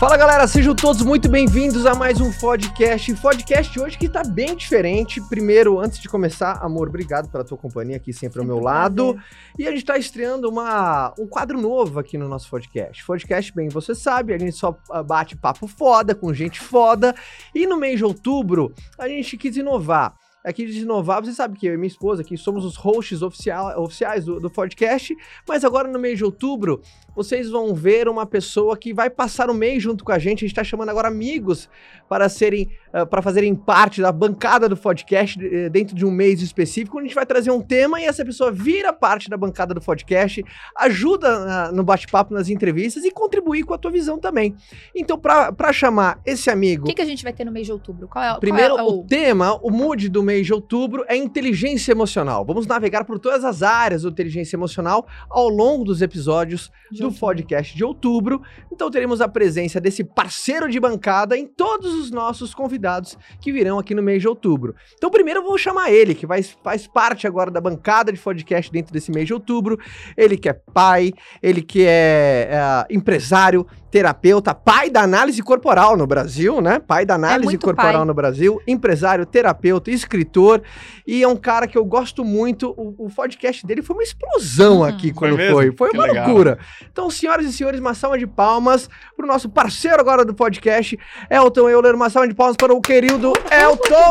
[0.00, 3.14] Fala galera, sejam todos muito bem-vindos a mais um podcast.
[3.16, 5.20] Podcast hoje que tá bem diferente.
[5.28, 9.14] Primeiro, antes de começar, amor, obrigado pela tua companhia aqui sempre, ao meu lado.
[9.58, 13.04] E a gente tá estreando uma, um quadro novo aqui no nosso podcast.
[13.04, 17.14] Podcast, bem, você sabe, a gente só ah, bate papo foda com gente foda.
[17.54, 21.24] E no mês de outubro, a gente quis inovar aqui de inovar.
[21.24, 24.50] Você sabe que eu e minha esposa aqui somos os hosts oficial, oficiais do, do
[24.50, 25.14] podcast,
[25.46, 26.80] mas agora no mês de outubro
[27.22, 30.38] vocês vão ver uma pessoa que vai passar o mês junto com a gente.
[30.38, 31.68] A gente está chamando agora amigos
[32.08, 36.40] para serem, uh, para fazerem parte da bancada do podcast uh, dentro de um mês
[36.40, 36.98] específico.
[36.98, 40.42] A gente vai trazer um tema e essa pessoa vira parte da bancada do podcast,
[40.78, 44.56] ajuda uh, no bate-papo, nas entrevistas e contribuir com a tua visão também.
[44.96, 46.84] Então, para chamar esse amigo.
[46.84, 48.08] O que, que, a gente vai ter no mês de outubro?
[48.08, 49.00] Qual é, Primeiro, qual é o...
[49.00, 52.46] o tema, o mood do mês de outubro é inteligência emocional.
[52.46, 57.09] Vamos navegar por todas as áreas da inteligência emocional ao longo dos episódios de do
[57.10, 57.30] outubro.
[57.30, 58.42] podcast de outubro.
[58.72, 63.78] Então teremos a presença desse parceiro de bancada em todos os nossos convidados que virão
[63.78, 64.74] aqui no mês de outubro.
[64.94, 68.70] Então primeiro eu vou chamar ele, que vai, faz parte agora da bancada de podcast
[68.70, 69.78] dentro desse mês de outubro.
[70.16, 76.06] Ele que é pai, ele que é, é empresário, terapeuta, pai da análise corporal no
[76.06, 76.78] Brasil, né?
[76.78, 78.04] Pai da análise é corporal pai.
[78.04, 80.62] no Brasil, empresário, terapeuta, escritor,
[81.06, 82.70] e é um cara que eu gosto muito.
[82.76, 84.84] O, o podcast dele foi uma explosão uhum.
[84.84, 85.50] aqui quando foi.
[85.50, 86.26] Foi, foi uma legal.
[86.26, 86.58] loucura.
[86.90, 90.98] Então, senhoras e senhores, uma salva de palmas para o nosso parceiro agora do podcast,
[91.28, 91.94] Elton Euler.
[91.94, 94.10] Uma salva de palmas para o querido Elton.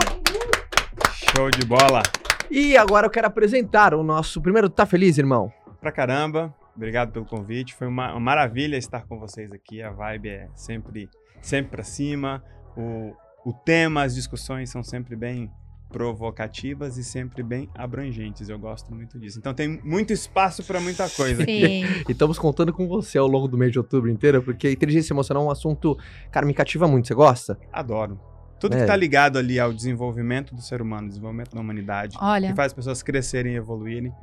[1.13, 2.03] Show de bola.
[2.51, 4.69] E agora eu quero apresentar o nosso primeiro.
[4.69, 5.51] Tá feliz, irmão?
[5.79, 6.53] Pra caramba.
[6.79, 7.75] Obrigado pelo convite.
[7.75, 9.81] Foi uma, uma, maravilha estar com vocês aqui.
[9.81, 11.09] A vibe é sempre,
[11.41, 12.41] sempre para cima.
[12.77, 13.13] O,
[13.43, 15.51] o tema, as discussões são sempre bem
[15.89, 18.47] provocativas e sempre bem abrangentes.
[18.47, 19.39] Eu gosto muito disso.
[19.39, 21.83] Então tem muito espaço para muita coisa Sim.
[21.83, 22.05] aqui.
[22.07, 25.43] e estamos contando com você ao longo do mês de outubro inteiro, porque inteligência emocional
[25.43, 25.97] é um assunto,
[26.31, 27.09] cara, me cativa muito.
[27.09, 27.59] Você gosta?
[27.73, 28.17] Adoro.
[28.57, 28.77] Tudo é.
[28.77, 32.49] que está ligado ali ao desenvolvimento do ser humano, desenvolvimento da humanidade, Olha.
[32.49, 34.13] que faz as pessoas crescerem e evoluírem,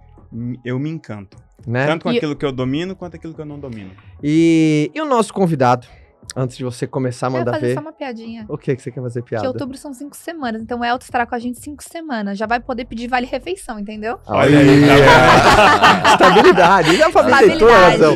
[0.65, 1.37] eu me encanto.
[1.67, 1.87] Né?
[1.87, 2.17] Tanto com e...
[2.17, 3.91] aquilo que eu domino, quanto aquilo que eu não domino.
[4.23, 5.87] E, e o nosso convidado?
[6.35, 7.57] Antes de você começar a mandar ver.
[7.57, 8.45] Eu fazer só uma piadinha.
[8.49, 9.43] O que, que você quer fazer piada?
[9.43, 10.61] Que outubro são cinco semanas.
[10.61, 12.37] Então o Elton estará com a gente cinco semanas.
[12.37, 14.19] Já vai poder pedir vale refeição, entendeu?
[14.27, 14.85] Olha aí.
[16.13, 16.97] Estabilidade.
[16.97, 18.15] Já falei, toda a razão.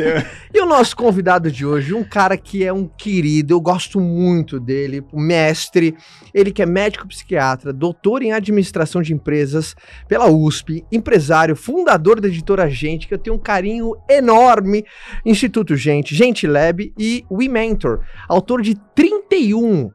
[0.52, 4.58] E o nosso convidado de hoje, um cara que é um querido, eu gosto muito
[4.58, 5.96] dele, mestre,
[6.34, 9.76] ele que é médico psiquiatra, doutor em administração de empresas
[10.08, 14.84] pela USP, empresário, fundador da editora Gente, que eu tenho um carinho enorme,
[15.24, 19.92] Instituto Gente, Gente Lab e We Mentor, autor de 31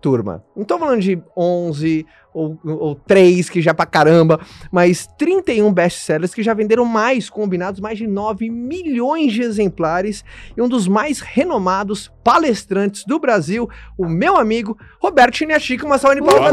[0.00, 0.44] turma.
[0.56, 6.32] Não tô falando de 11 ou, ou 3, que já pra caramba, mas 31 best-sellers
[6.32, 10.24] que já venderam mais, combinados, mais de 9 milhões de exemplares
[10.56, 16.16] e um dos mais renomados palestrantes do Brasil, o meu amigo Roberto Chiniachico, uma salva
[16.16, 16.52] de palmas.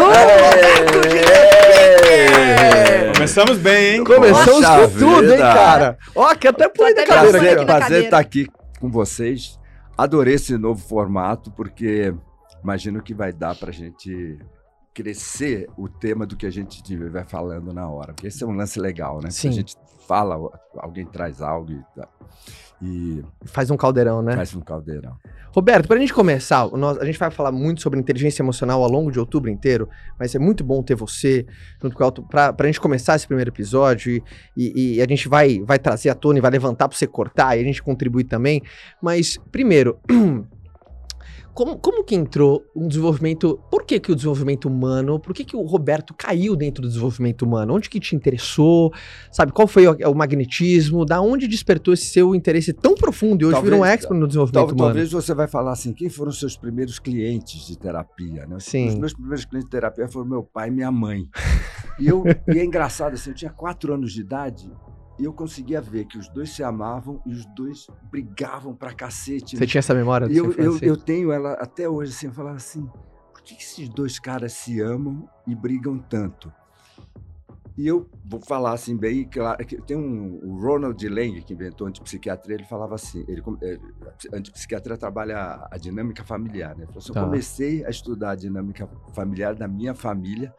[3.13, 4.03] Começamos bem, hein?
[4.03, 5.97] Começamos Poxa com tudo, hein, cara?
[6.15, 7.65] Ó, que até põe da cadeira.
[7.65, 8.47] Prazer estar aqui
[8.79, 9.59] com vocês.
[9.97, 12.13] Adorei esse novo formato, porque
[12.63, 14.39] imagino que vai dar para a gente
[14.93, 18.13] crescer o tema do que a gente estiver falando na hora.
[18.13, 19.29] Porque esse é um lance legal, né?
[19.29, 19.49] Sim.
[19.49, 19.75] a gente
[20.07, 20.35] fala,
[20.75, 21.71] alguém traz algo
[22.81, 24.35] e, e faz um caldeirão, né?
[24.35, 25.15] Faz um caldeirão.
[25.51, 28.89] Roberto, para a gente começar, nós, a gente vai falar muito sobre inteligência emocional ao
[28.89, 31.45] longo de outubro inteiro, mas é muito bom ter você
[31.81, 34.23] junto com o Elton para a gente começar esse primeiro episódio e,
[34.55, 37.55] e, e, a gente vai, vai trazer a tona e vai levantar para você cortar
[37.55, 38.63] e a gente contribuir também.
[39.01, 39.99] Mas, primeiro,
[41.57, 43.59] como, como que entrou um desenvolvimento.
[43.71, 45.19] Por que, que o desenvolvimento humano?
[45.19, 47.73] Por que, que o Roberto caiu dentro do desenvolvimento humano?
[47.73, 48.93] Onde que te interessou?
[49.31, 51.03] Sabe, qual foi o, o magnetismo?
[51.03, 53.41] Da onde despertou esse seu interesse tão profundo?
[53.41, 54.89] E hoje talvez, virou um expert no desenvolvimento humano.
[54.89, 58.45] Talvez você vai falar assim: quem foram os seus primeiros clientes de terapia?
[58.45, 58.57] Né?
[58.59, 58.89] Sim.
[58.89, 61.27] Os meus primeiros clientes de terapia foram meu pai e minha mãe.
[61.99, 62.23] e, eu,
[62.53, 64.71] e é engraçado assim: eu tinha quatro anos de idade
[65.19, 69.57] e eu conseguia ver que os dois se amavam e os dois brigavam pra cacete.
[69.57, 69.67] Você né?
[69.67, 70.27] tinha essa memória?
[70.31, 72.85] E eu, eu, eu, tenho ela até hoje, assim, eu falava assim,
[73.33, 76.51] por que esses dois caras se amam e brigam tanto?
[77.77, 81.85] E eu vou falar assim bem claro, que tem um o Ronald Lang que inventou
[81.85, 83.77] antipsiquiatria, ele falava assim, ele é,
[84.35, 86.87] antipsiquiatria trabalha a dinâmica familiar, né?
[86.95, 87.19] Assim, tá.
[87.19, 90.51] Eu comecei a estudar a dinâmica familiar da minha família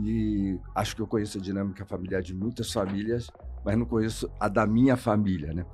[0.00, 3.30] e acho que eu conheço a dinâmica familiar de muitas famílias,
[3.66, 5.66] mas não conheço a da minha família, né?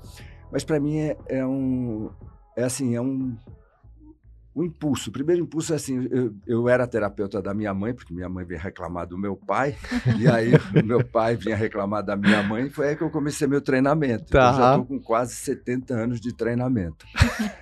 [0.50, 2.10] Mas para mim é, é um
[2.56, 3.36] é assim, é um
[4.54, 5.10] o impulso.
[5.10, 8.44] O primeiro impulso é assim: eu, eu era terapeuta da minha mãe, porque minha mãe
[8.46, 9.76] vinha reclamar do meu pai,
[10.18, 10.52] e aí
[10.82, 14.24] o meu pai vinha reclamar da minha mãe, foi aí que eu comecei meu treinamento.
[14.30, 14.50] Tá.
[14.50, 17.04] Eu já estou com quase 70 anos de treinamento.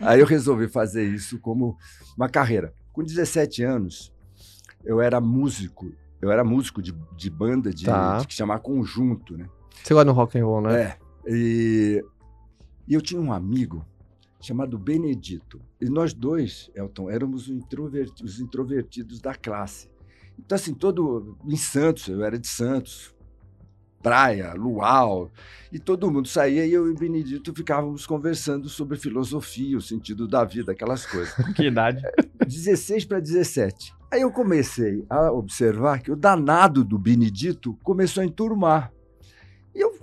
[0.00, 1.76] aí eu resolvi fazer isso como
[2.16, 2.72] uma carreira.
[2.92, 4.12] Com 17 anos,
[4.84, 5.92] eu era músico.
[6.22, 8.18] Eu era músico de, de banda de, Tá.
[8.18, 9.46] de que chamar conjunto, né?
[9.82, 10.82] Você gosta do rock and roll, né?
[10.82, 10.98] É.
[11.26, 12.04] E,
[12.88, 13.84] e eu tinha um amigo
[14.40, 15.60] chamado Benedito.
[15.80, 19.88] E nós dois, Elton, éramos os introverti- os introvertidos da classe.
[20.38, 21.36] Então, assim, todo.
[21.46, 23.14] Em Santos, eu era de Santos,
[24.02, 25.30] praia, luau,
[25.70, 30.26] e todo mundo saía e eu e o Benedito ficávamos conversando sobre filosofia, o sentido
[30.26, 31.34] da vida, aquelas coisas.
[31.54, 32.02] Que idade?
[32.46, 33.92] 16 para 17.
[34.10, 38.90] Aí eu comecei a observar que o danado do Benedito começou a enturmar.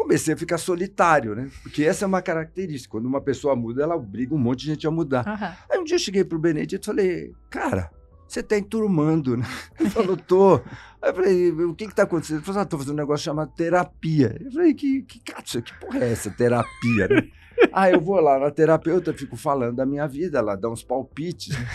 [0.08, 1.50] Comecei a ficar solitário, né?
[1.62, 2.90] Porque essa é uma característica.
[2.94, 5.28] Quando uma pessoa muda, ela obriga um monte de gente a mudar.
[5.28, 5.54] Aham.
[5.70, 7.92] Aí um dia eu cheguei pro Benedito e falei, cara,
[8.26, 9.46] você tá enturmando, né?
[9.78, 10.62] Ele falou, tô.
[11.02, 12.38] Aí eu falei, o que que tá acontecendo?
[12.38, 14.38] Ele falou, ah, tô fazendo um negócio chamado terapia.
[14.40, 17.28] Eu falei, que, que, que, que porra é essa, terapia, né?
[17.74, 21.50] Aí eu vou lá na terapeuta, fico falando da minha vida, ela dá uns palpites.
[21.58, 21.68] né?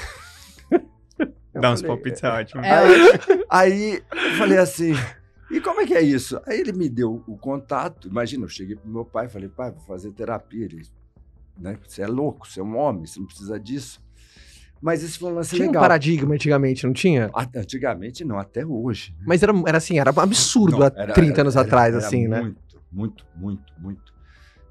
[1.54, 2.64] Eu Dá uns falei, palpites, é ótimo.
[2.64, 4.94] É, Aí, aí eu falei assim,
[5.52, 6.40] e como é que é isso?
[6.46, 8.08] Aí ele me deu o contato.
[8.08, 10.64] Imagina, eu cheguei pro meu pai e falei, pai, vou fazer terapia.
[10.64, 10.82] Ele,
[11.58, 11.78] né?
[11.86, 14.00] Você é louco, você é um homem, você não precisa disso.
[14.80, 15.82] Mas isso foi um lance Tinha um legal.
[15.82, 17.30] paradigma antigamente, não tinha?
[17.54, 19.12] Antigamente não, até hoje.
[19.18, 19.24] né?
[19.28, 22.26] Mas era, era assim, era absurdo Não, há era- 30 era- anos era- atrás, assim,
[22.26, 22.40] né?
[22.42, 24.12] Muito, muito, muito, muito.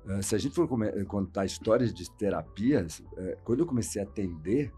[0.09, 4.05] Eh, se a gente for come- contar histórias de terapias, eh, quando eu comecei a
[4.05, 4.69] atender,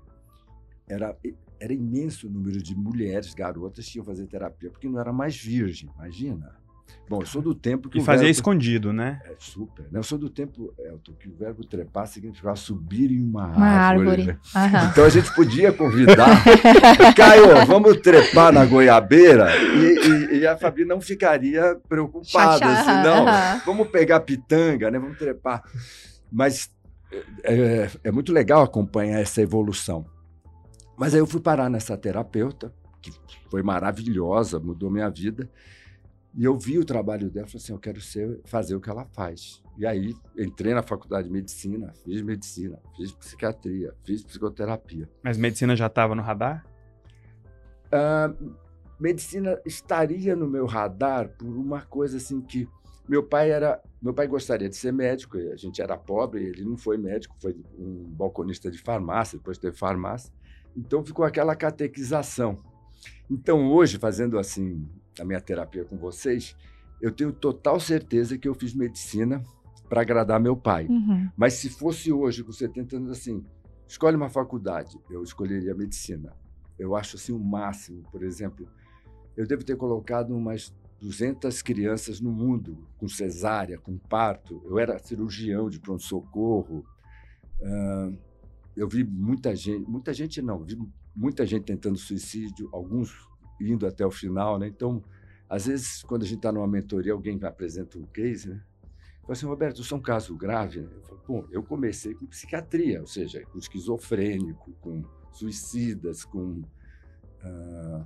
[0.88, 1.17] era,
[1.63, 5.36] era imenso o número de mulheres, garotas que iam fazer terapia, porque não era mais
[5.38, 6.51] virgem, imagina.
[7.10, 9.21] Bom, eu sou do tempo que E fazia verbo- escondido, né?
[9.25, 9.83] É super.
[9.92, 10.00] né?
[10.00, 14.10] Eu sou do tempo, Elton, que o verbo trepar significava subir em uma, Uma árvore.
[14.10, 14.27] árvore.
[14.27, 14.39] né?
[14.92, 16.44] Então a gente podia convidar.
[17.15, 22.59] Caio, vamos trepar na goiabeira e, e- e a Fabi não ficaria preocupada.
[22.59, 25.00] Chachá, Assim, vamos pegar pitanga, né?
[25.00, 25.63] Vamos trepar.
[26.31, 26.69] Mas
[27.44, 30.06] é, é muito legal acompanhar essa evolução.
[30.98, 33.12] Mas aí eu fui parar nessa terapeuta, que
[33.50, 35.50] foi maravilhosa, mudou minha vida.
[36.36, 39.06] E eu vi o trabalho dela falei assim: eu quero ser, fazer o que ela
[39.06, 39.62] faz.
[39.78, 45.10] E aí entrei na faculdade de medicina, fiz medicina, fiz psiquiatria, fiz psicoterapia.
[45.24, 46.66] Mas medicina já estava no radar?
[47.92, 48.34] Ah,
[49.00, 52.68] medicina estaria no meu radar por uma coisa assim que
[53.07, 56.78] meu pai era meu pai gostaria de ser médico a gente era pobre ele não
[56.78, 60.31] foi médico foi um balconista de farmácia depois teve farmácia
[60.75, 62.59] então ficou aquela catequização
[63.29, 64.87] então hoje fazendo assim
[65.19, 66.55] a minha terapia com vocês
[67.01, 69.43] eu tenho total certeza que eu fiz medicina
[69.89, 71.29] para agradar meu pai Uhum.
[71.37, 73.45] mas se fosse hoje, com 70 anos, assim,
[73.87, 76.33] escolhe uma faculdade, eu escolheria medicina.
[76.79, 78.01] Eu acho assim o máximo.
[78.11, 78.67] Por exemplo,
[79.37, 84.61] eu devo ter colocado umas 200 crianças no mundo com cesárea, com parto.
[84.65, 86.83] Eu era cirurgião de pronto-socorro.
[87.61, 88.11] Ah,
[88.75, 90.77] eu vi muita gente, muita gente não, vi
[91.15, 93.27] muita gente tentando suicídio, alguns
[93.59, 94.67] indo até o final, né?
[94.67, 95.03] Então,
[95.49, 98.61] às vezes, quando a gente está numa mentoria, alguém apresenta um case, né?
[99.21, 100.81] Falei assim, Roberto, isso é um caso grave?
[100.81, 100.89] né?
[100.93, 106.61] Eu falei, bom, eu comecei com psiquiatria, ou seja, com esquizofrênico, com suicidas, com
[107.41, 108.05] ah,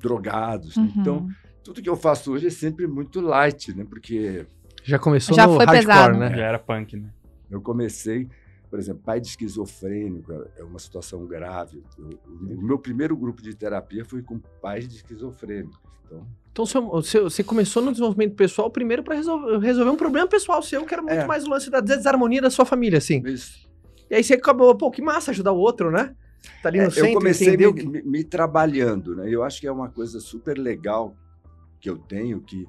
[0.00, 0.76] drogados.
[0.76, 0.84] né?
[0.84, 1.00] Uhum.
[1.00, 1.28] Então,
[1.62, 3.84] tudo que eu faço hoje é sempre muito light, né?
[3.84, 4.46] Porque
[4.82, 6.18] Já começou Já no foi hardcore, pesado.
[6.18, 6.30] né?
[6.30, 7.10] Já era punk, né?
[7.50, 8.28] eu comecei,
[8.74, 11.80] por exemplo, pai de esquizofrênico é uma situação grave.
[12.26, 15.78] O meu primeiro grupo de terapia foi com pais de esquizofrênicos.
[16.04, 16.66] Então, Então
[17.30, 21.00] você começou no desenvolvimento pessoal primeiro pra resolver, resolver um problema pessoal seu, que era
[21.04, 21.24] muito É.
[21.24, 23.22] mais o lance da desarmonia da sua família, assim.
[23.24, 23.64] isso.
[24.10, 26.12] E aí você acabou, pô, que massa ajudar o outro, né?
[26.60, 29.30] Tá ali no É, centro, eu comecei me, me- me trabalhando, né?
[29.30, 31.16] Eu acho que é uma coisa super legal
[31.80, 32.66] que eu tenho que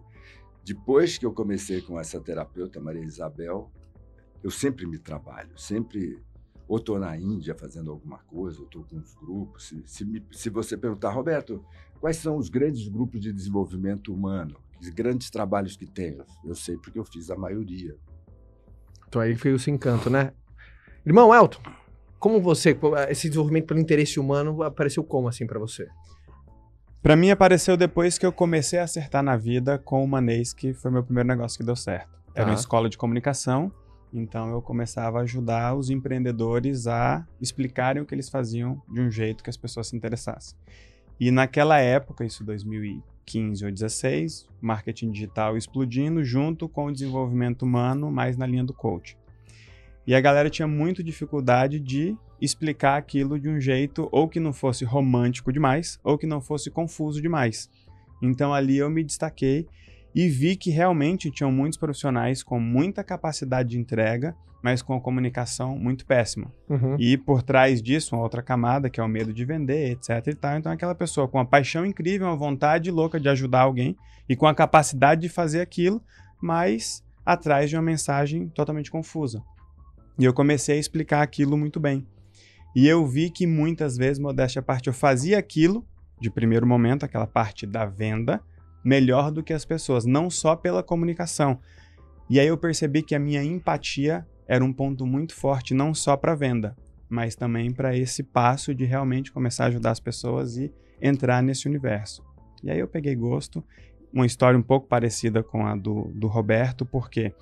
[0.63, 3.71] depois que eu comecei com essa terapeuta Maria Isabel,
[4.45, 6.21] eu sempre me trabalho, sempre
[6.67, 9.67] ou estou na Índia fazendo alguma coisa, ou estou com os grupos.
[9.67, 11.65] Se, se, me- se você perguntar, Roberto,
[11.99, 16.19] quais são os grandes grupos de desenvolvimento humano, os grandes trabalhos que tem?
[16.43, 17.95] Eu sei porque eu fiz a maioria.
[19.07, 20.31] Então aí foi o seu encanto, né?
[21.03, 21.59] Irmão Elton,
[22.19, 22.77] como você,
[23.09, 25.87] esse desenvolvimento pelo interesse humano apareceu como assim pra você?
[27.01, 30.71] Pra mim apareceu depois que eu comecei a acertar na vida com o Manês, que
[30.73, 32.09] foi meu primeiro negócio que deu certo.
[32.33, 32.59] Era uma Tá.
[32.59, 33.71] escola de comunicação,
[34.17, 39.12] então eu começava a ajudar os empreendedores a explicarem o que eles faziam de um
[39.12, 40.57] jeito que as pessoas se interessassem.
[41.19, 48.10] E naquela época, isso 2015 ou 16, marketing digital explodindo junto com o desenvolvimento humano,
[48.10, 49.17] mais na linha do coach.
[50.07, 54.53] E a galera tinha muito dificuldade de explicar aquilo de um jeito ou que não
[54.53, 57.69] fosse romântico demais ou que não fosse confuso demais.
[58.22, 59.67] Então ali eu me destaquei
[60.15, 65.01] e vi que realmente tinham muitos profissionais com muita capacidade de entrega, mas com a
[65.01, 66.51] comunicação muito péssima.
[66.69, 66.95] Uhum.
[66.98, 70.34] E por trás disso, uma outra camada, que é o medo de vender, etc e
[70.34, 70.57] tal.
[70.57, 74.48] Então aquela pessoa com uma paixão incrível, uma vontade louca de ajudar alguém e com
[74.48, 76.01] a capacidade de fazer aquilo,
[76.41, 79.43] mas atrás de uma mensagem totalmente confusa.
[80.17, 82.07] E eu comecei a explicar aquilo muito bem.
[82.74, 85.86] E eu vi que muitas vezes, modéstia à parte, eu fazia aquilo,
[86.19, 88.41] de primeiro momento, aquela parte da venda,
[88.86, 91.60] melhor do que as pessoas, não só pela comunicação.
[92.30, 96.15] E aí eu percebi que a minha empatia era um ponto muito forte, não só
[96.15, 96.77] para venda,
[97.10, 101.68] mas também para esse passo de realmente começar a ajudar as pessoas e entrar nesse
[101.68, 102.24] universo.
[102.63, 103.63] E aí eu peguei gosto,
[104.13, 107.34] uma história um pouco parecida com a do, do Roberto, porque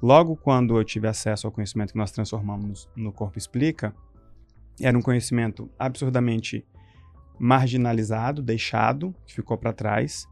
[0.00, 3.92] logo quando eu tive acesso ao conhecimento que nós transformamos no Corpo Explica,
[4.80, 6.64] era um conhecimento absurdamente
[7.38, 10.28] marginalizado, deixado, que ficou para trás,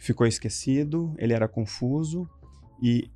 [0.00, 2.28] ficou esquecido, ele era confuso
[2.82, 3.08] e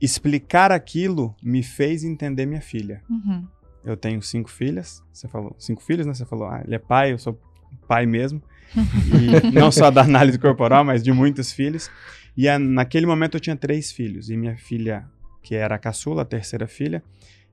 [0.00, 3.02] explicar aquilo me fez entender minha filha.
[3.08, 3.46] Uhum.
[3.84, 6.14] Eu tenho cinco filhas, você falou, cinco filhos, né?
[6.14, 7.38] Você falou, ah, ele é pai, eu sou
[7.86, 8.42] pai mesmo.
[8.74, 11.90] e não só da análise corporal, mas de muitos filhos.
[12.36, 14.30] E a, naquele momento eu tinha três filhos.
[14.30, 15.06] E minha filha,
[15.42, 17.02] que era a caçula, a terceira filha,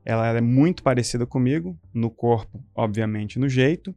[0.05, 3.93] ela é muito parecida comigo, no corpo, obviamente, no jeito.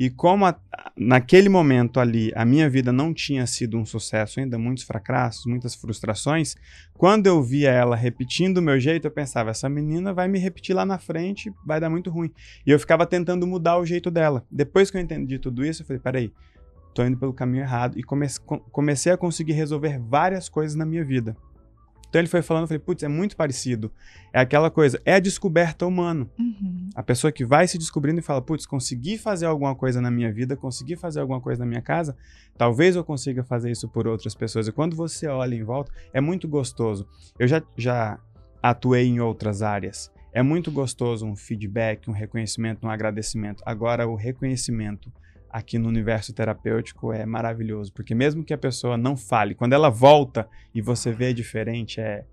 [0.00, 0.58] E como a,
[0.96, 5.74] naquele momento ali a minha vida não tinha sido um sucesso ainda, muitos fracassos, muitas
[5.74, 6.56] frustrações,
[6.94, 10.74] quando eu via ela repetindo o meu jeito, eu pensava, essa menina vai me repetir
[10.74, 12.32] lá na frente, vai dar muito ruim.
[12.66, 14.42] E eu ficava tentando mudar o jeito dela.
[14.50, 16.32] Depois que eu entendi tudo isso, eu falei, peraí,
[16.94, 17.98] tô indo pelo caminho errado.
[17.98, 18.40] E comece,
[18.72, 21.36] comecei a conseguir resolver várias coisas na minha vida.
[22.10, 23.90] Então ele foi falando, eu falei, putz, é muito parecido.
[24.32, 26.28] É aquela coisa, é a descoberta humana.
[26.36, 26.90] Uhum.
[26.92, 30.32] A pessoa que vai se descobrindo e fala, putz, consegui fazer alguma coisa na minha
[30.32, 32.16] vida, consegui fazer alguma coisa na minha casa,
[32.58, 34.66] talvez eu consiga fazer isso por outras pessoas.
[34.66, 37.06] E quando você olha em volta, é muito gostoso.
[37.38, 38.18] Eu já, já
[38.60, 40.12] atuei em outras áreas.
[40.32, 43.62] É muito gostoso um feedback, um reconhecimento, um agradecimento.
[43.64, 45.12] Agora, o reconhecimento
[45.50, 49.90] aqui no universo terapêutico é maravilhoso, porque mesmo que a pessoa não fale, quando ela
[49.90, 52.24] volta e você vê diferente, é,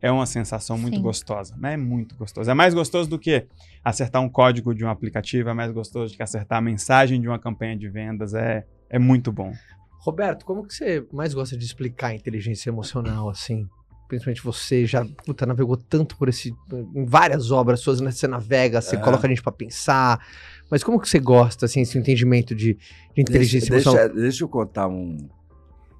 [0.00, 1.02] é uma sensação muito Sim.
[1.02, 1.54] gostosa.
[1.58, 2.50] Mas é muito gostoso.
[2.50, 3.46] É mais gostoso do que
[3.84, 7.28] acertar um código de um aplicativo, é mais gostoso do que acertar a mensagem de
[7.28, 8.34] uma campanha de vendas.
[8.34, 9.52] É, é muito bom.
[10.00, 13.66] Roberto, como que você mais gosta de explicar a inteligência emocional, assim?
[14.08, 16.54] Principalmente você já puta, navegou tanto por esse.
[16.94, 18.10] em várias obras suas, né?
[18.10, 18.98] Você navega, você É.
[19.00, 20.24] coloca a gente pra pensar.
[20.70, 22.74] Mas como que você gosta, assim, esse entendimento de,
[23.14, 24.08] de inteligência deixa, emocional?
[24.08, 25.16] deixa, deixa eu contar um.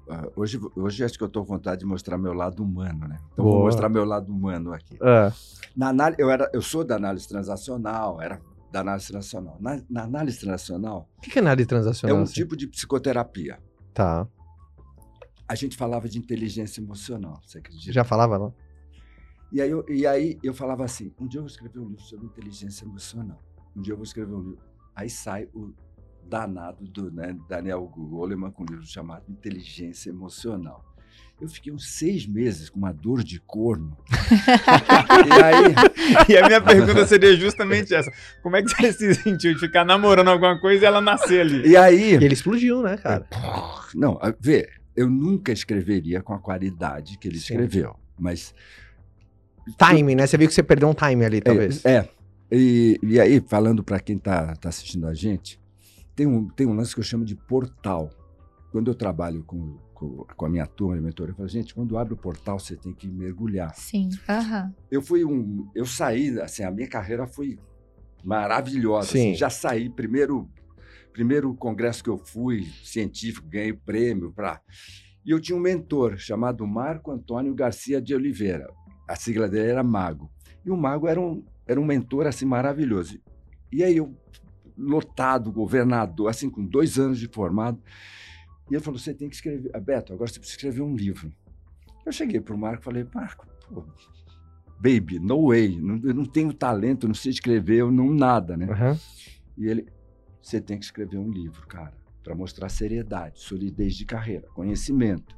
[0.09, 3.17] ah, hoje, hoje acho que eu estou com vontade de mostrar meu lado humano, né?
[3.33, 3.57] Então Boa.
[3.57, 4.97] vou mostrar meu lado humano aqui.
[5.01, 5.31] Ah,
[5.75, 8.39] Na análise, eu, era, eu sou da análise transacional, era
[8.71, 9.57] da análise transacional.
[9.59, 12.17] Na, na análise transacional o que que é análise é transacional?
[12.17, 12.33] um assim?
[12.33, 13.57] tipo de psicoterapia.
[13.93, 14.27] Tá.
[15.47, 17.93] A gente falava de inteligência emocional, você acredita?
[17.93, 18.51] Já falava lá?
[19.51, 22.01] E aí, eu, e aí eu falava assim: um dia eu vou escrever um livro
[22.01, 23.41] sobre inteligência emocional.
[23.75, 24.59] Um dia eu vou escrever um livro.
[24.95, 25.73] Aí sai o
[26.27, 30.83] danado do né, Daniel Goleman com um livro chamado Inteligência Emocional.
[31.39, 33.97] Eu fiquei uns seis meses com uma dor de corno.
[35.27, 38.11] e aí, E a minha pergunta seria justamente essa:
[38.41, 41.67] como é que você se sentiu de ficar namorando alguma coisa e ela nascer ali?
[41.67, 43.27] e aí E ele explodiu, né, cara?
[43.93, 47.53] Não, vê, eu nunca escreveria com a qualidade que ele Sim.
[47.53, 48.53] escreveu, mas
[49.77, 50.27] Time, né?
[50.27, 51.83] Você viu que você perdeu um time ali, talvez.
[51.83, 52.09] É, é.
[52.51, 55.59] E, e aí, falando para quem tá, tá assistindo a gente,
[56.15, 58.09] tem um, tem um lance que eu chamo de portal.
[58.71, 61.97] Quando eu trabalho com, com, com a minha turma, minha mentora, eu falo, gente, quando
[61.97, 63.73] abre o portal, você tem que mergulhar.
[63.75, 64.09] Sim.
[64.29, 64.73] Aham.
[64.91, 65.67] Eu fui um.
[65.73, 67.57] Eu saí, assim, a minha carreira foi
[68.23, 69.07] maravilhosa.
[69.07, 69.29] Sim.
[69.29, 70.47] assim, já saí, primeiro,
[71.15, 74.35] primeiro congresso que eu fui, científico, ganhei prêmio.
[75.25, 78.67] E eu tinha um mentor chamado Marco Antônio Garcia de Oliveira.
[79.07, 80.29] A sigla dele era Mago.
[80.65, 83.17] E o Mago era um, era um mentor assim maravilhoso.
[83.71, 84.13] E aí eu,
[84.77, 87.81] lotado, governador, assim, com dois anos de formado.
[88.69, 89.71] E ele falou: você tem que escrever.
[89.73, 91.31] Ah, Beto, agora você precisa escrever um livro.
[92.05, 93.85] Eu cheguei para o Marco e falei: Marco, pô,
[94.81, 95.79] baby, no way.
[95.79, 98.65] Não, eu não tenho talento, não sei escrever, eu não nada, né?
[98.69, 98.99] Aham.
[99.57, 99.94] E ele:
[100.45, 105.35] você tem que escrever um livro, cara, para mostrar seriedade, solidez de carreira, conhecimento.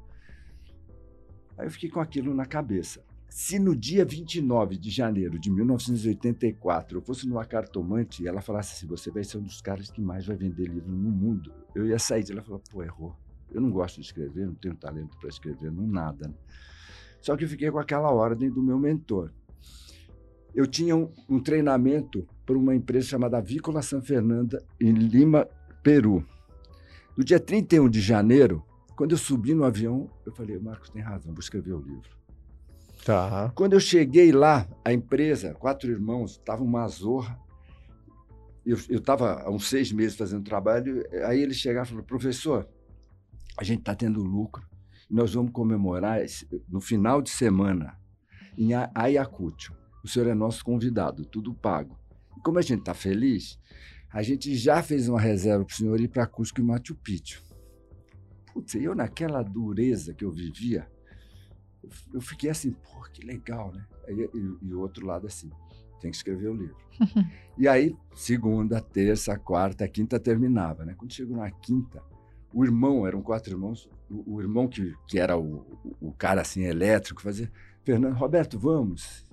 [1.58, 3.02] Aí eu fiquei com aquilo na cabeça.
[3.30, 8.74] Se no dia 29 de janeiro de 1984 eu fosse numa cartomante e ela falasse
[8.74, 11.88] assim: você vai ser um dos caras que mais vai vender livro no mundo, eu
[11.88, 13.16] ia sair de lá e falar: pô, errou.
[13.50, 16.28] Eu não gosto de escrever, não tenho talento para escrever, não nada.
[16.28, 16.34] Né?
[17.22, 19.32] Só que eu fiquei com aquela ordem do meu mentor.
[20.58, 25.48] Eu tinha um, um treinamento para uma empresa chamada Avícola San Fernanda, em Lima,
[25.84, 26.26] Peru.
[27.16, 28.64] No dia 31 de janeiro,
[28.96, 32.10] quando eu subi no avião, eu falei, Marcos tem razão, vou escrever o livro.
[33.06, 33.52] Tá.
[33.54, 37.40] Quando eu cheguei lá, a empresa, quatro irmãos, estava uma zorra.
[38.66, 42.68] Eu estava há uns seis meses fazendo trabalho, aí eles chegaram e falaram, professor,
[43.58, 44.66] a gente está tendo lucro,
[45.10, 47.98] nós vamos comemorar esse- no final de semana
[48.58, 49.74] em Ayacucho.
[50.08, 52.00] O senhor é nosso convidado, tudo pago.
[52.38, 53.60] E como a gente está feliz,
[54.10, 57.44] a gente já fez uma reserva para o senhor ir para Cusco e Machu Picchu.
[58.54, 60.90] Putz, eu naquela dureza que eu vivia,
[62.14, 63.86] eu fiquei assim, pô, que legal, né?
[64.08, 65.52] E, e o outro lado assim,
[66.00, 66.78] tem que escrever o livro.
[67.60, 70.96] e aí, segunda, terça, quarta, quinta terminava, né?
[70.98, 72.02] Quando chegou na quinta,
[72.54, 76.40] o irmão, eram quatro irmãos, o, o irmão que, que era o, o, o cara
[76.40, 77.52] assim elétrico, fazia,
[77.84, 79.27] Fernando, Roberto, vamos.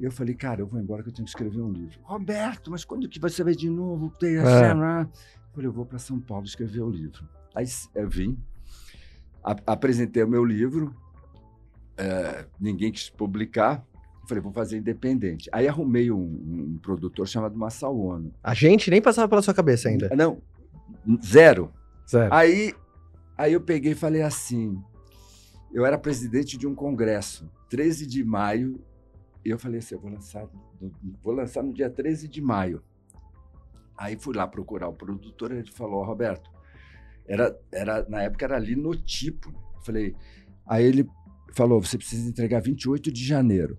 [0.00, 2.00] E eu falei, cara, eu vou embora que eu tenho que escrever um livro.
[2.02, 4.10] Roberto, mas quando que você vai de novo?
[4.18, 7.28] Tem a cena?" Eu falei, eu vou para São Paulo escrever o livro.
[7.54, 8.38] Aí eu vim,
[9.66, 10.94] apresentei o meu livro,
[11.98, 13.84] é, ninguém quis publicar.
[14.22, 15.50] Eu falei, vou fazer independente.
[15.52, 18.32] Aí arrumei um, um produtor chamado Massao Ono.
[18.42, 20.08] A gente nem passava pela sua cabeça ainda.
[20.16, 20.40] Não,
[21.22, 21.72] zero.
[22.08, 22.32] Zero.
[22.32, 22.72] Aí,
[23.36, 24.80] aí eu peguei e falei assim:
[25.72, 28.80] eu era presidente de um congresso, 13 de maio,
[29.44, 30.46] eu falei assim: eu vou lançar,
[31.22, 32.82] vou lançar no dia 13 de maio.
[33.96, 36.50] Aí fui lá procurar o produtor, ele falou: "Ó, Roberto,
[37.26, 39.50] era, era, na época era linotipo.
[39.76, 40.16] Eu falei,
[40.66, 41.08] aí ele
[41.54, 43.78] falou: você precisa entregar 28 de janeiro.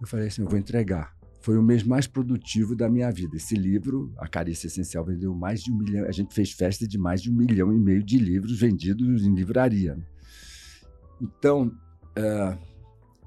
[0.00, 1.14] Eu falei assim: eu vou entregar.
[1.40, 3.36] Foi o mês mais produtivo da minha vida.
[3.36, 6.04] Esse livro, A Carícia Essencial, vendeu mais de um milhão.
[6.08, 9.32] A gente fez festa de mais de um milhão e meio de livros vendidos em
[9.32, 9.94] livraria.
[9.94, 10.04] né?
[11.20, 11.70] Então,
[12.16, 12.58] eh,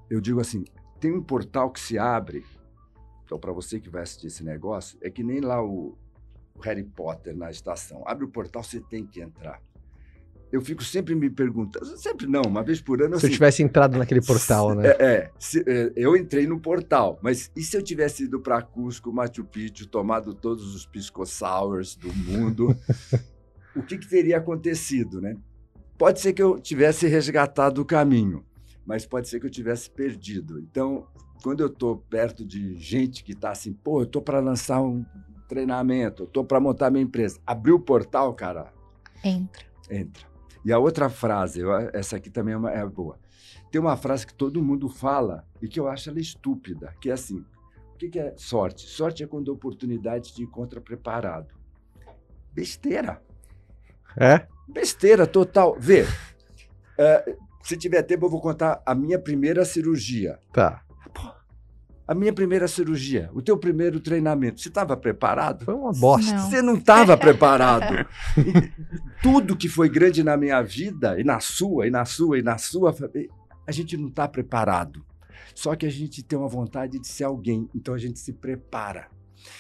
[0.10, 0.66] eu digo assim:
[1.00, 2.46] tem um portal que se abre.
[3.26, 5.98] Então, para você que vai assistir esse negócio, é que nem lá o,
[6.56, 8.04] o Harry Potter na estação.
[8.06, 9.62] Abre o portal, você tem que entrar.
[10.52, 13.20] Eu fico sempre me perguntando, sempre não, uma vez por ano.
[13.20, 14.88] Se eu assim, tivesse entrado naquele portal, né?
[14.88, 18.60] é, é, se- é, eu entrei no portal, mas e se eu tivesse ido para
[18.64, 22.76] Cusco, Machu Picchu, tomado todos os pisco sours do mundo?
[23.76, 25.38] o que, que teria acontecido, né?
[26.00, 28.44] Pode ser que eu tivesse resgatado o caminho,
[28.90, 30.60] mas pode ser que eu tivesse perdido.
[30.60, 31.06] Então,
[31.44, 35.06] quando eu estou perto de gente que está assim, pô, eu estou para lançar um
[35.48, 38.74] treinamento, eu estou para montar minha empresa, abriu o portal, cara,
[39.24, 39.64] Entra.
[39.92, 40.28] entra.
[40.66, 41.62] E a outra frase,
[41.94, 43.20] essa aqui também é, uma- é boa.
[43.72, 47.14] Tem uma frase que todo mundo fala e que eu acho ela estúpida, que é
[47.14, 47.46] assim:
[47.94, 48.90] o que, que é sorte?
[48.90, 51.54] Sorte é quando a oportunidade te encontra preparado.
[52.52, 53.22] Besteira.
[54.18, 54.48] É?
[54.68, 55.76] Besteira total.
[55.80, 56.06] Vê,
[56.98, 57.38] é,
[57.70, 60.40] se tiver tempo, eu vou contar a minha primeira cirurgia.
[60.52, 60.82] Tá.
[62.08, 64.60] A minha primeira cirurgia, o teu primeiro treinamento.
[64.60, 65.66] Você estava preparado?
[65.66, 66.34] Foi uma bosta.
[66.34, 66.50] Não.
[66.50, 68.08] Você não estava preparado.
[68.36, 68.72] E
[69.22, 72.58] Tudo que foi grande na minha vida, e na sua, e na sua, e na
[72.58, 72.96] sua,
[73.68, 75.06] a gente não está preparado.
[75.54, 79.08] Só que a gente tem uma vontade de ser alguém, então a gente se prepara.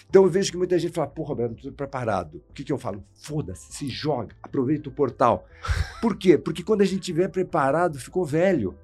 [0.09, 2.43] Então eu vejo que muita gente fala, pô, Roberto, não estou preparado.
[2.49, 3.03] O que, que eu falo?
[3.13, 5.45] Foda-se, se joga, aproveita o portal.
[6.01, 6.37] Por quê?
[6.37, 8.75] Porque quando a gente estiver preparado, ficou velho.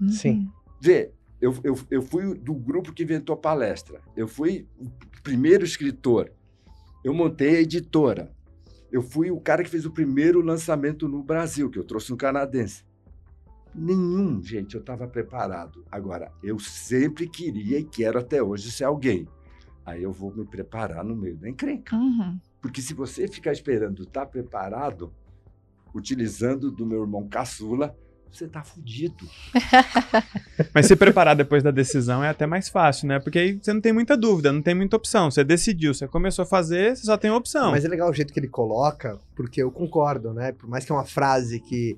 [0.00, 0.08] Uhum.
[0.08, 0.50] Sim.
[0.80, 4.00] Vê, eu, eu, eu fui do grupo que inventou palestra.
[4.16, 4.90] Eu fui o
[5.22, 6.32] primeiro escritor.
[7.04, 8.32] Eu montei a editora.
[8.90, 12.16] Eu fui o cara que fez o primeiro lançamento no Brasil, que eu trouxe um
[12.16, 12.84] canadense.
[13.74, 15.84] Nenhum, gente, eu estava preparado.
[15.90, 19.28] Agora, eu sempre queria e quero até hoje ser alguém.
[19.86, 21.94] Aí eu vou me preparar no meio da encrenca.
[21.94, 22.36] Uhum.
[22.60, 25.14] Porque se você ficar esperando estar preparado,
[25.94, 27.96] utilizando do meu irmão caçula,
[28.30, 29.24] você tá fudido.
[30.74, 33.20] Mas se preparar depois da decisão é até mais fácil, né?
[33.20, 35.30] Porque aí você não tem muita dúvida, não tem muita opção.
[35.30, 37.70] Você decidiu, você começou a fazer, você só tem opção.
[37.70, 40.50] Mas é legal o jeito que ele coloca, porque eu concordo, né?
[40.50, 41.96] Por mais que é uma frase que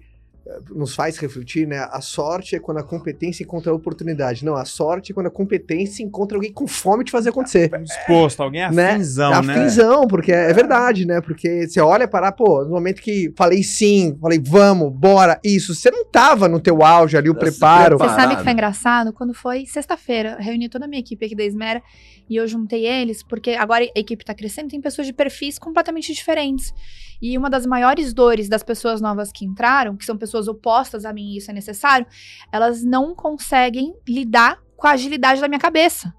[0.70, 1.86] nos faz refletir, né?
[1.90, 4.44] A sorte é quando a competência encontra a oportunidade.
[4.44, 7.70] Não, a sorte é quando a competência encontra alguém com fome de fazer acontecer.
[7.82, 8.92] Disposto, alguém Né?
[8.92, 9.54] afinzão, É né?
[9.54, 11.20] afinzão, porque é, é verdade, né?
[11.20, 15.90] Porque você olha para, pô, no momento que falei sim, falei vamos, bora, isso, você
[15.90, 17.98] não tava no teu auge ali, o preparo.
[17.98, 19.12] Você sabe que foi engraçado?
[19.12, 21.82] Quando foi sexta-feira, eu reuni toda a minha equipe aqui da Esmera
[22.28, 26.12] e eu juntei eles, porque agora a equipe tá crescendo, tem pessoas de perfis completamente
[26.12, 26.72] diferentes.
[27.20, 31.12] E uma das maiores dores das pessoas novas que entraram, que são pessoas opostas a
[31.12, 32.06] mim e isso é necessário,
[32.52, 36.14] elas não conseguem lidar com a agilidade da minha cabeça.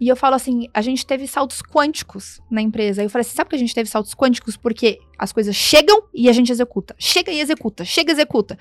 [0.00, 3.02] E eu falo assim, a gente teve saltos quânticos na empresa.
[3.02, 4.56] Eu falei assim, sabe que a gente teve saltos quânticos?
[4.56, 6.94] Porque as coisas chegam e a gente executa.
[6.98, 8.58] Chega e executa, chega e executa.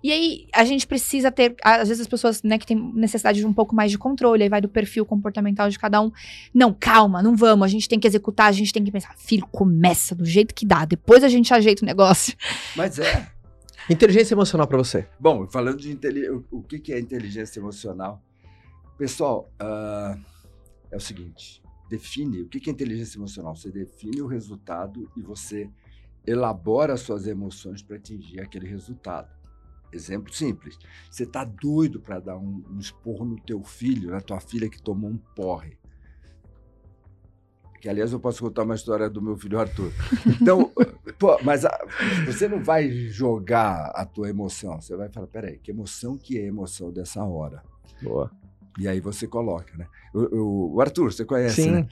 [0.00, 3.46] E aí a gente precisa ter, às vezes as pessoas, né, que têm necessidade de
[3.46, 6.12] um pouco mais de controle, aí vai do perfil comportamental de cada um.
[6.54, 9.44] Não, calma, não vamos, a gente tem que executar, a gente tem que pensar, filho,
[9.50, 12.32] começa do jeito que dá, depois a gente ajeita o negócio.
[12.76, 13.28] Mas é.
[13.90, 15.08] Inteligência emocional para você.
[15.18, 18.22] Bom, falando de inteligência, o que que é inteligência emocional?
[18.96, 20.18] Pessoal, uh,
[20.90, 23.54] é o seguinte: define o que é inteligência emocional.
[23.54, 25.70] Você define o resultado e você
[26.26, 29.34] elabora suas emoções para atingir aquele resultado.
[29.92, 30.76] Exemplo simples.
[31.10, 34.82] Você está doido para dar um, um esporro no teu filho, na tua filha que
[34.82, 35.78] tomou um porre.
[37.80, 39.92] Que, aliás, eu posso contar uma história do meu filho Arthur.
[40.40, 40.72] Então,
[41.18, 41.70] pô, mas a,
[42.24, 44.80] você não vai jogar a tua emoção.
[44.80, 47.62] Você vai falar, peraí, que emoção que é a emoção dessa hora?
[48.02, 48.30] Boa.
[48.78, 49.86] E aí você coloca, né?
[50.14, 51.70] O, o, Arthur, você conhece, Sim.
[51.70, 51.88] né?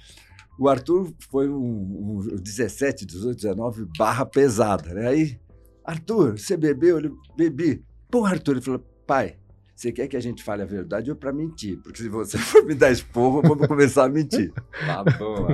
[0.59, 5.09] O Arthur foi um, um 17, 18, 19 barra pesada, né?
[5.09, 5.41] Aí,
[5.85, 6.99] Arthur, você bebeu?
[6.99, 7.85] Ele, bebi.
[8.11, 9.37] Pô, Arthur, ele falou, pai,
[9.75, 11.79] você quer que a gente fale a verdade ou para mentir?
[11.83, 14.53] Porque se você for me dar esporro, vamos começar a mentir.
[14.87, 15.49] Tá bom.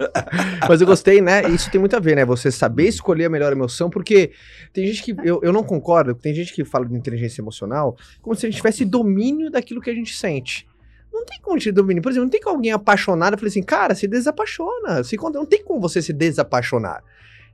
[0.68, 1.48] Mas eu gostei, né?
[1.48, 2.24] Isso tem muito a ver, né?
[2.24, 4.32] Você saber escolher a melhor emoção, porque
[4.72, 5.14] tem gente que.
[5.26, 8.56] Eu, eu não concordo, tem gente que fala de inteligência emocional como se a gente
[8.58, 10.66] tivesse domínio daquilo que a gente sente.
[11.12, 12.02] Não tem como te domínio.
[12.02, 15.04] Por exemplo, não tem como alguém apaixonado falar assim, cara, se desapaixona.
[15.04, 17.02] Se, conta- não tem como você se desapaixonar.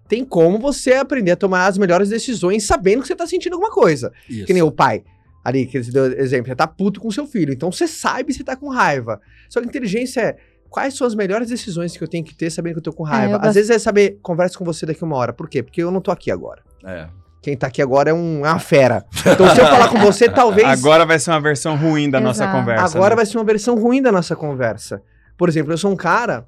[0.08, 3.70] Tem como você aprender a tomar as melhores decisões sabendo que você tá sentindo alguma
[3.70, 4.12] coisa.
[4.28, 4.46] Isso.
[4.46, 5.04] Que nem o pai.
[5.44, 7.52] Ali, que você deu exemplo, você tá puto com seu filho.
[7.52, 9.20] Então você sabe se tá com raiva.
[9.48, 10.36] Só que inteligência é
[10.68, 13.02] quais são as melhores decisões que eu tenho que ter sabendo que eu tô com
[13.02, 13.32] raiva.
[13.32, 15.32] eu Às gosto- vezes é saber, converso com você daqui uma hora.
[15.32, 15.62] Por quê?
[15.62, 16.62] Porque eu não tô aqui agora.
[16.84, 17.08] É.
[17.42, 19.02] Quem tá aqui agora é, um, é uma fera.
[19.20, 20.68] Então se eu falar com você, talvez.
[20.68, 22.58] Agora vai ser uma versão ruim da nossa Exato.
[22.58, 22.96] conversa.
[22.98, 23.16] Agora né?
[23.16, 25.02] vai ser uma versão ruim da nossa conversa.
[25.38, 26.46] Por exemplo, eu sou um cara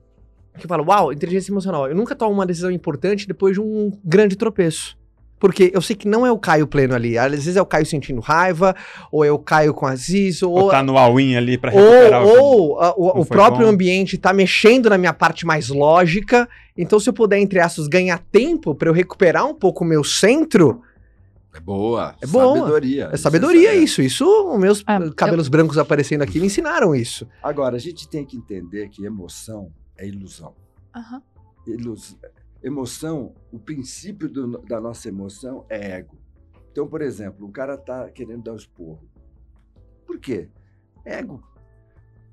[0.59, 1.89] que fala, uau, inteligência emocional.
[1.89, 4.99] Eu nunca tomo uma decisão importante depois de um grande tropeço.
[5.43, 7.19] Porque eu sei que não é o Caio pleno ali.
[7.19, 8.77] Às vezes é o Caio sentindo raiva,
[9.11, 12.31] ou é o Caio com Aziz, ou, Ou tá no all-in ali pra recuperar ou,
[12.31, 13.73] o ou a- o, o próprio bom.
[13.73, 16.49] ambiente tá mexendo na minha parte mais lógica.
[16.79, 20.05] Então, se eu puder, entre aspas, ganhar tempo pra eu recuperar um pouco o meu
[20.05, 20.81] centro,
[21.53, 22.15] É boa.
[22.23, 22.57] É boa.
[22.61, 23.11] Sabedoria.
[23.13, 23.77] é sabedoria é.
[23.77, 24.01] isso.
[24.01, 27.27] Isso, os meus Ah, cabelos brancos aparecendo aqui me ensinaram isso.
[27.43, 30.55] Agora, a gente tem que entender que emoção é ilusão.
[30.97, 31.21] Aham.
[31.67, 32.17] ilus-
[32.63, 36.17] emoção, o princípio do- da nossa emoção é ego.
[36.71, 39.09] Então, por exemplo, o cara tá querendo dar um esporro.
[40.07, 40.49] Por quê?
[41.05, 41.43] Ego.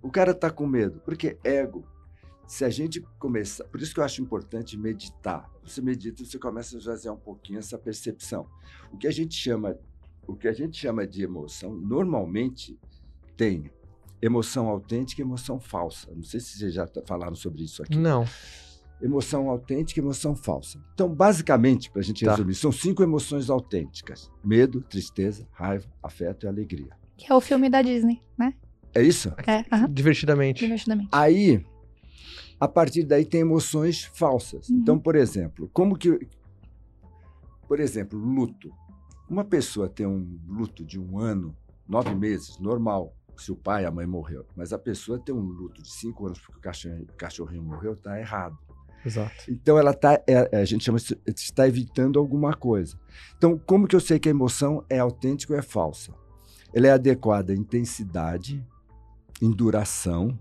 [0.01, 0.99] O cara tá com medo.
[1.01, 1.37] Por quê?
[1.43, 1.85] Ego.
[2.47, 3.63] Se a gente começar.
[3.65, 5.49] Por isso que eu acho importante meditar.
[5.63, 8.47] Você medita você começa a esvaziar um pouquinho essa percepção.
[8.91, 9.77] O que a gente chama,
[10.25, 12.79] o que a gente chama de emoção, normalmente
[13.35, 13.71] tem
[14.21, 16.09] emoção autêntica e emoção falsa.
[16.15, 18.25] Não sei se vocês já falaram sobre isso aqui Não.
[19.01, 20.79] Emoção autêntica e emoção falsa.
[20.93, 22.31] Então, basicamente, para a gente Tá.
[22.31, 26.89] resumir, são cinco emoções autênticas: medo, tristeza, raiva, afeto e alegria.
[27.17, 28.53] Que é o filme da Disney, né?
[28.93, 29.33] É isso?
[29.45, 29.89] É, aham.
[29.91, 30.61] Divertidamente.
[30.63, 31.09] Divertidamente.
[31.11, 31.63] Aí,
[32.59, 34.69] a partir daí tem emoções falsas.
[34.69, 34.77] Uhum.
[34.77, 36.19] Então, por exemplo, como que.
[37.67, 38.71] Por exemplo, luto.
[39.29, 41.55] Uma pessoa tem um luto de um ano,
[41.87, 44.43] nove meses, normal, se o pai e a mãe morreu.
[44.55, 47.95] Mas a pessoa tem um luto de cinco anos porque o cachorrinho, o cachorrinho morreu,
[47.95, 48.57] tá errado.
[49.05, 49.33] Exato.
[49.49, 52.99] Então ela tá, é- a gente chama está evitando alguma coisa.
[53.37, 56.13] Então, como que eu sei que a emoção é autêntica ou é falsa?
[56.73, 58.65] Ela é adequada em intensidade,
[59.41, 60.37] em duração,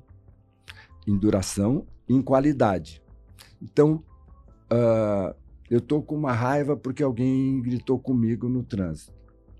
[1.06, 3.02] em duração em qualidade.
[3.60, 4.02] Então,
[4.70, 5.34] ah,
[5.70, 9.12] eu tô com uma raiva porque alguém gritou comigo no trânsito.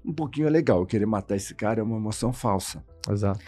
[0.05, 2.83] Um pouquinho é legal, querer matar esse cara é uma emoção falsa.
[3.11, 3.45] Exato.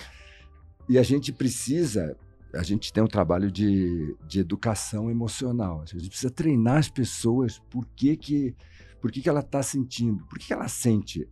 [0.89, 2.17] E a gente precisa,
[2.55, 5.83] a gente tem um trabalho de, de educação emocional.
[5.83, 8.55] A gente precisa treinar as pessoas por que, que,
[9.01, 11.29] por que, que ela está sentindo, por que, que ela sente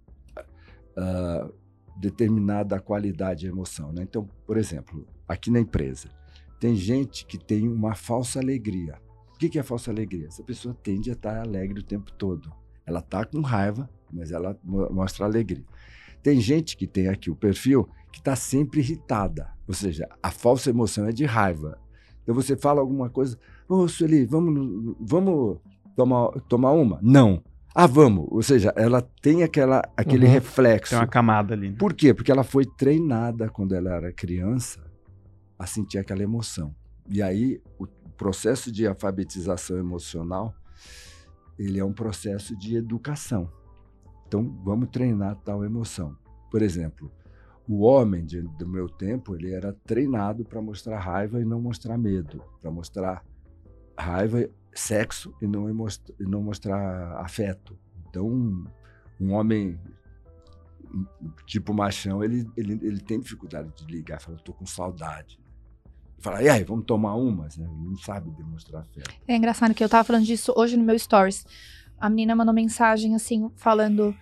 [0.96, 1.50] ah,
[1.98, 3.92] determinada qualidade de emoção.
[3.92, 4.02] Né?
[4.02, 6.08] Então, por exemplo, aqui na empresa,
[6.60, 9.00] tem gente que tem uma falsa alegria.
[9.34, 10.26] O que, que é falsa alegria?
[10.26, 12.52] Essa pessoa tende a estar alegre o tempo todo.
[12.84, 15.64] Ela está com raiva, mas ela mo- mostra alegria.
[16.22, 19.52] Tem gente que tem aqui o perfil que está sempre irritada.
[19.68, 21.78] Ou seja, a falsa emoção é de raiva.
[22.22, 25.58] Então você fala alguma coisa, ô Sueli, vamos, vamos
[25.94, 26.98] tomar, tomar uma?
[27.02, 27.42] Não.
[27.74, 28.26] Ah, vamos.
[28.30, 30.32] Ou seja, ela tem aquela, aquele Uhum.
[30.32, 30.90] reflexo.
[30.90, 31.70] Tem uma camada ali.
[31.70, 31.76] né?
[31.78, 32.12] Por quê?
[32.14, 34.80] Porque ela foi treinada quando ela era criança
[35.58, 36.74] a sentir aquela emoção.
[37.08, 40.52] E aí o processo de alfabetização emocional,
[41.58, 43.50] ele é um processo de educação.
[44.26, 46.16] Então vamos treinar tal emoção.
[46.50, 47.10] Por exemplo,
[47.68, 51.98] o homem de, do meu tempo ele era treinado para mostrar raiva e não mostrar
[51.98, 53.22] medo, para mostrar
[53.96, 57.78] raiva, sexo e não, e não mostrar afeto.
[58.08, 58.64] Então, um,
[59.20, 59.78] um homem
[61.44, 65.38] tipo machão, ele, ele, ele tem dificuldade de ligar, fala, estou com saudade.
[66.20, 67.58] Fala, e aí, vamos tomar umas?
[67.58, 67.68] Né?
[67.70, 69.14] Ele não sabe demonstrar afeto.
[69.26, 71.44] É engraçado que eu tava falando disso hoje no meu stories.
[71.98, 74.16] A menina mandou mensagem assim, falando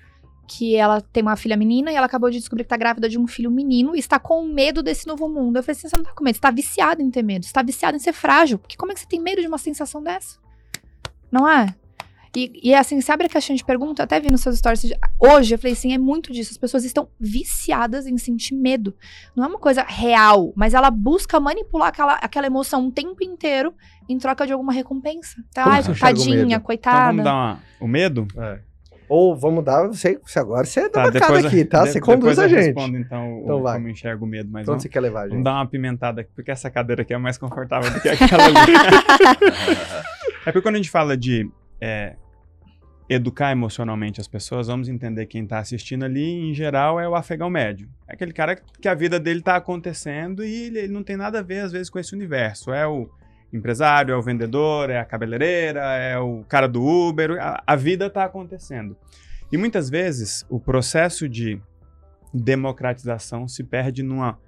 [0.46, 3.18] que ela tem uma filha menina e ela acabou de descobrir que tá grávida de
[3.18, 5.56] um filho menino e está com medo desse novo mundo.
[5.56, 7.52] Eu falei assim, você não tá com medo, você tá viciado em ter medo, você
[7.52, 8.58] tá viciado em ser frágil.
[8.58, 10.38] Porque como é que você tem medo de uma sensação dessa?
[11.30, 11.74] Não é?
[12.36, 15.54] E, e assim, se abre a caixinha de pergunta, até vi nos seus stories hoje,
[15.54, 16.52] eu falei assim, é muito disso.
[16.52, 18.94] As pessoas estão viciadas em sentir medo.
[19.34, 23.74] Não é uma coisa real, mas ela busca manipular aquela, aquela emoção o tempo inteiro
[24.06, 25.42] em troca de alguma recompensa.
[25.52, 25.64] Tá?
[25.66, 26.98] Ai, tadinha, coitada.
[26.98, 28.28] Então vamos dar uma, o medo?
[28.36, 28.60] É.
[29.08, 31.86] Ou vamos dar, você, agora você é tá, bancada aqui, tá?
[31.86, 32.66] você conduz a gente.
[32.66, 33.76] Respondo, então, então o, vai.
[33.76, 34.48] como enxergo o medo.
[34.50, 35.30] Mas então vamos, você quer levar, gente?
[35.30, 38.44] Vamos dar uma pimentada aqui, porque essa cadeira aqui é mais confortável do que aquela
[38.44, 38.56] ali.
[40.44, 41.48] é porque quando a gente fala de
[41.80, 42.16] é,
[43.08, 47.48] educar emocionalmente as pessoas, vamos entender quem está assistindo ali, em geral, é o afegão
[47.48, 47.88] médio.
[48.08, 51.38] É aquele cara que a vida dele está acontecendo e ele, ele, não tem nada
[51.38, 52.72] a ver, às vezes, com esse universo.
[52.72, 53.08] É o
[53.56, 58.06] empresário, é o vendedor, é a cabeleireira, é o cara do Uber, a, a vida
[58.06, 58.96] está acontecendo.
[59.50, 61.60] E muitas vezes o processo de
[62.32, 64.38] democratização se perde numa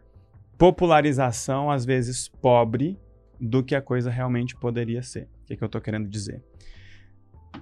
[0.56, 2.98] popularização, às vezes pobre,
[3.40, 5.28] do que a coisa realmente poderia ser.
[5.42, 6.42] O que, é que eu estou querendo dizer?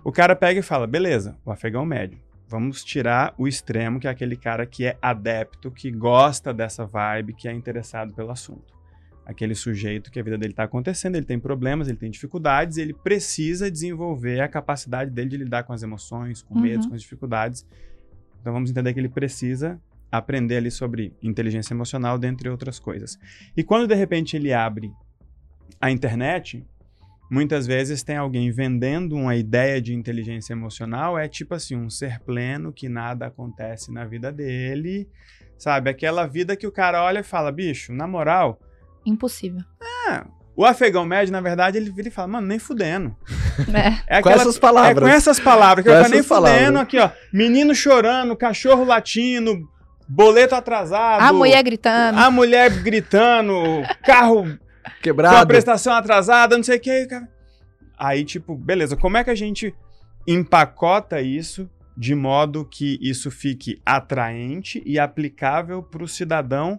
[0.02, 2.18] O cara pega e fala: beleza, o afegão médio.
[2.48, 7.34] Vamos tirar o extremo, que é aquele cara que é adepto, que gosta dessa vibe,
[7.34, 8.75] que é interessado pelo assunto.
[9.26, 12.94] Aquele sujeito que a vida dele está acontecendo, ele tem problemas, ele tem dificuldades, ele
[12.94, 16.90] precisa desenvolver a capacidade dele de lidar com as emoções, com medos, uhum.
[16.90, 17.66] com as dificuldades.
[18.40, 23.18] Então vamos entender que ele precisa aprender ali sobre inteligência emocional, dentre outras coisas.
[23.56, 24.92] E quando de repente ele abre
[25.80, 26.64] a internet,
[27.28, 32.20] Muitas vezes tem alguém vendendo uma ideia de inteligência emocional, é tipo assim, um ser
[32.20, 35.08] pleno que nada acontece na vida dele,
[35.58, 35.90] sabe?
[35.90, 38.60] Aquela vida que o cara olha e fala, bicho, na moral.
[39.06, 39.62] Impossível.
[40.10, 40.24] É.
[40.56, 43.16] O afegão médio, na verdade, ele vira e fala, mano, nem fudendo.
[43.72, 44.16] É.
[44.16, 45.08] é aquela, com essas palavras.
[45.08, 45.82] É com essas palavras.
[45.82, 46.58] Que com eu falo, nem palavras.
[46.58, 47.10] fudendo aqui, ó.
[47.32, 49.66] Menino chorando, cachorro latindo,
[50.06, 51.22] boleto atrasado.
[51.22, 52.18] A mulher gritando.
[52.18, 53.54] A mulher gritando,
[54.04, 54.58] carro
[55.02, 55.36] Quebrado.
[55.36, 57.08] Com a prestação atrasada, não sei o que.
[57.98, 59.74] Aí, tipo, beleza, como é que a gente
[60.26, 66.78] empacota isso de modo que isso fique atraente e aplicável para o cidadão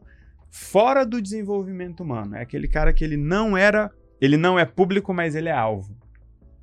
[0.50, 2.36] fora do desenvolvimento humano?
[2.36, 5.96] É aquele cara que ele não era, ele não é público, mas ele é alvo.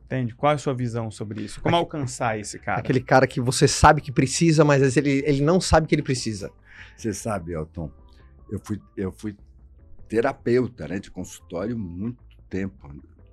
[0.04, 0.34] Entende?
[0.34, 1.60] Qual é a sua visão sobre isso?
[1.60, 2.80] Como alcançar esse cara?
[2.80, 6.50] Aquele cara que você sabe que precisa, mas ele, ele não sabe que ele precisa.
[6.96, 7.90] Você sabe, Elton,
[8.50, 9.36] eu fui, eu fui
[10.08, 12.88] terapeuta né, de consultório muito tempo.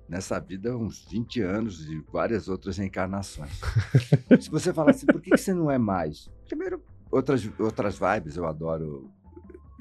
[0.08, 3.50] Nessa vida, uns 20 anos e várias outras reencarnações.
[4.40, 6.30] Se você falar assim, por que, que você não é mais?
[6.46, 9.10] Primeiro, outras, outras vibes, eu adoro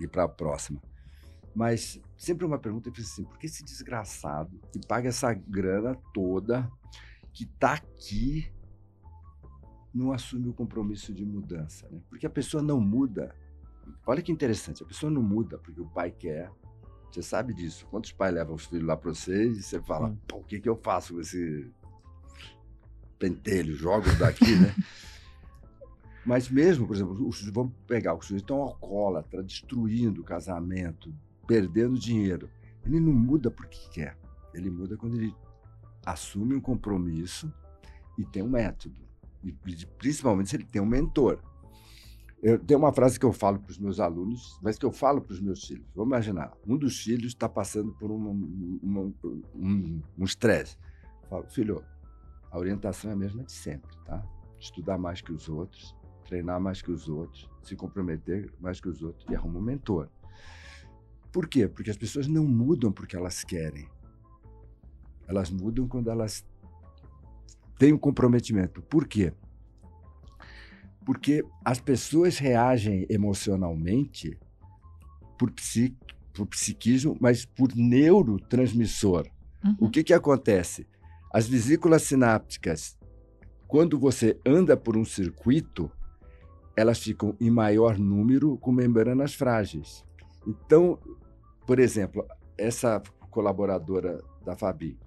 [0.05, 0.81] ir para a próxima.
[1.53, 6.69] Mas sempre uma pergunta eu assim, por que esse desgraçado que paga essa grana toda,
[7.33, 8.51] que está aqui,
[9.93, 11.87] não assume o compromisso de mudança?
[11.89, 12.01] Né?
[12.09, 13.35] Porque a pessoa não muda.
[14.05, 16.49] Olha que interessante, a pessoa não muda porque o pai quer,
[17.11, 17.85] você sabe disso.
[17.87, 20.69] Quantos pais levam os filhos lá para vocês e você fala, pô, o que, que
[20.69, 21.69] eu faço com esse
[23.19, 24.73] pentelho, jogo daqui, né?
[26.25, 31.13] Mas mesmo, por exemplo, os, vamos pegar o sujeito tão alcoólatra, destruindo o casamento,
[31.47, 32.49] perdendo dinheiro.
[32.85, 34.17] Ele não muda porque quer.
[34.53, 35.35] Ele muda quando ele
[36.05, 37.51] assume um compromisso
[38.17, 38.95] e tem um método.
[39.43, 39.51] E
[39.97, 41.39] principalmente se ele tem um mentor.
[42.41, 45.21] Eu tenho uma frase que eu falo para os meus alunos, mas que eu falo
[45.21, 45.85] para os meus filhos.
[45.95, 49.13] Vamos imaginar, um dos filhos está passando por uma, uma,
[49.53, 50.75] um, um estresse.
[51.29, 51.83] Falo, filho,
[52.49, 54.25] a orientação é a mesma de sempre, tá?
[54.59, 55.95] Estudar mais que os outros,
[56.31, 60.07] treinar mais que os outros, se comprometer mais que os outros e arrumar um mentor.
[61.29, 61.67] Por quê?
[61.67, 63.89] Porque as pessoas não mudam porque elas querem.
[65.27, 66.45] Elas mudam quando elas
[67.77, 68.81] têm um comprometimento.
[68.81, 69.33] Por quê?
[71.05, 74.39] Porque as pessoas reagem emocionalmente
[75.37, 75.97] por, psique,
[76.33, 79.27] por psiquismo, mas por neurotransmissor.
[79.65, 79.75] Uhum.
[79.81, 80.87] O que, que acontece?
[81.33, 82.97] As vesículas sinápticas,
[83.67, 85.91] quando você anda por um circuito,
[86.75, 90.03] elas ficam em maior número com membranas frágeis.
[90.47, 90.97] Então,
[91.65, 92.25] por exemplo,
[92.57, 94.97] essa colaboradora da Fabi,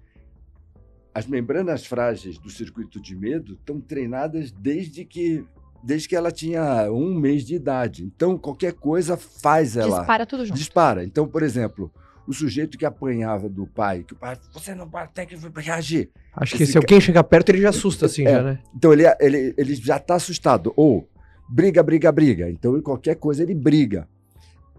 [1.13, 5.45] as membranas frágeis do circuito de medo estão treinadas desde que
[5.83, 8.03] desde que ela tinha um mês de idade.
[8.03, 9.99] Então, qualquer coisa faz ela.
[9.99, 10.57] Dispara tudo junto.
[10.57, 11.03] Dispara.
[11.03, 11.93] Então, por exemplo,
[12.27, 16.09] o sujeito que apanhava do pai, que o pai, você não tem que reagir.
[16.33, 18.31] Acho que Esse se alguém chegar perto, ele já assusta assim, É.
[18.31, 18.59] já, né?
[18.75, 20.73] Então, ele, ele, ele já está assustado.
[20.75, 21.07] Ou
[21.49, 22.49] briga, briga, briga.
[22.49, 24.07] Então, qualquer coisa, ele briga.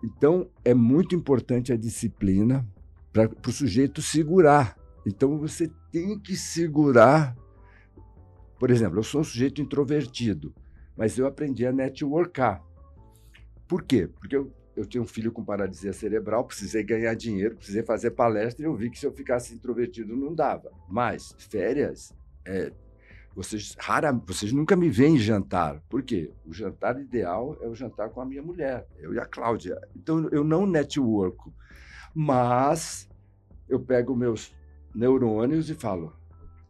[0.03, 2.67] Então, é muito importante a disciplina
[3.13, 4.77] para o sujeito segurar.
[5.07, 7.37] Então, você tem que segurar.
[8.59, 10.55] Por exemplo, eu sou um sujeito introvertido,
[10.97, 12.63] mas eu aprendi a networkar.
[13.69, 14.09] Por quê?
[14.09, 18.65] Porque eu, eu tinha um filho com paralisia cerebral, precisei ganhar dinheiro, precisei fazer palestra
[18.65, 20.71] e eu vi que se eu ficasse introvertido não dava.
[20.89, 22.73] Mas férias, é,
[23.37, 25.83] vocês, rara, vocês nunca me veem jantar.
[25.91, 26.33] Por quê?
[26.47, 29.79] O jantar ideal é o jantar com a minha mulher, eu e a Cláudia.
[29.95, 31.53] Então eu não networko,
[32.15, 33.07] mas
[33.69, 34.57] eu pego meus
[34.95, 36.15] neurônios e falo: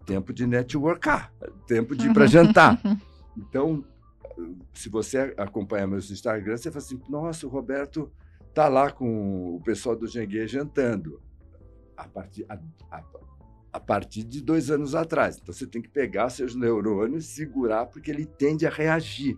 [0.04, 1.32] tempo de networkar,
[1.68, 2.80] tempo de ir para jantar.
[3.38, 3.84] Então,
[4.72, 8.10] se você acompanhar meus Instagram, você fala assim: nossa, o Roberto
[8.54, 11.20] tá lá com o pessoal do Gengue jantando.
[11.94, 12.58] A partir, a,
[12.90, 13.04] a,
[13.76, 15.36] a partir de dois anos atrás.
[15.40, 19.36] Então, você tem que pegar seus neurônios, segurar, porque ele tende a reagir.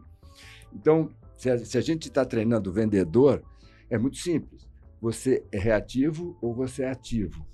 [0.72, 3.42] Então, se a, se a gente está treinando o vendedor,
[3.90, 4.68] é muito simples.
[5.00, 7.44] Você é reativo ou você é ativo?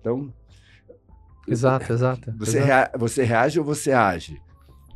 [0.00, 0.32] Então,
[1.48, 2.32] Exato, exato.
[2.36, 2.66] você, exato.
[2.66, 4.42] rea- você reage ou você age?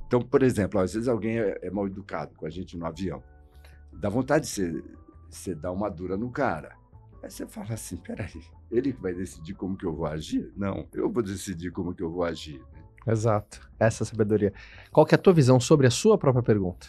[0.07, 3.23] Então, por exemplo, às vezes alguém é, é mal educado com a gente no avião.
[3.93, 4.85] Dá vontade de você,
[5.31, 6.75] você dar uma dura no cara.
[7.23, 10.53] Aí você fala assim, peraí, ele que vai decidir como que eu vou agir?
[10.57, 12.63] Não, eu vou decidir como que eu vou agir.
[13.07, 13.69] Exato.
[13.79, 14.53] Essa é a sabedoria.
[14.93, 16.87] Qual que é a tua visão sobre a sua própria pergunta?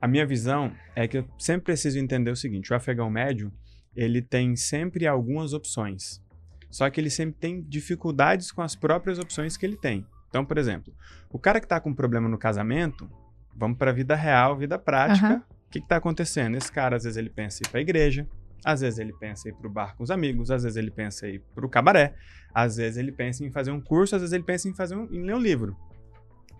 [0.00, 3.50] A minha visão é que eu sempre preciso entender o seguinte: o afegão médio,
[3.96, 6.22] ele tem sempre algumas opções.
[6.70, 10.04] Só que ele sempre tem dificuldades com as próprias opções que ele tem.
[10.28, 10.92] Então, por exemplo,
[11.30, 13.08] o cara que está com problema no casamento,
[13.54, 15.42] vamos para a vida real, vida prática.
[15.68, 16.56] O que está acontecendo?
[16.56, 18.28] Esse cara, às vezes, ele pensa em ir para a igreja,
[18.64, 20.90] às vezes ele pensa em ir para o bar com os amigos, às vezes ele
[20.90, 22.14] pensa em ir para o cabaré,
[22.52, 25.04] às vezes ele pensa em fazer um curso, às vezes ele pensa em, fazer um,
[25.12, 25.76] em ler um livro.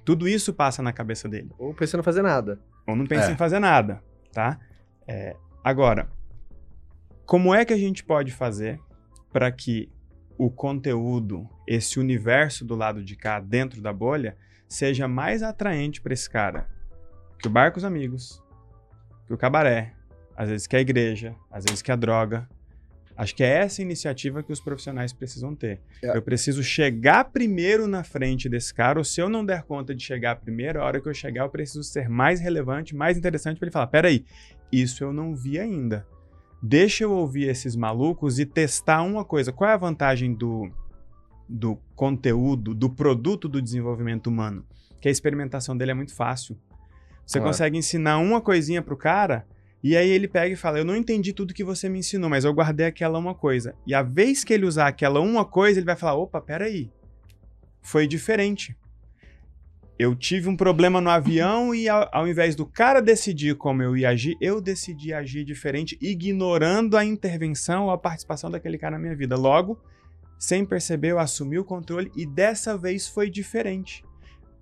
[0.05, 2.61] Tudo isso passa na cabeça dele Ou pensando em fazer nada.
[2.87, 3.33] ou não pensa É.
[3.33, 4.59] em fazer nada, tá?
[5.09, 6.11] É, agora,
[7.25, 8.79] como é que a gente pode fazer
[9.33, 9.91] para que
[10.37, 14.37] o conteúdo, esse universo do lado de cá, dentro da bolha,
[14.69, 16.69] seja mais atraente para esse cara
[17.41, 18.43] que o bar com os amigos,
[19.27, 19.95] que o cabaré,
[20.37, 22.49] às vezes que a igreja, às vezes que a droga.
[23.17, 25.81] Acho que é essa iniciativa que os profissionais precisam ter.
[26.03, 26.17] É.
[26.17, 30.03] Eu preciso chegar primeiro na frente desse cara, ou se eu não der conta de
[30.03, 33.67] chegar primeiro, a hora que eu chegar, eu preciso ser mais relevante, mais interessante para
[33.67, 34.25] ele falar: peraí,
[34.73, 36.05] isso eu não vi ainda.
[36.61, 39.53] Deixa eu ouvir esses malucos e testar uma coisa.
[39.53, 40.69] Qual é a vantagem do,
[41.49, 44.67] do conteúdo, do produto do desenvolvimento humano?
[45.01, 46.59] Que a experimentação dele é muito fácil.
[47.25, 47.51] Você Claro.
[47.53, 49.47] consegue ensinar uma coisinha pro cara
[49.85, 52.47] e aí ele pega e fala: Eu não entendi tudo que você me ensinou, mas
[52.47, 53.75] eu guardei aquela uma coisa.
[53.87, 56.91] E a vez que ele usar aquela uma coisa, ele vai falar: opa, peraí.
[57.83, 58.75] Foi diferente.
[59.99, 63.95] Eu tive um problema no avião e ao, ao invés do cara decidir como eu
[63.95, 68.99] ia agir, eu decidi agir diferente, ignorando a intervenção ou a participação daquele cara na
[68.99, 69.37] minha vida.
[69.37, 69.79] Logo,
[70.39, 74.03] sem perceber, eu assumi o controle e dessa vez foi diferente.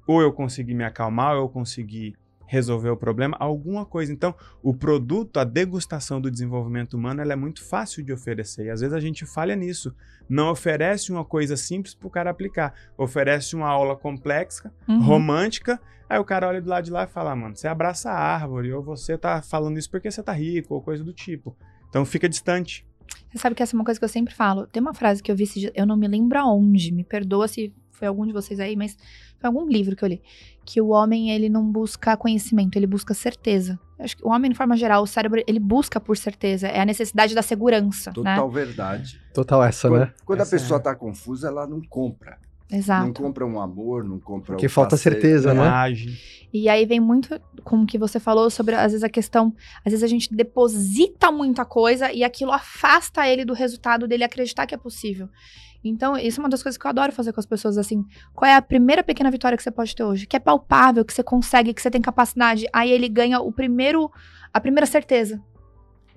[0.05, 2.13] Ou eu consegui me acalmar, ou eu consegui
[2.53, 4.13] resolver o problema, alguma coisa.
[4.13, 8.67] Então, o produto, a degustação do desenvolvimento humano, ela é muito fácil de oferecer.
[8.67, 9.95] E às vezes a gente falha nisso.
[10.29, 12.75] Não oferece uma coisa simples para o cara aplicar.
[12.99, 15.01] Oferece uma aula complexa, Uhum.
[15.01, 15.81] romântica.
[16.07, 18.19] Aí o cara olha do lado de lá e fala: "Ah, mano, você abraça a
[18.19, 21.57] árvore, ou você tá falando isso porque você tá rico, ou coisa do tipo.
[21.89, 22.85] Então fica distante.
[23.31, 24.67] Você sabe que essa é uma coisa que eu sempre falo.
[24.67, 28.09] Tem uma frase que eu vi, eu não me lembro aonde, me perdoa se foi
[28.09, 28.95] algum de vocês aí, mas
[29.39, 30.21] foi algum livro que eu li.
[30.65, 33.79] Que o homem, ele não busca conhecimento, ele busca certeza.
[33.99, 36.69] Eu acho que o homem, de forma geral, o cérebro, ele busca por certeza.
[36.69, 38.15] É a necessidade da segurança, né?
[38.15, 39.21] Total verdade.
[39.35, 40.13] Total essa, Quando, né?
[40.25, 40.81] quando a Essa pessoa é.
[40.81, 42.39] está confusa, ela não compra.
[42.71, 43.13] Não Exato.
[43.23, 45.15] compra um amor, não compra Porque um falta passeio.
[45.15, 45.69] certeza, Não né?
[45.69, 46.49] age.
[46.53, 49.55] E aí vem muito com o que você falou sobre, às vezes, a questão.
[49.85, 54.67] Às vezes a gente deposita muita coisa e aquilo afasta ele do resultado dele acreditar
[54.67, 55.29] que é possível.
[55.85, 58.05] Então, isso é uma das coisas que eu adoro fazer com as pessoas, assim.
[58.35, 60.27] Qual é a primeira pequena vitória que você pode ter hoje?
[60.27, 62.67] Que é palpável, que você consegue, que você tem capacidade.
[62.73, 64.11] Aí ele ganha o primeiro,
[64.53, 65.43] a primeira certeza.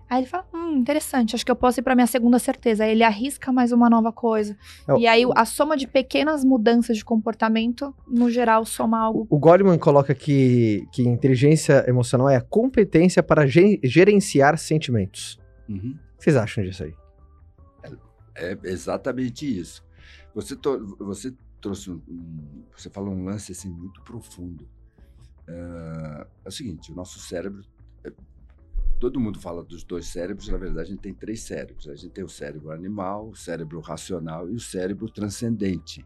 [0.07, 2.83] Aí ele fala, hum, interessante, acho que eu posso ir pra minha segunda certeza.
[2.83, 4.55] Aí ele arrisca mais uma nova coisa.
[4.87, 9.25] É E aí a soma de pequenas mudanças de comportamento, no geral, soma algo.
[9.29, 15.39] O Goleman coloca que, que inteligência emocional é a competência para gerenciar sentimentos.
[15.67, 15.95] Uhum.
[16.13, 16.93] O que vocês acham disso aí?
[18.35, 19.83] É exatamente isso.
[20.33, 20.55] Você,
[20.99, 24.67] você trouxe um, um- Você falou um lance assim muito profundo.
[25.47, 27.63] é, é o seguinte: o nosso cérebro.
[28.03, 28.11] é-
[28.99, 31.87] todo mundo fala dos dois cérebros, na verdade, a gente tem três cérebros.
[31.87, 36.05] A gente tem o cérebro animal, o cérebro racional e o cérebro transcendente.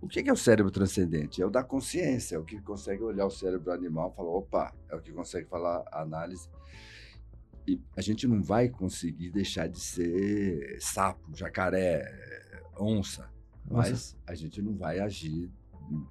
[0.00, 1.42] O que que é o cérebro transcendente?
[1.42, 4.74] É o da consciência, é o que consegue olhar o cérebro animal e falar: opa,
[4.88, 6.48] é o que consegue falar a análise.
[7.66, 12.04] E a gente não vai conseguir deixar de ser sapo, jacaré,
[12.78, 13.30] onça,
[13.68, 13.90] Nossa.
[13.90, 15.50] mas a gente não vai agir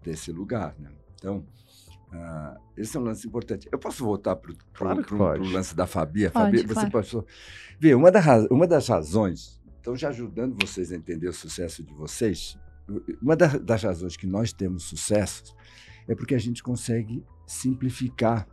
[0.04, 0.92] desse lugar, né?
[1.16, 1.46] Então,
[2.12, 3.68] ah, esse é um lance importante.
[3.72, 6.26] Eu posso voltar para o Claro lance da Fabi?
[6.28, 6.92] A Pode, Fabi, você claro.
[6.92, 7.26] passou.
[7.80, 11.94] Vê, uma, da uma das razões, então já ajudando vocês a entender o sucesso de
[11.94, 12.58] vocês,
[13.22, 15.56] uma da- das razões que nós temos sucesso
[16.08, 18.48] é porque a gente consegue simplificar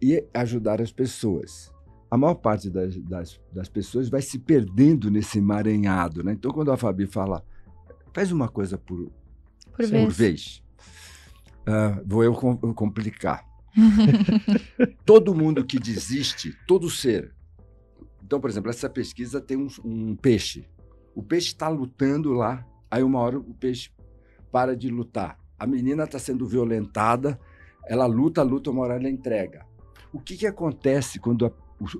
[0.00, 1.72] e ajudar as pessoas.
[2.10, 6.32] A maior parte das, das, das pessoas vai se perdendo nesse emaranhado, né?
[6.32, 7.44] Então, quando a Fabi fala,
[8.14, 9.10] faz uma coisa por,
[9.76, 10.04] Por vez.
[10.04, 10.62] por vez,
[11.66, 13.46] ah, vou eu com- complicar.
[15.04, 17.34] todo mundo que desiste, todo ser.
[18.24, 20.66] Então, por exemplo, essa pesquisa tem um, um peixe.
[21.14, 23.90] O peixe está lutando lá, aí uma hora o peixe
[24.50, 25.38] para de lutar.
[25.58, 27.38] A menina está sendo violentada,
[27.86, 29.66] ela luta, luta, uma hora ela entrega.
[30.12, 31.52] O que, que acontece quando a-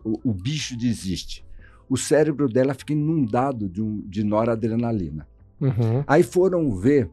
[0.04, 1.44] o, o- bicho desiste?
[1.88, 5.26] O cérebro dela fica inundado de, um, de noradrenalina.
[5.60, 6.04] Uhum.
[6.06, 7.10] Aí foram ver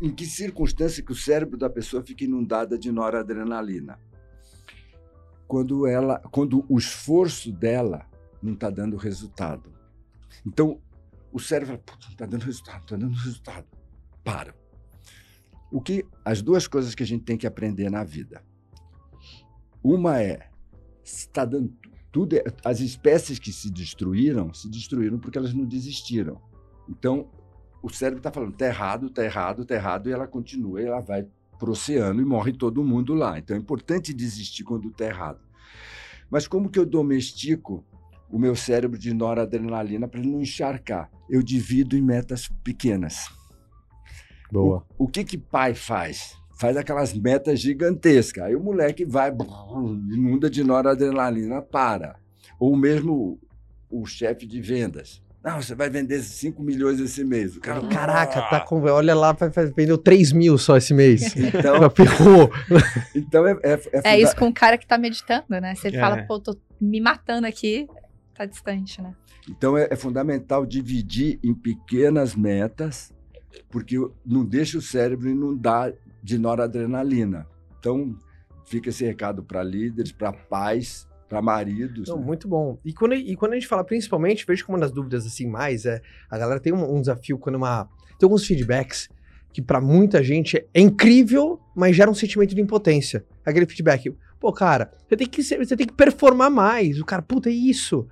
[0.00, 3.98] em que circunstância que o cérebro da pessoa fica inundada de noradrenalina.
[5.46, 8.06] Quando ela, quando o esforço dela
[8.42, 9.70] não está dando resultado.
[10.44, 10.80] Então,
[11.32, 13.66] o cérebro fala, "Putz, não está dando resultado, não está dando resultado.
[14.24, 14.54] Para.
[15.72, 18.44] O que as duas coisas que a gente tem que aprender na vida.
[19.82, 20.48] Uma é
[21.02, 21.74] está dando
[22.12, 26.40] tudo, é- as espécies que se destruíram, se destruíram porque elas não desistiram.
[26.88, 27.30] Então,
[27.82, 31.00] o cérebro está falando, está errado, está errado, está errado, e ela continua, e ela
[31.00, 31.26] vai
[31.58, 33.38] para o oceano e morre todo mundo lá.
[33.38, 35.40] Então, é importante desistir quando está errado.
[36.30, 37.84] Mas como que eu domestico
[38.30, 41.10] o meu cérebro de noradrenalina para ele não encharcar?
[41.28, 43.26] Eu divido em metas pequenas.
[44.52, 44.84] Boa.
[44.98, 46.36] O, o que que pai faz?
[46.58, 48.44] Faz aquelas metas gigantescas.
[48.44, 49.32] Aí o moleque vai,
[50.12, 52.16] inunda de noradrenalina, para.
[52.58, 53.38] Ou mesmo
[53.90, 55.20] o, o chefe de vendas.
[55.42, 57.56] Não, você vai vender 5 milhões esse mês.
[57.56, 58.80] O cara, Caraca, tá com.
[58.82, 61.34] Olha lá, vai- vai- vendeu 3 mil só esse mês.
[61.34, 62.48] Então, ferrou.
[63.12, 65.74] então é, é, é É funda- isso com o cara que tá meditando, né?
[65.74, 65.98] Você É.
[65.98, 67.88] fala, pô, tô me matando aqui,
[68.36, 69.12] tá distante, né?
[69.50, 73.12] Então é, é fundamental dividir em pequenas metas,
[73.70, 75.92] porque não deixa o cérebro inundar
[76.22, 77.46] de noradrenalina.
[77.78, 78.16] Então
[78.64, 82.08] fica esse recado para líderes, para pais, para maridos.
[82.08, 82.24] Não, né?
[82.24, 82.78] muito bom.
[82.84, 85.86] E quando, e quando a gente fala, principalmente, vejo que uma das dúvidas assim mais
[85.86, 86.00] é
[86.30, 87.88] a galera tem um, um desafio quando uma.
[88.18, 89.08] Tem alguns feedbacks
[89.52, 93.24] que pra muita gente é incrível, mas gera um sentimento de impotência.
[93.44, 97.00] Aquele feedback, pô, cara, você tem que, você tem que performar mais.
[97.00, 98.06] O cara, puta, é isso.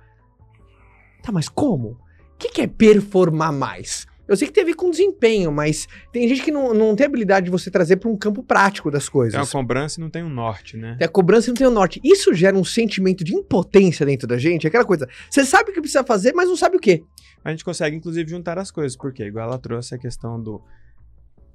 [1.23, 1.89] Tá, mas como?
[1.89, 1.97] O
[2.37, 4.05] que, que é performar mais?
[4.31, 7.05] Eu sei que tem a ver com desempenho, mas tem gente que não, não tem
[7.05, 9.33] habilidade de você trazer pra um campo prático das coisas.
[9.33, 10.95] Tem uma cobrança e não tem um norte, né?
[10.97, 11.99] Tem a cobrança e não tem o norte.
[12.01, 14.65] Isso gera um sentimento de impotência dentro da gente.
[14.65, 15.05] Aquela coisa.
[15.29, 17.03] Você sabe o que precisa fazer, mas não sabe o quê.
[17.43, 20.61] A gente consegue, inclusive, juntar as coisas, porque, igual ela trouxe a questão do.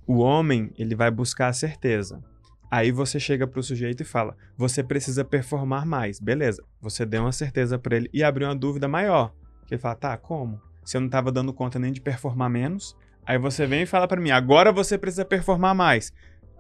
[0.07, 2.23] O homem, ele vai buscar a certeza.
[2.71, 6.21] Aí você chega pro sujeito e fala: você precisa performar mais.
[6.21, 6.63] Beleza.
[6.83, 9.33] Você deu uma certeza pra ele e abriu uma dúvida maior.
[9.67, 10.61] Que ele fala: tá, como?
[10.87, 12.97] Se eu não tava dando conta nem de performar menos.
[13.27, 16.13] Aí você vem e fala pra mim: agora você precisa performar mais.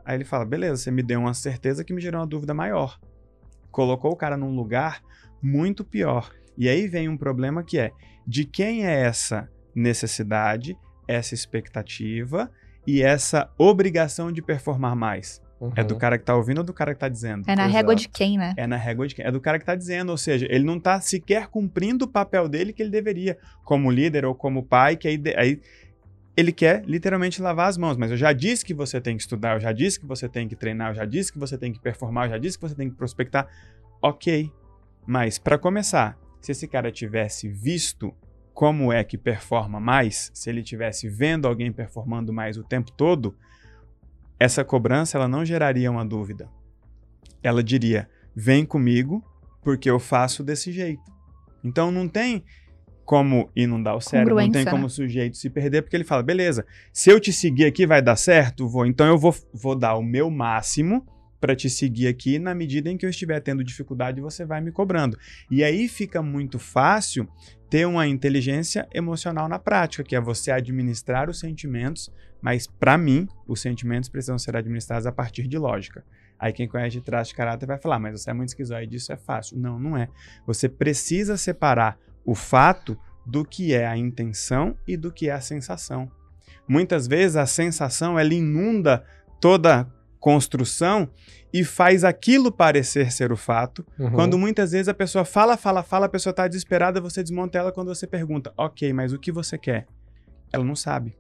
[0.05, 2.99] Aí ele fala: beleza, você me deu uma certeza que me gerou uma dúvida maior.
[3.71, 5.01] Colocou o cara num lugar
[5.41, 6.29] muito pior.
[6.59, 7.93] E aí vem um problema que é:
[8.27, 12.51] de quem é essa necessidade, essa expectativa
[12.85, 15.41] e essa obrigação de performar mais?
[15.75, 17.45] É do cara que tá ouvindo ou do cara que tá dizendo?
[17.49, 17.73] É na Exato.
[17.73, 18.53] régua de quem, né?
[18.59, 19.25] É na régua de quem?
[19.25, 22.47] É do cara que tá dizendo, ou seja, ele não tá sequer cumprindo o papel
[22.47, 25.61] dele que ele deveria, como líder ou como pai, que aí, aí
[26.37, 27.97] ele quer literalmente lavar as mãos.
[27.97, 30.47] Mas eu já disse que você tem que estudar, eu já disse que você tem
[30.47, 32.75] que treinar, eu já disse que você tem que performar, eu já disse que você
[32.75, 33.49] tem que prospectar.
[34.03, 34.51] Ok.
[35.07, 38.15] Mas, para começar, se esse cara tivesse visto
[38.53, 43.35] como é que performa mais, se ele tivesse vendo alguém performando mais o tempo todo,
[44.39, 46.49] essa cobrança ela não geraria uma dúvida.
[47.43, 49.25] Ela diria: vem comigo,
[49.63, 51.03] porque eu faço desse jeito.
[51.65, 52.45] Então não tem
[53.05, 54.87] como inundar o cérebro, não tem como né?
[54.87, 58.17] o sujeito se perder, porque ele fala: beleza, se eu te seguir aqui vai dar
[58.17, 61.07] certo, vou, então eu vou, vou dar o meu máximo
[61.41, 64.73] para te seguir aqui na medida em que eu estiver tendo dificuldade, você vai me
[64.73, 65.17] cobrando.
[65.51, 67.29] E aí fica muito fácil
[67.69, 73.29] ter uma inteligência emocional na prática, que é você administrar os sentimentos, mas para mim,
[73.47, 76.05] os sentimentos precisam ser administrados a partir de lógica.
[76.39, 79.13] Aí quem conhece de traço de caráter vai falar, mas você é muito esquizoide, isso
[79.13, 79.59] é fácil.
[79.59, 80.09] Não, não é.
[80.47, 85.41] Você precisa separar o fato do que é a intenção e do que é a
[85.41, 86.11] sensação.
[86.69, 89.05] Muitas vezes a sensação ela inunda
[89.41, 89.91] toda
[90.27, 91.09] construção
[91.53, 94.11] e faz aquilo parecer ser o fato, uhum.
[94.11, 97.71] quando muitas vezes a pessoa fala, fala, fala, a pessoa está desesperada, você desmonta ela
[97.71, 99.87] quando você pergunta, ok, mas o que você quer?
[100.53, 101.15] Ela não sabe.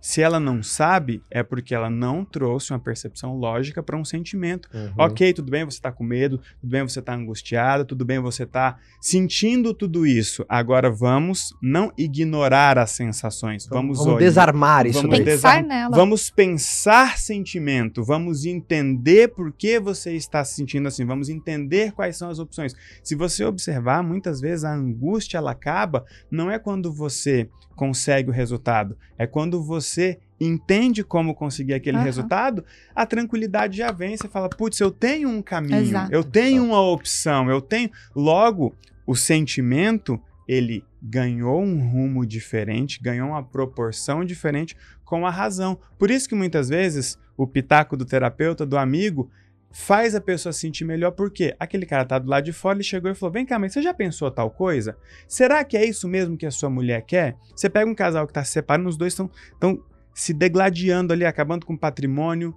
[0.00, 4.68] Se ela não sabe, é porque ela não trouxe uma percepção lógica para um sentimento.
[4.72, 4.92] Uhum.
[4.96, 8.44] Ok, tudo bem, você está com medo, tudo bem, você está angustiado, tudo bem, você
[8.44, 10.44] está sentindo tudo isso.
[10.48, 13.66] Agora vamos não ignorar as sensações.
[13.66, 15.02] Vamos, vamos desarmar isso.
[15.02, 15.96] Vamos pensar nela.
[15.96, 18.04] Vamos pensar sentimento.
[18.04, 21.04] Vamos entender por que você está se sentindo assim.
[21.04, 22.74] Vamos entender quais são as opções.
[23.02, 28.32] Se você observar, muitas vezes a angústia ela acaba não é quando você consegue o
[28.32, 28.96] resultado.
[29.16, 29.87] É quando você
[30.40, 32.04] entende como conseguir aquele uhum.
[32.04, 32.64] resultado,
[32.94, 34.16] a tranquilidade já vem.
[34.16, 36.12] Você fala, putz, eu tenho um caminho, Exato.
[36.12, 37.90] eu tenho uma opção, eu tenho.
[38.14, 38.74] Logo,
[39.06, 45.78] o sentimento ele ganhou um rumo diferente, ganhou uma proporção diferente com a razão.
[45.98, 49.30] Por isso que muitas vezes o pitaco do terapeuta, do amigo,
[49.70, 52.84] faz a pessoa se sentir melhor, porque aquele cara tá do lado de fora, ele
[52.84, 54.96] chegou e falou: Vem cá, mas você já pensou tal coisa?
[55.26, 57.36] Será que é isso mesmo que a sua mulher quer?
[57.54, 59.30] Você pega um casal que tá se separando, os dois estão
[60.14, 62.54] se degladiando ali, acabando com o patrimônio,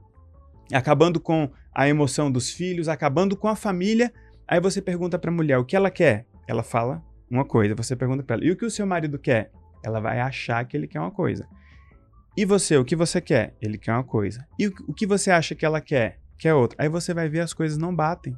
[0.73, 4.11] acabando com a emoção dos filhos, acabando com a família.
[4.47, 6.25] Aí você pergunta para a mulher o que ela quer.
[6.47, 7.75] Ela fala uma coisa.
[7.75, 9.51] Você pergunta para ela: E o que o seu marido quer?
[9.83, 11.47] Ela vai achar que ele quer uma coisa.
[12.35, 13.55] E você, o que você quer?
[13.61, 14.47] Ele quer uma coisa.
[14.57, 16.20] E o que você acha que ela quer?
[16.41, 16.75] Quer outro.
[16.81, 18.35] Aí você vai ver as coisas não batem.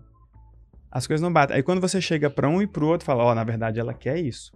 [0.91, 1.56] As coisas não batem.
[1.56, 3.80] Aí quando você chega para um e para o outro, fala, ó, oh, na verdade
[3.80, 4.51] ela quer isso.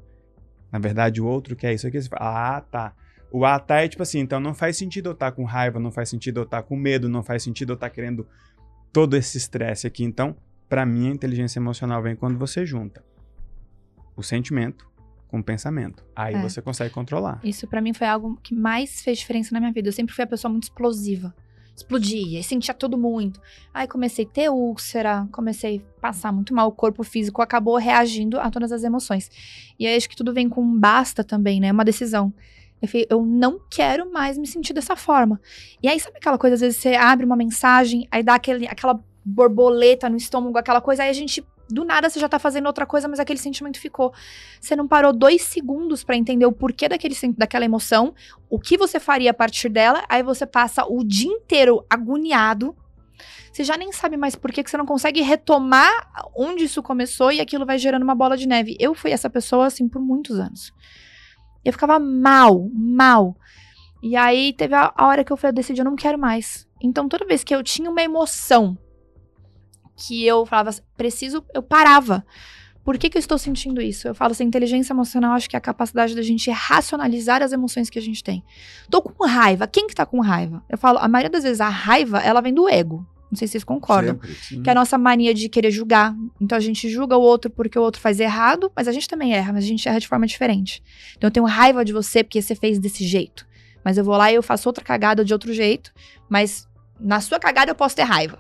[0.70, 2.00] Na verdade o outro quer isso aqui.
[2.00, 2.94] Você fala, ah, tá.
[3.32, 5.80] O ah, tá é tipo assim, então não faz sentido eu estar tá com raiva,
[5.80, 8.28] não faz sentido eu estar tá com medo, não faz sentido eu estar tá querendo
[8.92, 10.04] todo esse estresse aqui.
[10.04, 10.36] Então,
[10.68, 13.02] para mim, a inteligência emocional vem quando você junta
[14.14, 14.90] o sentimento
[15.30, 16.06] com o pensamento.
[16.14, 16.42] Aí é.
[16.42, 17.40] você consegue controlar.
[17.44, 19.88] Isso para mim foi algo que mais fez diferença na minha vida.
[19.88, 21.34] Eu sempre fui a pessoa muito explosiva
[21.78, 23.40] explodia e sentia tudo muito.
[23.74, 28.40] Aí comecei a ter úlcera, comecei a passar muito mal, o corpo físico acabou reagindo
[28.40, 29.30] a todas as emoções.
[29.80, 31.72] E aí acho que tudo vem com um basta também, né?
[31.72, 32.34] Uma decisão.
[32.82, 35.40] Eu falei, eu não quero mais me sentir dessa forma.
[35.82, 39.00] E aí, sabe aquela coisa, às vezes você abre uma mensagem, aí dá aquele, aquela
[39.26, 42.86] borboleta no estômago, aquela coisa, aí a gente do nada você já tá fazendo outra
[42.86, 44.14] coisa, mas aquele sentimento ficou.
[44.60, 48.14] Você não parou dois segundos para entender o porquê daquele, daquela emoção,
[48.50, 52.76] o que você faria a partir dela, aí você passa o dia inteiro agoniado.
[53.52, 55.92] Você já nem sabe mais por que, que você não consegue retomar
[56.36, 58.78] onde isso começou e aquilo vai gerando uma bola de neve.
[58.80, 60.72] Eu fui essa pessoa assim por muitos anos.
[61.66, 63.36] Eu ficava mal, mal.
[64.02, 66.68] E aí teve a, a hora que eu falei, eu decidi, eu não quero mais.
[66.82, 68.78] Então toda vez que eu tinha uma emoção
[69.98, 72.26] que eu falava, preciso, eu parava.
[72.84, 74.08] Por que, que eu estou sentindo isso?
[74.08, 77.90] Eu falo assim, inteligência emocional, acho que é a capacidade da gente racionalizar as emoções
[77.90, 78.42] que a gente tem.
[78.90, 79.68] Tô com raiva.
[79.68, 80.64] Quem que tá com raiva?
[80.70, 83.06] Eu falo, a maioria das vezes a raiva, ela vem do ego.
[83.30, 84.18] Não sei se vocês concordam.
[84.22, 86.16] Sempre, que é a nossa mania de querer julgar.
[86.40, 89.34] Então a gente julga o outro porque o outro faz errado, mas a gente também
[89.34, 90.82] erra, mas a gente erra de forma diferente.
[91.18, 93.46] Então eu tenho raiva de você porque você fez desse jeito.
[93.84, 95.94] Mas eu vou lá e eu faço outra cagada de outro jeito,
[96.30, 96.68] mas
[97.00, 98.40] na sua cagada eu posso ter raiva,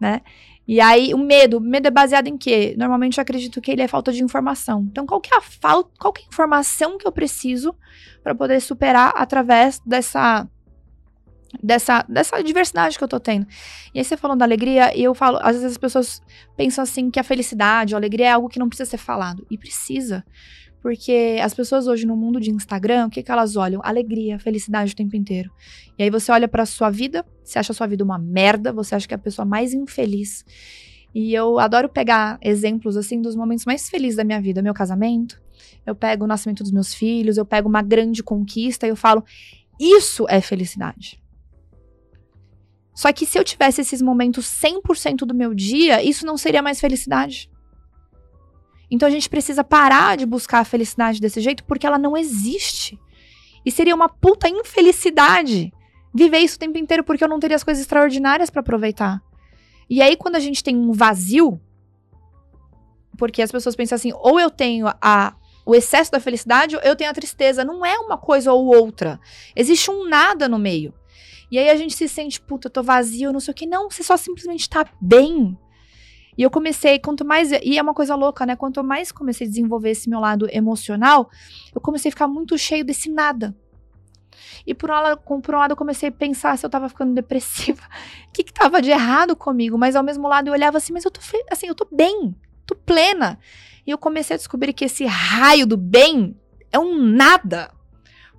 [0.00, 0.20] né?
[0.68, 1.56] E aí, o medo.
[1.56, 2.74] O medo é baseado em quê?
[2.76, 4.86] Normalmente eu acredito que ele é falta de informação.
[4.90, 7.74] Então, qual que é a falta, qual que é a informação que eu preciso
[8.22, 10.46] para poder superar através dessa
[11.62, 13.46] dessa, dessa diversidade que eu tô tendo.
[13.94, 16.22] E aí você falando da alegria, e eu falo, às vezes as pessoas
[16.56, 19.46] pensam assim que a felicidade, a alegria é algo que não precisa ser falado.
[19.50, 20.24] E precisa.
[20.80, 23.80] Porque as pessoas hoje no mundo de Instagram, o que, que elas olham?
[23.84, 25.50] Alegria, felicidade o tempo inteiro.
[25.98, 28.94] E aí você olha para sua vida, você acha a sua vida uma merda, você
[28.94, 30.44] acha que é a pessoa mais infeliz.
[31.14, 35.40] E eu adoro pegar exemplos assim dos momentos mais felizes da minha vida, meu casamento.
[35.84, 39.24] Eu pego o nascimento dos meus filhos, eu pego uma grande conquista e eu falo:
[39.80, 41.20] isso é felicidade.
[42.94, 46.80] Só que se eu tivesse esses momentos 100% do meu dia, isso não seria mais
[46.80, 47.48] felicidade.
[48.90, 52.98] Então a gente precisa parar de buscar a felicidade desse jeito porque ela não existe.
[53.64, 55.72] E seria uma puta infelicidade
[56.14, 59.22] viver isso o tempo inteiro porque eu não teria as coisas extraordinárias para aproveitar.
[59.90, 61.60] E aí quando a gente tem um vazio,
[63.16, 65.34] porque as pessoas pensam assim, ou eu tenho a
[65.68, 69.20] o excesso da felicidade ou eu tenho a tristeza, não é uma coisa ou outra.
[69.54, 70.94] Existe um nada no meio.
[71.50, 73.66] E aí a gente se sente, puta, eu tô vazio, não sei o que.
[73.66, 75.58] Não, você só simplesmente tá bem.
[76.38, 77.50] E eu comecei, quanto mais.
[77.50, 78.54] E é uma coisa louca, né?
[78.54, 81.28] Quanto mais comecei a desenvolver esse meu lado emocional,
[81.74, 83.56] eu comecei a ficar muito cheio desse nada.
[84.64, 87.12] E por um lado, por um lado eu comecei a pensar se eu tava ficando
[87.12, 87.82] depressiva.
[88.28, 89.76] O que que tava de errado comigo?
[89.76, 91.20] Mas ao mesmo lado eu olhava assim, mas eu tô,
[91.50, 92.32] assim, eu tô bem,
[92.64, 93.36] tô plena.
[93.84, 96.36] E eu comecei a descobrir que esse raio do bem
[96.70, 97.72] é um nada.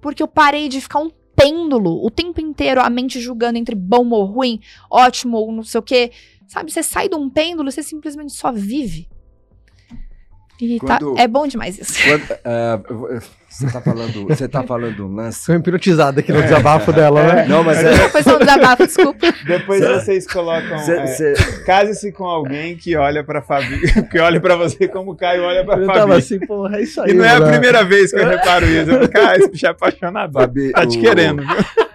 [0.02, 4.10] Porque eu parei de ficar um pêndulo o tempo inteiro, a mente julgando entre bom
[4.10, 6.12] ou ruim, ótimo ou não sei o quê.
[6.50, 9.08] Sabe, você sai de um pêndulo, você simplesmente só vive.
[10.60, 11.94] E Quando, tá, é bom demais isso.
[12.04, 15.46] Quando, uh, você está falando, você tá falando um lance.
[15.46, 16.42] Foi hipnotizado aqui no é.
[16.42, 17.46] desabafo dela, né?
[17.48, 18.10] Não, mas é.
[18.10, 19.34] Foi só um desabafo, desculpa.
[19.46, 20.76] Depois cê, vocês colocam.
[20.76, 21.34] é,
[21.66, 23.80] Case-se com alguém que olha para Fabi,
[24.10, 25.88] que olha para você como Caio olha para Fabi.
[25.88, 27.12] Eu tava assim, porra, é isso aí.
[27.12, 28.92] E não é a primeira vez que eu reparo isso.
[28.92, 30.34] Eu cara, esse bicho é apaixonado.
[30.34, 31.02] Fabi, tá te o...
[31.02, 31.89] querendo, viu?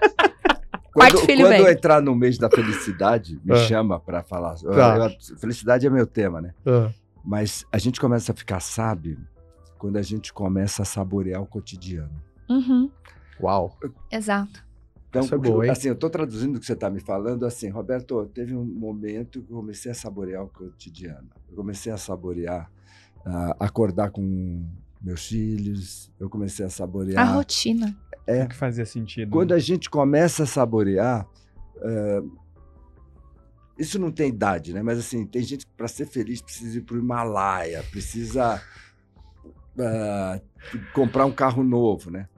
[0.94, 3.56] Quando, quando eu entrar no mês da felicidade, me ah.
[3.56, 4.54] chama para falar.
[4.54, 5.10] Tá.
[5.10, 6.54] Eu, felicidade é meu tema, né?
[6.64, 6.88] Ah.
[7.24, 9.18] Mas a gente começa a ficar sábio
[9.76, 12.22] quando a gente começa a saborear o cotidiano.
[12.48, 12.88] Uhum.
[13.40, 13.76] Uau.
[14.10, 14.64] Exato.
[15.08, 15.70] Então, Isso é boa, hein?
[15.70, 19.42] assim, eu estou traduzindo o que você está me falando assim, Roberto, teve um momento
[19.42, 21.28] que eu comecei a saborear o cotidiano.
[21.48, 22.70] Eu comecei a saborear,
[23.24, 24.64] uh, acordar com
[25.00, 27.28] meus filhos, eu comecei a saborear...
[27.28, 27.96] A rotina.
[28.26, 28.44] É.
[28.44, 29.30] O que fazia sentido.
[29.30, 29.56] Quando né?
[29.56, 31.26] a gente começa a saborear...
[31.76, 32.44] Uh,
[33.78, 34.82] isso não tem idade, né?
[34.82, 38.62] Mas assim, tem gente que para ser feliz precisa ir para o Himalaia, precisa
[39.76, 40.40] uh,
[40.92, 42.28] comprar um carro novo, né?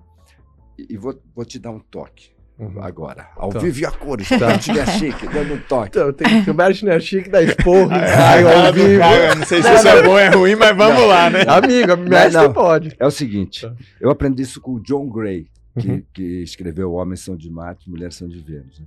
[0.79, 2.35] E, e vou, vou te dar um toque.
[2.59, 2.83] Uhum.
[2.83, 3.59] Agora, ao tá.
[3.59, 4.39] vivo e a cores, tá.
[4.39, 4.63] Bert
[4.99, 5.89] Chique, dando um toque.
[5.89, 8.99] Então, tem que o Bert Chique da esporro, Caio ao vivo.
[8.99, 11.07] Caio, não sei se isso é bom ou é ruim, mas vamos não.
[11.07, 11.45] lá, né?
[11.47, 12.97] Amigo, a mestre pode.
[12.99, 13.75] É o seguinte, tá.
[14.01, 15.47] eu aprendi isso com o John Gray,
[15.79, 16.03] que, uhum.
[16.13, 18.81] que escreveu Homens são de Marte, Mulheres são de Vênus.
[18.81, 18.87] Né?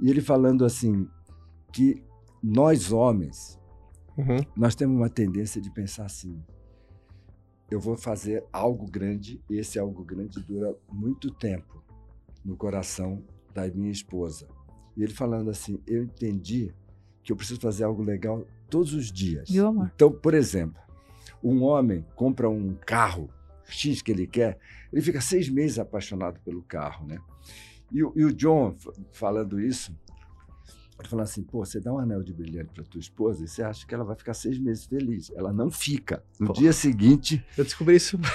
[0.00, 1.08] E ele falando assim,
[1.72, 2.02] que
[2.42, 3.58] nós homens,
[4.16, 4.38] uhum.
[4.56, 6.40] nós temos uma tendência de pensar assim,
[7.70, 11.82] eu vou fazer algo grande e esse algo grande dura muito tempo
[12.44, 13.22] no coração
[13.52, 14.48] da minha esposa.
[14.96, 16.72] E ele falando assim, eu entendi
[17.22, 19.50] que eu preciso fazer algo legal todos os dias.
[19.50, 19.90] Viu, amor?
[19.94, 20.80] Então, por exemplo,
[21.42, 23.28] um homem compra um carro
[23.68, 24.58] X que ele quer,
[24.92, 27.18] ele fica seis meses apaixonado pelo carro, né?
[27.92, 28.76] E, e o John
[29.12, 29.96] falando isso,
[31.00, 33.62] ele falou assim, pô, você dá um anel de brilhante para tua esposa e você
[33.62, 35.30] acha que ela vai ficar seis meses feliz.
[35.36, 36.22] Ela não fica.
[36.40, 36.54] No pô.
[36.54, 37.44] dia seguinte...
[37.56, 38.18] Eu descobri isso...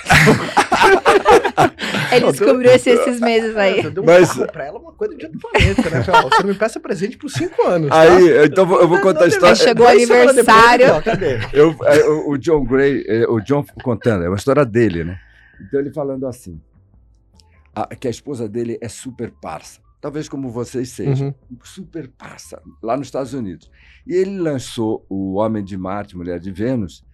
[2.11, 3.84] Ele descobriu esse, esses meses aí.
[3.84, 4.34] Eu dei um Mas...
[4.51, 6.03] pra ela uma coisa de outro planeta, né?
[6.30, 7.89] Você me peça presente por cinco anos.
[7.89, 8.01] Tá?
[8.01, 9.55] Aí, então eu vou contar a história.
[9.55, 10.86] Chegou o aniversário.
[11.03, 11.53] Depois?
[11.53, 15.20] Eu, é, o, John Gray, é, o John contando, é uma história dele, né?
[15.59, 16.61] Então ele falando assim,
[17.76, 21.58] a, que a esposa dele é super parça talvez como vocês sejam, uhum.
[21.64, 23.72] super passa, lá nos Estados Unidos.
[24.06, 27.06] E ele lançou O Homem de Marte, Mulher de Vênus,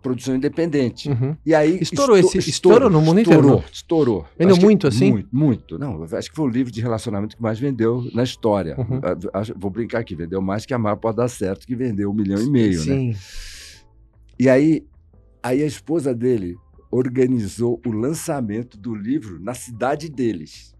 [0.00, 1.08] produção independente.
[1.08, 1.36] Uhum.
[1.44, 3.72] E aí estourou esse estourou, estourou no mundo estourou, inteiro.
[3.72, 4.26] Estourou.
[4.38, 5.10] Vendeu muito assim?
[5.10, 5.76] Muito, muito.
[5.76, 8.76] Não, acho que foi o livro de relacionamento que mais vendeu na história.
[8.78, 9.00] Uhum.
[9.56, 12.40] Vou brincar aqui, vendeu mais que a Mar pode dar certo, que vendeu um milhão
[12.40, 12.84] e meio, né?
[12.84, 13.08] Sim.
[13.08, 13.16] né?
[14.38, 14.86] E aí,
[15.42, 16.54] aí a esposa dele
[16.88, 20.73] organizou o lançamento do livro na cidade deles.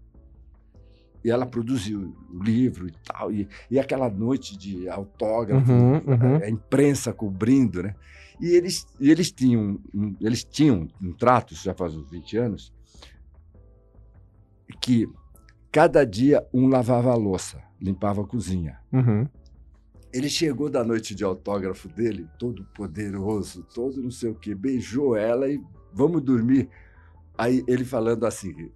[1.25, 3.31] E ela produziu o livro e tal.
[3.31, 6.35] E, e aquela noite de autógrafo, uhum, uhum.
[6.35, 7.95] A, a, imprensa cobrindo, né?
[8.39, 12.71] E eles, e eles tinham um, eles tinham um trato, já faz uns 20 anos,
[14.79, 15.09] que
[15.71, 18.77] cada dia um lavava a louça, limpava a cozinha.
[18.93, 19.27] Uhum.
[20.13, 25.15] Ele chegou da noite de autógrafo dele, todo poderoso, todo não sei o quê, beijou
[25.15, 25.59] ela e
[25.91, 26.69] vamos dormir.
[27.35, 28.69] Aí ele falando assim.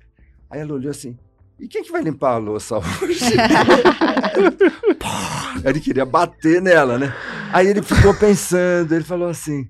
[0.49, 1.15] Aí ela olhou assim:
[1.59, 3.25] e quem que vai limpar a louça hoje?
[5.65, 7.13] ele queria bater nela, né?
[7.51, 9.67] Aí ele ficou pensando, ele falou assim: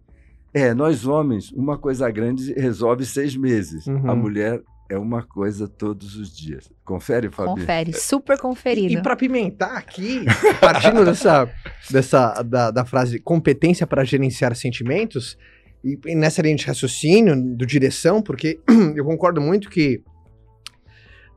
[0.53, 3.87] é, nós homens, uma coisa grande resolve seis meses.
[3.87, 4.09] Uhum.
[4.09, 6.69] A mulher é uma coisa todos os dias.
[6.83, 7.49] Confere, Fabi?
[7.49, 8.93] Confere, super conferido.
[8.93, 10.25] E, e para pimentar aqui,
[10.59, 11.47] partindo dessa,
[11.89, 15.37] dessa da, da frase competência para gerenciar sentimentos,
[15.83, 18.59] e, e nessa linha de raciocínio, do direção, porque
[18.95, 20.01] eu concordo muito que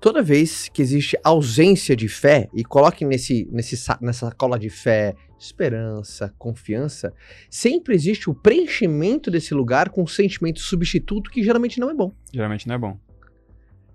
[0.02, 5.14] toda vez que existe ausência de fé, e coloque nesse, nesse, nessa cola de fé
[5.38, 7.12] esperança, confiança,
[7.48, 12.12] sempre existe o preenchimento desse lugar com um sentimento substituto que geralmente não é bom.
[12.34, 12.98] Geralmente não é bom.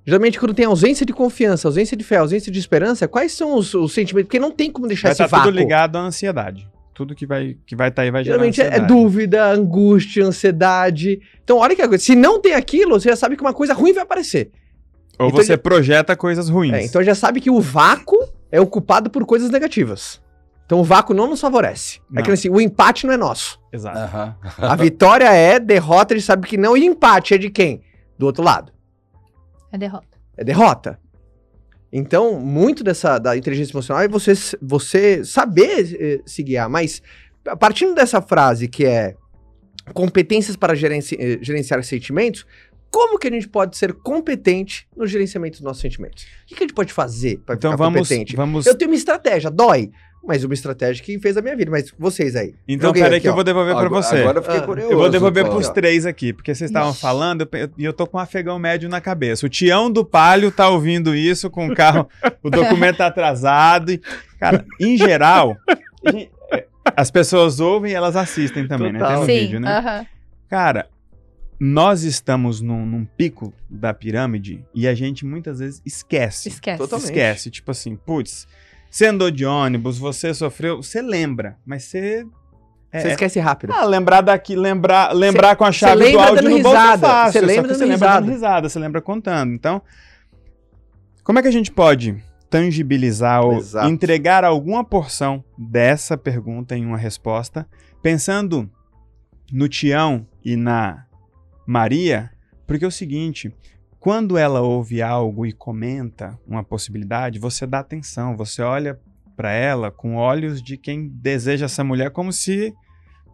[0.06, 3.74] Geralmente, quando tem ausência de confiança, ausência de fé, ausência de esperança, quais são os,
[3.74, 4.28] os sentimentos?
[4.28, 5.48] Porque não tem como deixar vai esse tá vácuo.
[5.48, 6.70] tudo ligado à ansiedade.
[6.94, 10.26] Tudo que vai que vai estar tá aí vai Geralmente gerar Geralmente é dúvida, angústia,
[10.26, 11.20] ansiedade.
[11.44, 12.04] Então, olha que coisa.
[12.04, 14.52] Se não tem aquilo, você já sabe que uma coisa ruim vai aparecer.
[15.20, 16.74] Ou Então você já- projeta coisas ruins.
[16.74, 18.18] É, então já sabe que o vácuo
[18.52, 20.22] é ocupado por coisas negativas.
[20.66, 22.00] Então o vácuo não nos favorece.
[22.12, 22.24] É Não.
[22.24, 23.60] que assim, o empate não é nosso.
[23.72, 23.98] Exato.
[23.98, 24.36] Aham.
[24.58, 26.76] A vitória é derrota, a gente sabe que não.
[26.76, 27.82] E empate é de quem?
[28.20, 28.72] Do outro lado.
[29.72, 30.08] É derrota.
[30.36, 31.00] É derrota.
[31.92, 36.70] Então, muito dessa da inteligência emocional é você, você saber eh, se guiar.
[36.70, 37.02] Mas,
[37.48, 39.16] a partindo dessa frase que é
[39.94, 42.46] competências para gerenci- eh, gerenciar sentimentos,
[42.92, 46.24] como que a gente pode ser competente no gerenciamento dos nossos sentimentos?
[46.24, 48.36] O que, que a gente pode fazer para Então ficar vamos, competente?
[48.36, 48.66] vamos.
[48.66, 49.92] Eu tenho uma estratégia, dói,
[50.26, 51.70] mas uma estratégia que fez a minha vida.
[51.72, 52.54] Mas vocês aí.
[52.68, 53.36] Então peraí aqui, que eu ó.
[53.36, 54.18] vou devolver pra Agora- você.
[54.18, 54.92] Agora eu fiquei Ah, curioso.
[54.92, 55.60] Eu vou devolver Paulo.
[55.60, 58.90] pros três aqui, porque vocês estavam falando eu e eu, tô com um afegão médio
[58.90, 59.46] na cabeça.
[59.46, 62.10] O Tião do Palio tá ouvindo isso com o carro,
[62.44, 63.92] o documento tá atrasado.
[63.92, 64.02] E,
[64.40, 65.56] cara, em geral,
[66.96, 69.00] as pessoas ouvem e elas assistem também, né?
[69.00, 69.20] Tem Total.
[69.22, 69.40] no Sim.
[69.40, 69.78] vídeo, né?
[69.78, 70.06] aham.
[70.50, 70.88] Cara,
[71.60, 76.50] nós estamos num, num pico da pirâmide e a gente muitas vezes esquece.
[76.50, 76.78] Esquece.
[76.78, 77.06] Totalmente.
[77.08, 77.50] Esquece.
[77.52, 78.48] Tipo assim, putz,
[78.90, 82.26] você andou de ônibus, você sofreu, você lembra, mas você.
[82.92, 83.74] É, Você esquece rápido.
[83.74, 87.34] ah, lembrar daqui, lembrar, lembrar com a cê chave do áudio no bolso é fácil.
[87.34, 88.22] cê só lembra dando você lembra risada.
[88.22, 89.54] dando risada, você lembra contando.
[89.54, 89.82] Então,
[91.22, 92.16] como é que a gente pode
[92.50, 93.90] tangibilizar ou Exato.
[93.90, 97.68] entregar alguma porção dessa pergunta em uma resposta,
[98.02, 98.70] pensando
[99.52, 101.07] no Tião e na
[101.68, 102.32] Maria?
[102.66, 103.54] Porque é o seguinte,
[104.00, 109.00] quando ela ouve algo e comenta uma possibilidade, você dá atenção, você olha
[109.36, 112.74] para ela com olhos de quem deseja essa mulher como se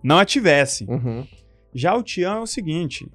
[0.03, 0.85] não a tivesse.
[0.85, 1.25] Uhum.
[1.73, 3.09] Já o Tião é o seguinte: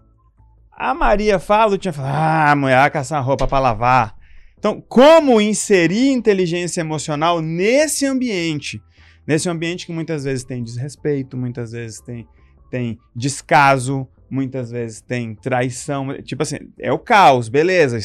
[0.71, 4.16] a Maria fala, o Tião fala, ah, a mulher vai caçar roupa pra lavar.
[4.59, 8.83] Então, como inserir inteligência emocional nesse ambiente?
[9.27, 12.27] Nesse ambiente que muitas vezes tem desrespeito, muitas vezes tem,
[12.71, 16.14] tem descaso, muitas vezes tem traição.
[16.22, 17.99] Tipo assim, é o caos, beleza.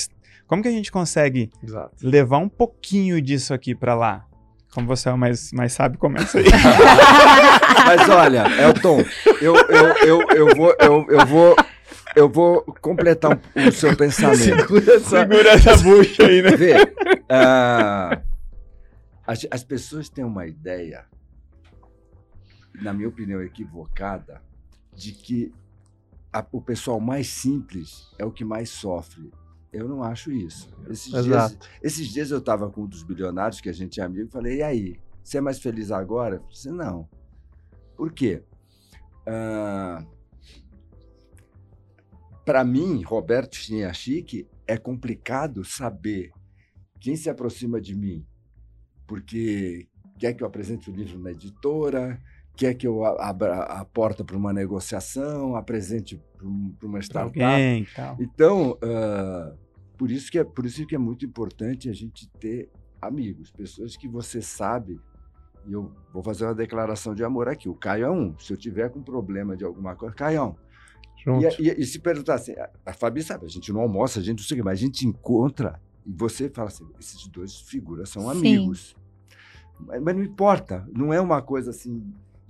[0.48, 1.96] Como que a gente consegue Exato.
[2.02, 4.26] levar um pouquinho disso aqui pra lá?
[4.74, 6.46] Como você é o mais, mais sabe, começa aí.
[7.86, 9.04] Mas olha, Elton,
[9.40, 11.56] eu, eu, eu, eu, vou, eu, eu, vou,
[12.16, 14.38] eu vou completar o seu pensamento.
[14.38, 15.10] Segura essa.
[15.10, 16.56] Segura essa bucha aí, né?
[16.56, 16.74] Vê,
[17.30, 18.20] ah,
[19.28, 21.06] as, as pessoas têm uma ideia,
[22.82, 24.42] na minha opinião equivocada,
[24.96, 25.54] de que
[26.34, 29.32] a- o pessoal mais simples é o que mais sofre.
[29.72, 30.70] Eu não acho isso.
[30.90, 31.70] Esses, dias, Exato.
[31.82, 34.58] esses dias eu estava com um dos bilionários, que a gente é amigo, e falei,
[34.58, 36.36] e aí, você é mais feliz agora?
[36.36, 37.08] Eu disse, não.
[37.96, 38.44] Por quê?
[42.46, 46.32] Para mim, Roberto Chiniachique, é complicado saber
[47.00, 48.26] quem se aproxima de mim,
[49.08, 49.88] porque
[50.20, 52.22] quer que eu apresente o livro na editora,
[52.56, 57.42] quer que eu abra a porta para uma negociação, apresente para uma startup.
[57.42, 58.18] alguém tal.
[58.20, 59.54] Então, ah,
[59.98, 62.70] por, isso que é, por isso que é muito importante a gente ter
[63.02, 65.00] amigos, pessoas que você sabe.
[65.66, 67.70] E eu vou fazer uma declaração de amor aqui.
[67.70, 68.38] O Caio é um.
[68.38, 70.58] Se eu tiver com problema de alguma coisa, Caião.
[71.24, 71.46] Junto.
[71.62, 74.24] E, e- e se perguntar assim, a, a Fabi sabe, a gente não almoça, a
[74.24, 77.62] gente não sei o quê, mas a gente encontra e você fala assim: esses dois
[77.62, 78.38] figuras são Sim.
[78.38, 78.94] amigos.
[79.80, 82.04] Mas, mas não importa, não é uma coisa assim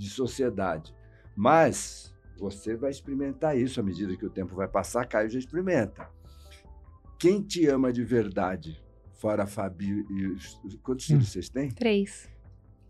[0.03, 0.93] de sociedade.
[1.35, 6.09] Mas você vai experimentar isso à medida que o tempo vai passar, Caio já experimenta.
[7.19, 8.83] Quem te ama de verdade,
[9.13, 11.69] fora a Fabi e os, quantos filhos vocês têm?
[11.71, 12.29] Três.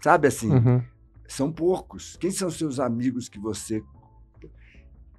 [0.02, 0.84] Sabe assim, Uhum.
[1.28, 2.18] são poucos.
[2.18, 3.84] Quem são seus amigos que você.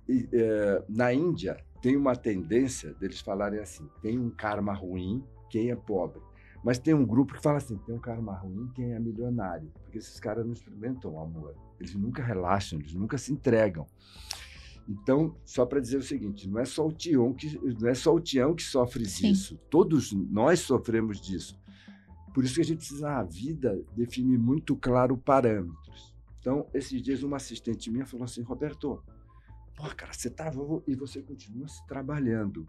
[0.09, 5.71] E, eh, na Índia, tem uma tendência deles falarem assim: tem um karma ruim quem
[5.71, 6.21] é pobre.
[6.63, 9.71] Mas tem um grupo que fala assim: tem um karma ruim quem é milionário.
[9.85, 11.55] Porque esses caras não experimentam o amor.
[11.79, 13.87] Eles nunca relaxam, eles nunca se entregam.
[14.89, 18.15] Então, só para dizer o seguinte, não é só o Tião que não é só
[18.15, 19.33] o Tião que sofre Sim.
[19.33, 19.59] disso.
[19.71, 21.59] Todos nós sofremos disso.
[22.35, 26.15] Por isso que a gente precisa na vida definir muito claro parâmetros.
[26.41, 29.03] Então, esses dias uma assistente minha falou assim, Roberto,
[29.75, 32.67] pô, cara, você tava e você continua se trabalhando.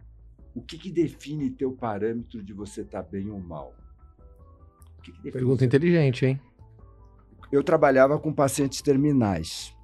[0.53, 3.75] O que, que define teu parâmetro de você estar bem ou mal?
[4.97, 6.39] O que que Pergunta inteligente, hein?
[7.51, 9.75] Eu trabalhava com pacientes terminais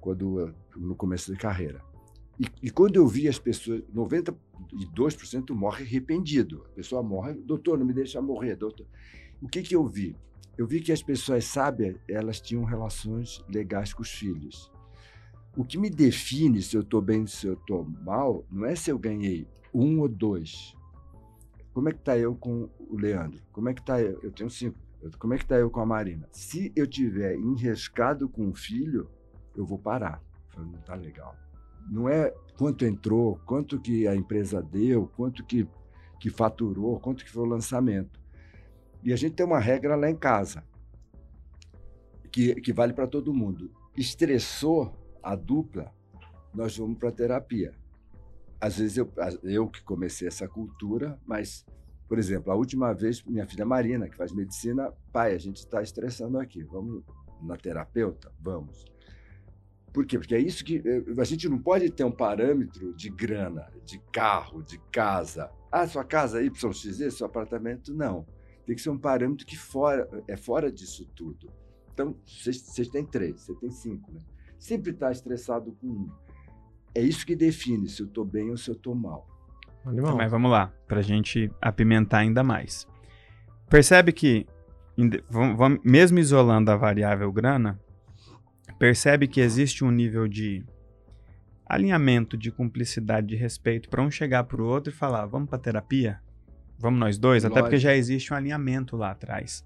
[0.00, 1.82] quando no começo da carreira.
[2.38, 6.64] E, e quando eu vi as pessoas, 92% morre arrependido.
[6.70, 8.86] A pessoa morre, doutor, não me deixa morrer, doutor.
[9.42, 10.16] O que que eu vi?
[10.56, 14.70] Eu vi que as pessoas sábias, elas tinham relações legais com os filhos.
[15.56, 18.90] O que me define se eu estou bem, se eu estou mal, não é se
[18.90, 20.74] eu ganhei um ou dois.
[21.72, 23.40] Como é que tá eu com o Leandro?
[23.52, 24.18] Como é que tá eu?
[24.22, 24.78] Eu tenho cinco.
[25.18, 26.28] Como é que tá eu com a Marina?
[26.32, 29.10] Se eu tiver enrescado com o filho,
[29.56, 30.22] eu vou parar.
[30.48, 31.34] Falo, Não tá legal.
[31.90, 35.66] Não é quanto entrou, quanto que a empresa deu, quanto que
[36.20, 38.20] que faturou, quanto que foi o lançamento.
[39.02, 40.62] E a gente tem uma regra lá em casa,
[42.30, 43.72] que, que vale para todo mundo.
[43.96, 45.90] Estressou a dupla,
[46.54, 47.74] nós vamos para terapia.
[48.60, 49.10] Às vezes eu,
[49.42, 51.64] eu que comecei essa cultura, mas,
[52.10, 55.80] por exemplo, a última vez, minha filha Marina, que faz medicina, pai, a gente está
[55.80, 57.04] estressando aqui, vamos
[57.40, 58.32] na terapeuta?
[58.40, 58.84] Vamos.
[59.92, 60.18] Por quê?
[60.18, 60.82] Porque é isso que.
[60.84, 65.52] Eh, a gente não pode ter um parâmetro de grana, de carro, de casa.
[65.70, 68.26] Ah, sua casa é YXZ, seu apartamento, não.
[68.66, 71.48] Tem que ser um parâmetro que fora, é fora disso tudo.
[71.94, 74.20] Então, vocês têm três, você tem cinco, né?
[74.58, 76.10] Sempre está estressado com um.
[76.92, 79.29] É isso que define se eu estou bem ou se eu estou mal.
[79.84, 80.16] Animal.
[80.16, 82.86] Mas vamos lá, para a gente apimentar ainda mais.
[83.68, 84.46] Percebe que,
[85.84, 87.80] mesmo isolando a variável grana,
[88.78, 90.64] percebe que existe um nível de
[91.66, 95.58] alinhamento, de cumplicidade, de respeito para um chegar para o outro e falar: vamos para
[95.58, 96.20] terapia?
[96.78, 97.44] Vamos nós dois?
[97.44, 97.58] Lógico.
[97.58, 99.64] Até porque já existe um alinhamento lá atrás.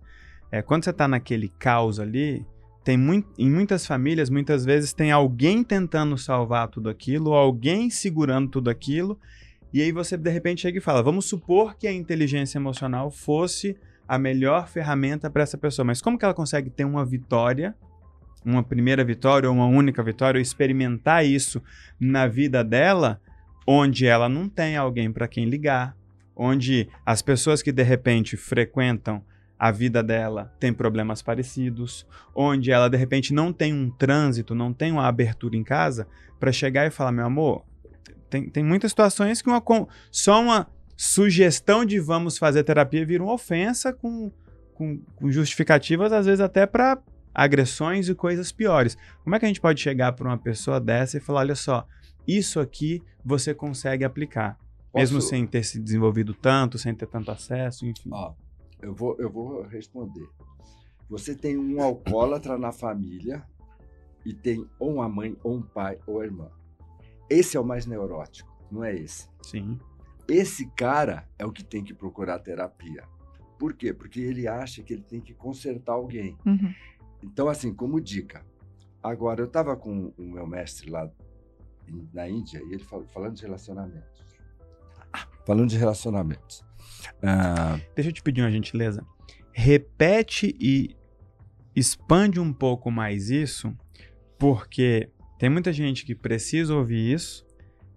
[0.51, 2.45] É, quando você está naquele caos ali,
[2.85, 8.51] tem muito, em muitas famílias, muitas vezes tem alguém tentando salvar tudo aquilo, alguém segurando
[8.51, 9.19] tudo aquilo,
[9.75, 13.77] e aí você de repente chega e fala: vamos supor que a inteligência emocional fosse
[14.07, 17.75] a melhor ferramenta para essa pessoa, mas como que ela consegue ter uma vitória,
[18.45, 21.61] uma primeira vitória ou uma única vitória, ou experimentar isso
[21.99, 23.20] na vida dela,
[23.66, 25.97] onde ela não tem alguém para quem ligar,
[26.37, 29.25] onde as pessoas que de repente frequentam
[29.59, 34.72] a vida dela tem problemas parecidos, onde ela de repente não tem um trânsito, não
[34.72, 36.07] tem uma abertura em casa
[36.39, 37.64] para chegar e falar: meu amor,
[38.35, 39.62] tem, tem muitas situações que uma,
[40.11, 40.66] só uma
[40.97, 44.32] sugestão de vamos fazer terapia vira uma ofensa com,
[44.74, 47.01] com, com justificativas, às vezes até para
[47.32, 48.97] agressões e coisas piores.
[49.22, 51.87] Como é que a gente pode chegar para uma pessoa dessa e falar: olha só,
[52.26, 54.59] isso aqui você consegue aplicar?
[54.91, 55.14] Posso...
[55.14, 58.11] Mesmo sem ter se desenvolvido tanto, sem ter tanto acesso, enfim.
[58.82, 60.26] Eu vou, eu vou responder.
[61.09, 63.45] Você tem um alcoólatra na família
[64.24, 66.51] e tem ou uma mãe, ou um pai, ou uma irmã.
[67.29, 69.29] Esse é o mais neurótico, não é esse?
[69.43, 69.79] Sim.
[70.29, 73.05] Esse cara é o que tem que procurar terapia.
[73.59, 73.93] Por quê?
[73.93, 76.37] Porque ele acha que ele tem que consertar alguém.
[76.45, 76.75] Uhum.
[77.22, 78.45] Então, assim, como dica.
[79.03, 81.11] Agora, eu estava com o meu mestre lá
[82.12, 84.25] na Índia e ele falando de relacionamentos.
[85.47, 86.64] Falando de relacionamentos.
[87.22, 89.07] Ah, Deixa eu te pedir uma gentileza.
[89.53, 90.97] Repete e
[91.77, 93.77] expande um pouco mais isso,
[94.39, 95.11] porque
[95.45, 97.45] tem muita gente que precisa ouvir isso,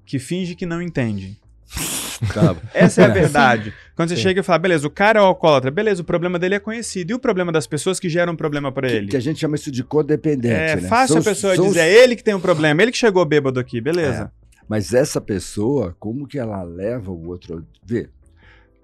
[0.05, 1.39] que finge que não entende.
[2.33, 2.55] Tá.
[2.73, 3.71] Essa é a verdade.
[3.95, 4.23] Quando você Sim.
[4.23, 7.11] chega e fala, beleza, o cara é o alcoólatra, beleza, o problema dele é conhecido.
[7.11, 9.07] E o problema das pessoas que geram um problema para ele?
[9.07, 10.51] Que a gente chama isso de codependente.
[10.51, 10.87] É né?
[10.89, 11.67] fácil são, a pessoa são...
[11.67, 14.31] dizer, é ele que tem um problema, ele que chegou bêbado aqui, beleza.
[14.33, 14.47] É.
[14.67, 17.63] Mas essa pessoa, como que ela leva o outro?
[17.85, 18.09] Vê,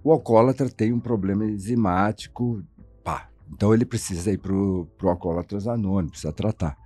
[0.03, 2.63] o alcoólatra tem um problema enzimático,
[3.03, 3.29] pá.
[3.51, 6.77] Então ele precisa ir para o alcoólatras anônimos, precisa tratar.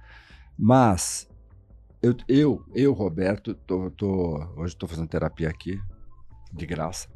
[0.57, 1.26] Mas
[2.07, 5.79] eu, eu, eu Roberto, tô, tô hoje estou fazendo terapia aqui,
[6.51, 7.07] de graça.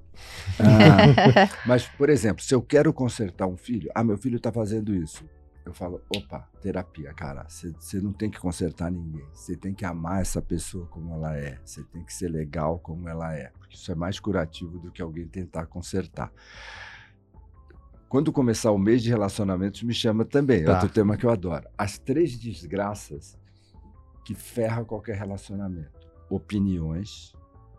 [0.60, 4.94] Ah, mas, por exemplo, se eu quero consertar um filho, ah, meu filho está fazendo
[4.94, 5.24] isso
[5.66, 7.46] eu falo, opa, terapia, cara.
[7.48, 9.26] Você não tem que consertar ninguém.
[9.32, 11.60] Você tem que amar essa pessoa como ela é.
[11.64, 13.52] Você tem que ser legal como ela é.
[13.58, 16.32] Porque isso é mais curativo do que alguém tentar consertar.
[18.10, 20.62] Quando começar o mês de relacionamentos, me chama também.
[20.62, 20.74] É tá.
[20.74, 21.68] Outro tema que eu adoro.
[21.78, 23.38] As três desgraças
[24.24, 26.00] que ferram qualquer relacionamento.
[26.30, 27.34] Opiniões.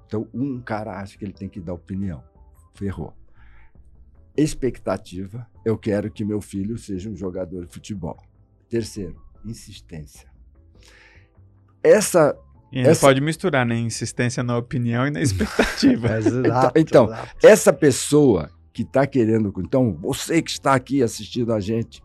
[0.06, 2.22] Então, um cara acha que ele tem que dar opinião.
[2.74, 3.14] Ferrou
[4.36, 8.16] expectativa, eu quero que meu filho seja um jogador de futebol.
[8.68, 10.30] Terceiro, insistência.
[11.82, 12.36] Essa.
[12.72, 13.00] E essa...
[13.00, 13.76] pode misturar, né?
[13.76, 16.16] Insistência na opinião e na expectativa.
[16.16, 17.46] exato, então, exato.
[17.46, 19.52] essa pessoa que está querendo.
[19.58, 22.02] Então, você que está aqui assistindo a gente,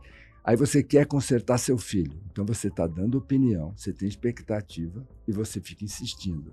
[0.47, 2.17] aí você quer consertar seu filho.
[2.31, 6.51] Então, você está dando opinião, você tem expectativa e você fica insistindo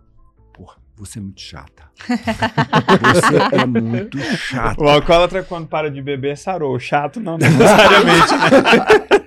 [0.55, 1.90] porra, você é muito chata.
[2.07, 4.82] você é muito chata.
[4.82, 6.78] O alcoólatra, quando para de beber, sarou.
[6.78, 9.24] Chato não necessariamente, né?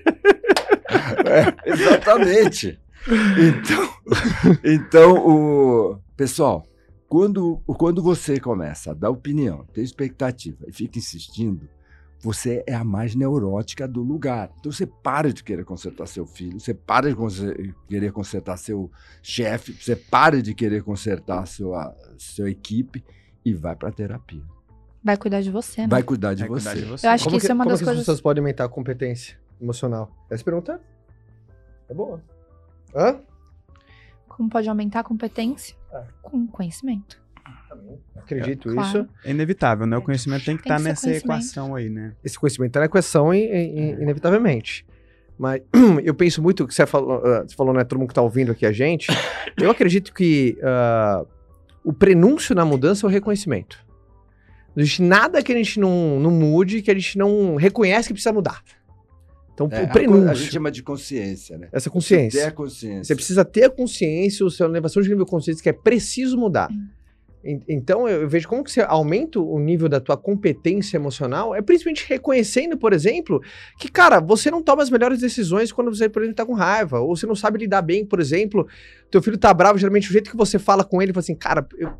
[1.27, 2.79] É, exatamente.
[3.37, 3.89] Então,
[4.63, 6.65] então o pessoal,
[7.09, 11.67] quando, quando você começa a dar opinião, ter expectativa e fica insistindo,
[12.19, 14.49] você é a mais neurótica do lugar.
[14.59, 18.91] Então você para de querer consertar seu filho, você para de querer consertar seu
[19.21, 23.03] chefe, você para de querer consertar sua, sua equipe
[23.45, 24.43] e vai para terapia.
[25.03, 25.87] Vai cuidar de você, né?
[25.87, 26.69] Vai cuidar de, vai você.
[26.69, 27.07] Cuidar de você.
[27.07, 27.99] Eu acho como que isso é uma como das coisas.
[27.99, 30.11] as pessoas podem aumentar a competência emocional?
[30.29, 30.81] Essa pergunta
[31.87, 32.21] é boa.
[32.95, 33.21] Hã?
[34.27, 35.75] Como pode aumentar a competência?
[35.91, 36.03] É.
[36.21, 37.21] Com conhecimento.
[37.69, 37.99] Também.
[38.15, 38.87] acredito Claro.
[38.87, 39.07] isso.
[39.25, 39.97] É inevitável, né?
[39.97, 42.13] O conhecimento tem que Tem estar que ser nessa equação aí, né?
[42.23, 44.85] Esse conhecimento tá na equação, in- in- inevitavelmente.
[45.37, 45.61] Mas
[46.03, 47.83] eu penso muito que você falou, ah, você falou, né?
[47.83, 49.07] Todo mundo que tá ouvindo aqui a gente.
[49.61, 51.23] Eu acredito que ah,
[51.83, 53.77] o prenúncio na mudança é o reconhecimento.
[54.75, 58.13] Não existe nada que a gente não, não mude, que a gente não reconhece que
[58.13, 58.61] precisa mudar.
[59.53, 61.67] Então, É, o prenúncio, A, gente chama de consciência, né?
[61.71, 62.41] essa consciência.
[62.41, 63.03] Ter a consciência.
[63.03, 66.37] Você precisa ter a consciência, o seu elevação de nível de consciência, que é preciso
[66.37, 66.69] mudar.
[66.71, 66.96] En-
[67.67, 72.05] Então, eu vejo como que você aumenta o nível da tua competência emocional, é principalmente
[72.07, 73.41] reconhecendo, por exemplo,
[73.79, 76.99] que, cara, você não toma as melhores decisões quando você, por exemplo, tá com raiva,
[76.99, 78.67] ou você não sabe lidar bem, por exemplo,
[79.09, 81.65] teu filho tá bravo, geralmente o jeito que você fala com ele, fala assim, cara,
[81.77, 81.91] eu,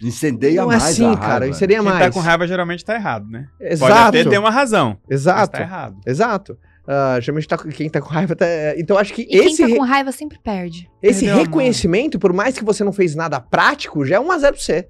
[0.00, 1.48] Incendeia não é mais assim, a cara, raiva.
[1.48, 2.06] incendeia Quem mais.
[2.06, 3.48] tá com raiva geralmente tá errado, né?
[3.58, 5.96] Pode Exato, até ter uma razão, mas exato, tá errado.
[6.06, 6.58] exato.
[6.90, 8.46] Ah, geralmente tá, quem tá com raiva tá...
[8.78, 10.90] Então, acho que E esse, quem tá com raiva sempre perde.
[11.02, 14.38] esse Perdeu reconhecimento, por mais que você não fez nada prático, já é um a
[14.38, 14.88] zero pra você.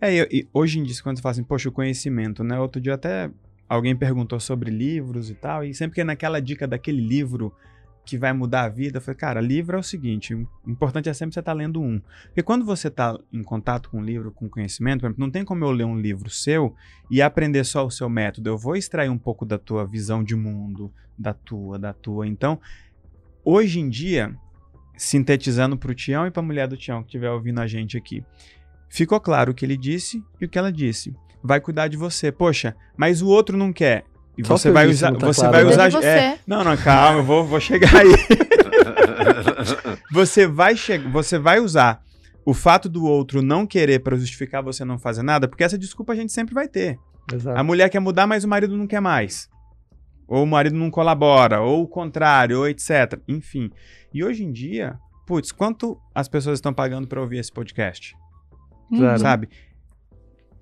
[0.00, 2.58] É, e, e hoje em dia, quando você fala assim, poxa, o conhecimento, né?
[2.58, 3.30] Outro dia até
[3.68, 7.52] alguém perguntou sobre livros e tal, e sempre que é naquela dica daquele livro
[8.08, 11.12] que vai mudar a vida, eu falei, cara, livro é o seguinte, o importante é
[11.12, 12.00] sempre você estar lendo um.
[12.24, 15.44] Porque quando você está em contato com um livro, com conhecimento, por exemplo, não tem
[15.44, 16.74] como eu ler um livro seu
[17.10, 18.48] e aprender só o seu método.
[18.48, 22.26] Eu vou extrair um pouco da tua visão de mundo, da tua, da tua.
[22.26, 22.58] Então,
[23.44, 24.34] hoje em dia,
[24.96, 27.98] sintetizando para o Tião e para a mulher do Tião que estiver ouvindo a gente
[27.98, 28.24] aqui,
[28.88, 31.14] ficou claro o que ele disse e o que ela disse.
[31.44, 32.32] Vai cuidar de você.
[32.32, 34.06] Poxa, mas o outro não quer.
[34.38, 35.70] E Só você vai usar, não tá você claro, vai né?
[35.70, 36.40] usar, é, você.
[36.46, 38.08] não, não, calma, eu vou, vou chegar aí.
[40.12, 42.00] você vai che você vai usar
[42.46, 46.12] o fato do outro não querer para justificar você não fazer nada, porque essa desculpa
[46.12, 46.98] a gente sempre vai ter.
[47.34, 47.58] Exato.
[47.58, 49.50] A mulher quer mudar, mas o marido não quer mais.
[50.28, 53.20] Ou o marido não colabora, ou o contrário, ou etc.
[53.26, 53.70] Enfim.
[54.14, 58.14] E hoje em dia, putz, quanto as pessoas estão pagando para ouvir esse podcast?
[58.88, 59.18] Claro.
[59.18, 59.48] Sabe?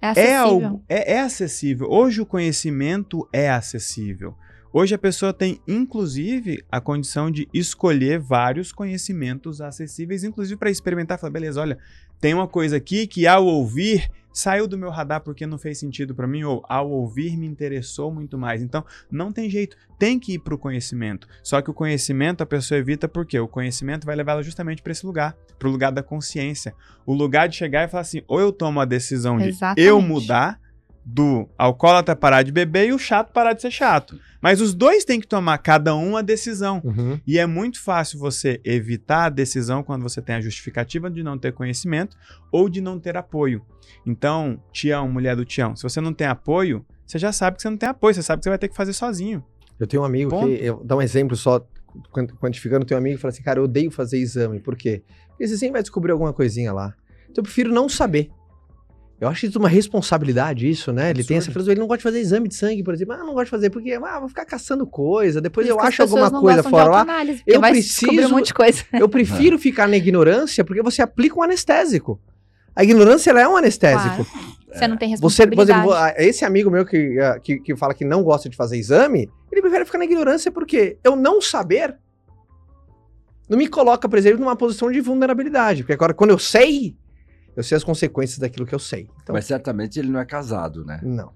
[0.00, 0.38] É É, acessível.
[0.38, 1.88] algo, é, é acessível.
[1.90, 4.34] Hoje o conhecimento é acessível.
[4.72, 11.18] Hoje a pessoa tem, inclusive, a condição de escolher vários conhecimentos acessíveis, inclusive para experimentar.
[11.18, 11.78] Falar, beleza, olha,
[12.20, 16.14] tem uma coisa aqui que ao ouvir saiu do meu radar porque não fez sentido
[16.14, 18.62] para mim, ou ao ouvir me interessou muito mais.
[18.62, 21.26] Então, não tem jeito, tem que ir para o conhecimento.
[21.42, 25.06] Só que o conhecimento a pessoa evita porque o conhecimento vai levá-la justamente para esse
[25.06, 26.74] lugar, para o lugar da consciência.
[27.06, 29.80] O lugar de chegar e falar assim: ou eu tomo a decisão de Exatamente.
[29.80, 30.60] eu mudar,
[31.08, 34.18] do alcoólatra parar de beber e o chato parar de ser chato.
[34.42, 36.82] Mas os dois têm que tomar cada um a decisão.
[36.84, 37.20] Uhum.
[37.24, 41.38] E é muito fácil você evitar a decisão quando você tem a justificativa de não
[41.38, 42.16] ter conhecimento
[42.50, 43.62] ou de não ter apoio.
[44.04, 47.70] Então, Tião, mulher do Tião, se você não tem apoio, você já sabe que você
[47.70, 49.44] não tem apoio, você sabe que você vai ter que fazer sozinho.
[49.78, 50.46] Eu tenho um amigo Ponto.
[50.48, 51.64] que, eu dar um exemplo só,
[52.10, 55.02] quant- quantificando, tenho um amigo que fala assim, cara, eu odeio fazer exame, por quê?
[55.28, 56.94] Porque você sempre vai descobrir alguma coisinha lá.
[57.30, 58.30] Então eu prefiro não saber.
[59.18, 61.08] Eu acho isso uma responsabilidade, isso, né?
[61.08, 63.14] Ele tem essa filosofia, ele não gosta de fazer exame de sangue, por exemplo.
[63.14, 66.30] Ah, não gosto de fazer, porque ah, vou ficar caçando coisa, depois eu acho alguma
[66.40, 67.06] coisa fora lá.
[67.46, 68.84] Eu preciso- um monte de coisa.
[68.92, 72.20] Eu prefiro ficar na ignorância porque você aplica um anestésico.
[72.74, 74.26] A ignorância, ela é um anestésico.
[74.70, 76.14] Você não tem Você, por exemplo, responsabilidade.
[76.18, 79.62] ah, esse amigo meu que, que, que fala que não gosta de fazer exame, ele
[79.62, 81.96] prefere ficar na ignorância porque eu não saber
[83.48, 85.82] não me coloca, por exemplo, numa posição de vulnerabilidade.
[85.82, 86.96] Porque agora, quando eu sei,
[87.56, 89.08] eu sei as consequências daquilo que eu sei.
[89.22, 91.00] Então, Mas certamente ele não é casado, né?
[91.02, 91.32] não.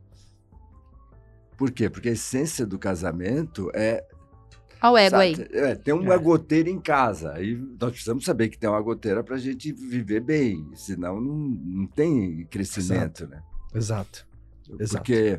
[1.56, 1.90] Por quê?
[1.90, 4.02] Porque a essência do casamento é.
[4.82, 5.34] Olha o ego aí.
[5.52, 6.18] é, tem uma É.
[6.18, 7.32] goteira em casa.
[7.34, 10.70] Aí nós precisamos saber que tem uma goteira para a gente viver bem.
[10.74, 13.42] Senão não, não tem crescimento, né?
[13.74, 14.26] Exato.
[14.78, 14.96] Exato.
[15.04, 15.38] Porque,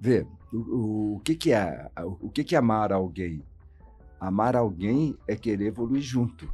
[0.00, 1.90] vê, o, o, o que, que é
[2.22, 3.44] o que, que é amar alguém?
[4.18, 6.50] Amar alguém é querer evoluir junto.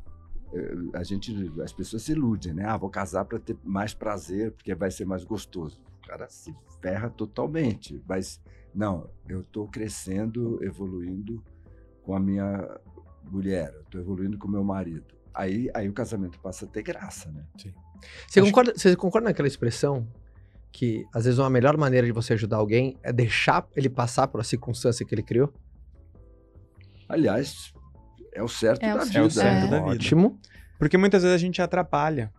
[0.55, 2.65] Eh, A gente, as pessoas se iludem, né?
[2.65, 5.81] Ah, vou casar para ter mais prazer, porque vai ser mais gostoso.
[6.03, 8.01] O cara se ferra totalmente.
[8.09, 8.41] Mas
[8.75, 11.43] não, eu estou crescendo, evoluindo
[12.03, 12.79] com a minha
[13.25, 15.15] mulher, eu estou evoluindo com o meu marido.
[15.33, 17.45] Aí, aí o casamento passa a ter graça, né?
[18.29, 20.07] Você Acho concorda, você concorda naquela expressão
[20.71, 24.41] que, às vezes, uma melhor maneira de você ajudar alguém é deixar ele passar por
[24.41, 25.53] a circunstância que ele criou?
[27.09, 27.74] Aliás,
[28.35, 29.13] é o certo É o da certo.
[29.13, 29.19] vida.
[29.21, 29.71] É o certo né?
[29.71, 29.91] da vida.
[29.93, 30.39] Ótimo.
[30.79, 32.33] Porque muitas vezes a gente atrapalha.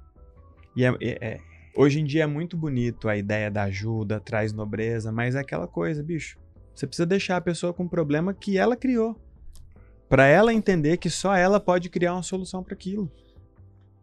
[0.76, 1.40] E é- é- é-
[1.76, 5.68] hoje em dia é muito bonito a ideia da ajuda, traz nobreza, mas é aquela
[5.68, 6.38] coisa, bicho.
[6.74, 9.20] Você precisa deixar a pessoa com um problema que ela criou.
[10.10, 13.10] Pra ela entender que só ela pode criar uma solução para aquilo.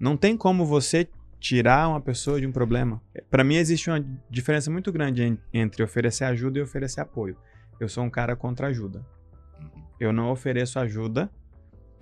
[0.01, 1.07] Não tem como você
[1.38, 3.01] tirar uma pessoa de um problema.
[3.30, 7.36] Pra mim existe uma diferença muito grande en- entre oferecer ajuda e oferecer apoio.
[7.78, 9.05] Eu sou um cara contra ajuda.
[10.01, 11.30] Eu não ofereço ajuda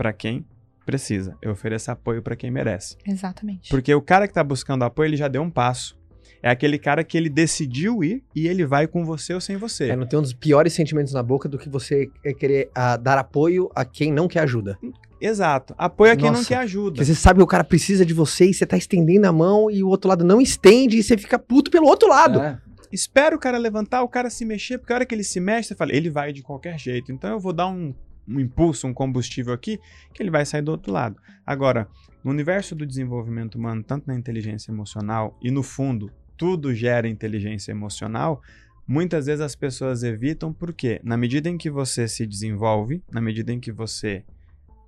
[0.01, 0.47] pra quem
[0.87, 1.37] precisa.
[1.43, 2.97] Eu ofereço apoio pra quem merece.
[3.07, 3.69] Exatamente.
[3.69, 5.95] Porque o cara que tá buscando apoio, ele já deu um passo.
[6.43, 9.91] É aquele cara que ele decidiu ir e ele vai com você ou sem você.
[9.91, 12.97] É, não tem um dos piores sentimentos na boca do que você é querer ah,
[12.97, 14.79] dar apoio a quem não quer ajuda.
[15.21, 15.75] Exato.
[15.77, 16.93] Apoia quem não Nossa, quer ajuda.
[16.93, 19.71] Porque você sabe que o cara precisa de você e você tá estendendo a mão
[19.71, 22.41] e o outro lado não estende e você fica puto pelo outro lado.
[22.41, 22.59] É.
[22.91, 25.69] Espera o cara levantar, o cara se mexer, porque a hora que ele se mexe,
[25.69, 27.13] você fala, ele vai de qualquer jeito.
[27.13, 27.95] Então eu vou dar um,
[28.31, 29.79] um impulso, um combustível aqui,
[30.15, 31.17] que ele vai sair do outro lado.
[31.45, 31.89] Agora,
[32.23, 37.73] no universo do desenvolvimento humano, tanto na inteligência emocional e no fundo, tudo gera inteligência
[37.73, 38.41] emocional,
[38.87, 43.53] muitas vezes as pessoas evitam porque, na medida em que você se desenvolve, na medida
[43.53, 44.25] em que você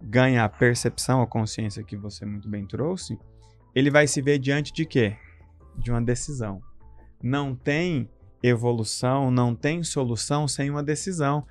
[0.00, 3.18] ganha a percepção, a consciência que você muito bem trouxe,
[3.74, 5.16] ele vai se ver diante de quê?
[5.76, 6.60] De uma decisão.
[7.22, 8.08] Não tem
[8.42, 11.46] evolução, não tem solução sem uma decisão.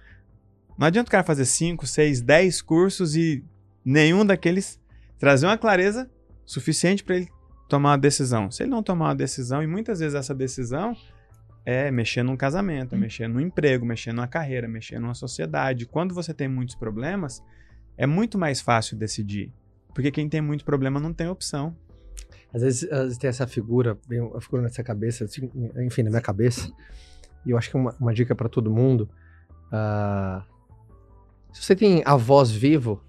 [0.82, 3.46] Não adianta o cara fazer 5, 6, 10 cursos e
[3.86, 4.82] nenhum daqueles
[5.20, 6.10] trazer uma clareza
[6.44, 7.28] suficiente para ele
[7.70, 8.50] tomar uma decisão.
[8.50, 10.98] Se ele não tomar uma decisão, e muitas vezes essa decisão
[11.64, 15.86] é mexer num casamento, é mexer num emprego, mexer numa carreira, mexer numa sociedade.
[15.86, 17.44] Quando você tem muitos problemas,
[17.96, 19.54] é muito mais fácil decidir.
[19.94, 21.78] Porque quem tem muito problema não tem opção.
[22.52, 26.24] Às vezes, às vezes tem essa figura, uma figura nessa cabeça, assim, enfim, na minha
[26.24, 26.72] cabeça.
[27.46, 29.08] E eu acho que é uma, uma dica para todo mundo.
[29.72, 30.44] ah,
[31.54, 33.02] se você tem avós vivo,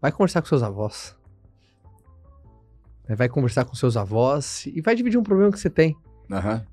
[0.00, 1.14] vai conversar com seus avós.
[3.08, 5.96] É, Vai conversar com seus avós e vai dividir um problema que você tem.
[6.30, 6.64] Aham.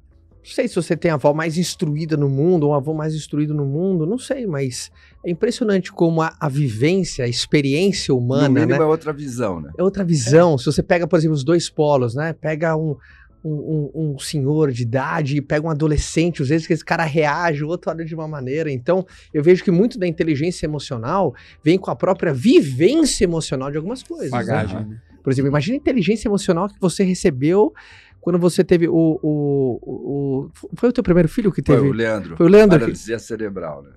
[0.46, 3.16] Não sei se você tem a avó mais instruída no mundo, ou um avô mais
[3.16, 4.92] instruído no mundo, não sei, mas
[5.26, 8.78] é impressionante como a, a vivência, a experiência No humana, mínimo né?
[8.78, 9.72] é outra visão, né?
[9.78, 10.58] É outra visão.
[10.58, 12.34] Se você pega, por exemplo, os dois polos, né?
[12.34, 12.98] Pega um,
[13.44, 17.04] um, um- um senhor de idade e pega um adolescente, às vezes que esse cara
[17.04, 18.72] reage, o outro olha de uma maneira.
[18.72, 21.34] Então, eu vejo que muito da inteligência emocional
[21.64, 24.32] vem com a própria vivência emocional de algumas coisas.
[24.32, 24.38] né?
[24.38, 24.86] Bagagem.
[24.86, 24.98] né?
[25.24, 27.74] Por exemplo, imagina a inteligência emocional que você recebeu
[28.22, 29.20] quando você teve o.
[29.22, 31.88] o, o- o- foi o teu primeiro filho que Foi teve?
[31.88, 32.38] o Leandro.
[32.38, 32.78] Foi o Leandro.
[32.78, 33.90] que- Paralisia cerebral, né?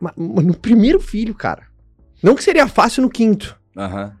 [0.00, 1.62] ma- ma- no primeiro filho, cara.
[2.22, 3.58] Não que seria fácil no quinto.
[3.76, 4.12] Aham.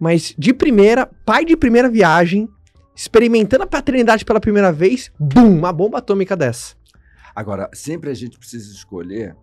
[0.00, 2.48] Mas de primeira, pai de primeira viagem,
[2.98, 6.74] experimentando a paternidade pela primeira vez, bum, uma bomba atômica dessa.
[7.32, 9.36] Agora, sempre a gente precisa escolher.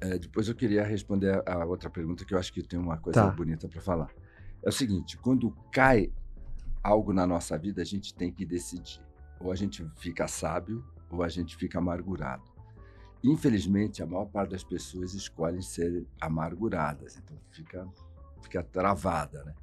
[0.00, 3.24] é, depois eu queria responder a, outra pergunta, que eu acho que tem uma coisa
[3.24, 3.30] Tá.
[3.30, 4.08] bonita para falar.
[4.64, 6.10] É o seguinte: quando cai
[6.82, 9.02] algo na nossa vida, a gente tem que decidir.
[9.38, 12.44] Ou a gente fica sábio, ou a gente fica amargurado.
[13.22, 17.86] Infelizmente, a maior parte das pessoas escolhem ser amarguradas, então fica,
[18.42, 19.54] fica travada, né?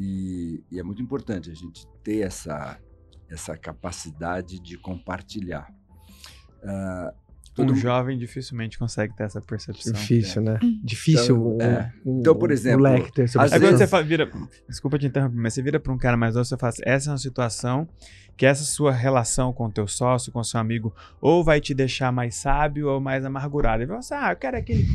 [0.00, 2.78] E, e é muito importante a gente ter essa,
[3.28, 5.68] essa capacidade de compartilhar.
[7.54, 9.92] Todo Um jovem dificilmente consegue ter essa percepção.
[9.92, 10.60] Difícil, né?
[10.84, 11.36] Difícil.
[11.36, 11.92] Então, um- é.
[12.06, 13.58] um- Então, por um exemplo, moleque ter essa às percepção.
[13.58, 14.30] quando vezes- você fala, vira.
[14.68, 17.10] Desculpa te interromper, mas você vira para um cara mais novo, você fala assim, essa
[17.10, 17.88] é uma situação
[18.36, 21.74] que essa sua relação com o teu sócio, com o seu amigo, ou vai te
[21.74, 23.82] deixar mais sábio ou mais amargurado.
[23.82, 24.86] Ele fala assim, ah, eu quero aquele.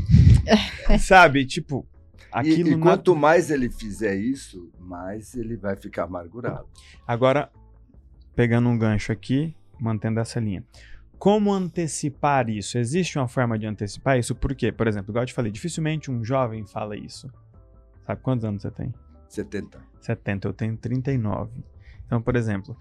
[0.99, 1.92] Sabe, tipo, E,
[2.33, 6.65] aquilo e não- quanto mais ele fizer isso, mais ele vai ficar amargurado.
[7.07, 7.49] Agora,
[8.35, 10.63] pegando um gancho aqui, mantendo essa linha.
[11.17, 12.77] Como antecipar isso?
[12.77, 14.35] Existe uma forma de antecipar isso?
[14.35, 14.71] Por quê?
[14.71, 17.31] Por exemplo, igual eu te falei, dificilmente um jovem fala isso.
[18.05, 18.93] Sabe quantos anos você tem?
[19.29, 19.79] 70.
[20.01, 21.63] 70, eu tenho 39.
[22.05, 22.75] Então, por exemplo,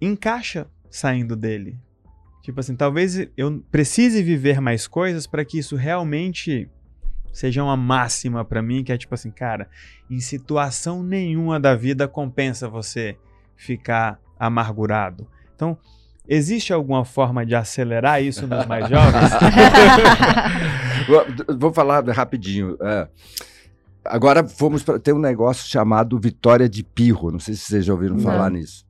[0.00, 1.78] encaixa saindo dele.
[2.42, 6.68] Tipo assim, talvez eu precise viver mais coisas para que isso realmente
[7.34, 9.68] seja uma máxima para mim, que é tipo assim, cara,
[10.10, 13.18] em situação nenhuma da vida compensa você
[13.56, 15.26] ficar amargurado.
[15.54, 15.76] Então,
[16.26, 19.30] existe alguma forma de acelerar isso nos mais jovens?
[21.58, 22.76] Vou- falar rapidinho.
[22.80, 23.08] é.
[24.06, 27.30] Agora fomos para ter um negócio chamado Vitória de Pirro.
[27.30, 28.22] Não sei se vocês já ouviram Não.
[28.22, 28.84] falar nisso.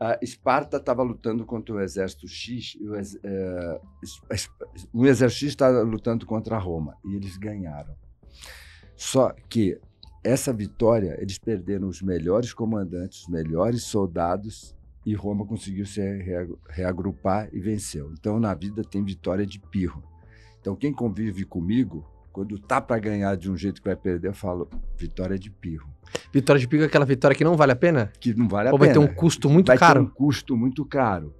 [0.00, 2.74] A Esparta estava lutando contra o exército X.
[2.80, 3.80] O ex- é,
[4.92, 7.94] o exército X estava lutando contra Roma e eles ganharam.
[8.96, 9.78] Só que
[10.24, 14.74] essa vitória eles perderam os melhores comandantes, os melhores soldados
[15.04, 18.10] e Roma conseguiu se rea- reagrupar e venceu.
[18.18, 20.02] Então na vida tem vitória de Pirro.
[20.60, 24.34] Então, quem convive comigo, quando tá para ganhar de um jeito que vai perder, eu
[24.34, 25.88] falo vitória de pirro.
[26.32, 28.12] Vitória de pico é aquela vitória que não vale a pena?
[28.20, 29.00] Que não vale a Ou vai pena.
[29.00, 30.00] ter um custo muito vai caro?
[30.04, 31.34] ter um custo muito caro.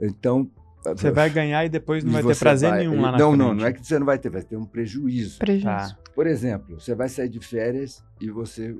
[0.00, 0.50] Então.
[0.84, 3.30] Você vai ganhar e depois não e vai ter prazer vai- nenhum lá na Não,
[3.30, 3.38] frente.
[3.38, 5.38] não, não é que você não vai ter, vai ter um prejuízo.
[5.38, 5.64] Prejuízo.
[5.66, 5.96] Tá.
[6.14, 8.76] Por exemplo, você vai sair de férias e você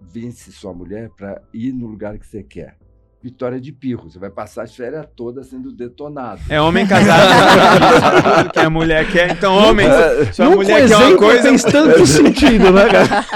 [0.00, 2.76] vence sua mulher para ir no lugar que você quer.
[3.22, 4.10] Vitória de pirro.
[4.10, 6.40] Você vai passar as férias todas sendo detonado.
[6.48, 9.30] É homem casado que a mulher quer.
[9.32, 9.88] Então, homem,
[10.32, 11.42] se a mulher quer uma coisa.
[11.42, 13.26] fez tanto sentido, né, cara?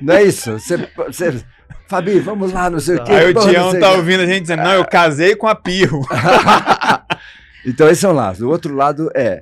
[0.00, 0.52] Não é isso?
[0.58, 0.76] Você,
[1.06, 1.44] você-
[1.88, 3.12] Fabi, vamos lá, não sei o quê.
[3.12, 6.00] Aí o Tião tá ouvindo a gente dizendo, não, eu casei com a pirro.
[7.68, 8.46] Então, esse é um lado.
[8.46, 9.40] O outro lado é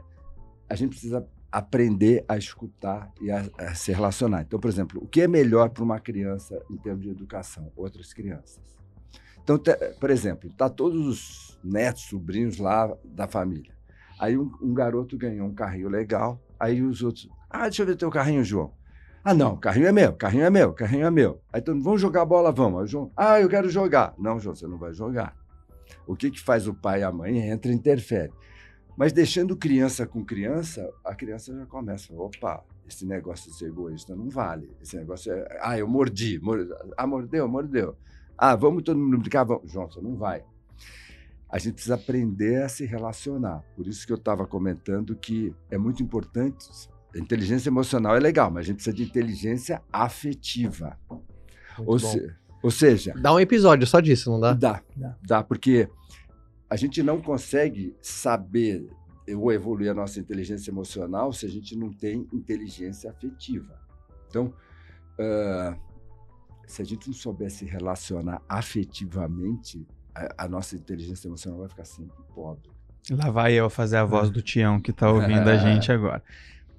[0.68, 4.40] a gente precisa aprender a escutar e a, a se relacionar.
[4.42, 7.70] Então, por exemplo, o que é melhor para uma criança em termos de educação?
[7.76, 8.62] Outras crianças.
[9.44, 9.60] Então,
[10.00, 13.72] por exemplo, tá todos os netos, sobrinhos lá da família.
[14.18, 17.96] Aí um, um garoto ganhou um carrinho legal, aí os outros, ah, deixa eu ver
[17.96, 18.72] teu carrinho, João.
[19.22, 21.42] Ah, não, carrinho é meu, carrinho é meu, carrinho é meu.
[21.52, 22.80] Aí todo mundo, vamos jogar bola, vamos.
[22.80, 24.14] Aí João, ah, eu quero jogar.
[24.18, 25.36] Não, João, você não vai jogar.
[26.06, 27.38] O que, que faz o pai e a mãe?
[27.50, 28.32] Entra e interfere.
[28.96, 34.14] Mas deixando criança com criança, a criança já começa, opa, esse negócio de ser egoísta
[34.14, 34.70] não vale.
[34.80, 36.66] Esse negócio é, ah, eu mordi, mor-
[36.96, 37.96] ah, mordeu, mordeu.
[38.36, 39.70] Ah, vamos todo mundo brincar, vamos.
[39.70, 40.44] João, você não vai.
[41.48, 43.62] A gente precisa aprender a se relacionar.
[43.76, 46.66] Por isso que eu estava comentando que é muito importante.
[47.14, 50.98] A inteligência emocional é legal, mas a gente precisa de inteligência afetiva.
[51.86, 54.52] Ou, se- ou seja, Dá um episódio só disso, não dá?
[54.54, 55.16] Dá, Dá.
[55.22, 55.88] dá, porque
[56.68, 58.88] a gente não consegue saber
[59.28, 63.78] ou evoluir a nossa inteligência emocional se a gente não tem inteligência afetiva.
[64.28, 64.52] Então,
[65.20, 65.76] ah,
[66.66, 71.84] se a gente não souber se relacionar afetivamente, a, a nossa inteligência emocional vai ficar
[71.84, 72.70] sempre pobre.
[73.10, 76.22] Lá vai eu fazer a voz do Tião que tá ouvindo a gente agora.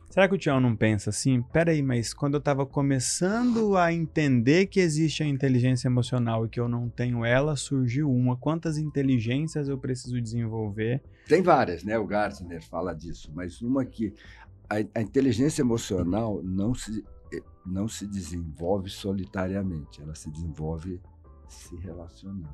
[0.10, 1.42] Será que o Tião não pensa assim?
[1.42, 6.58] Peraí, mas quando eu tava começando a entender que existe a inteligência emocional e que
[6.58, 8.38] eu não tenho ela, surgiu uma.
[8.38, 11.04] Quantas inteligências eu preciso desenvolver?
[11.28, 12.00] Tem várias, né?
[12.00, 14.14] O Gartner fala disso, mas uma que
[14.70, 17.04] a, a inteligência emocional não se,
[17.66, 21.00] não se desenvolve solitariamente, ela se desenvolve
[21.48, 22.48] se relacionando.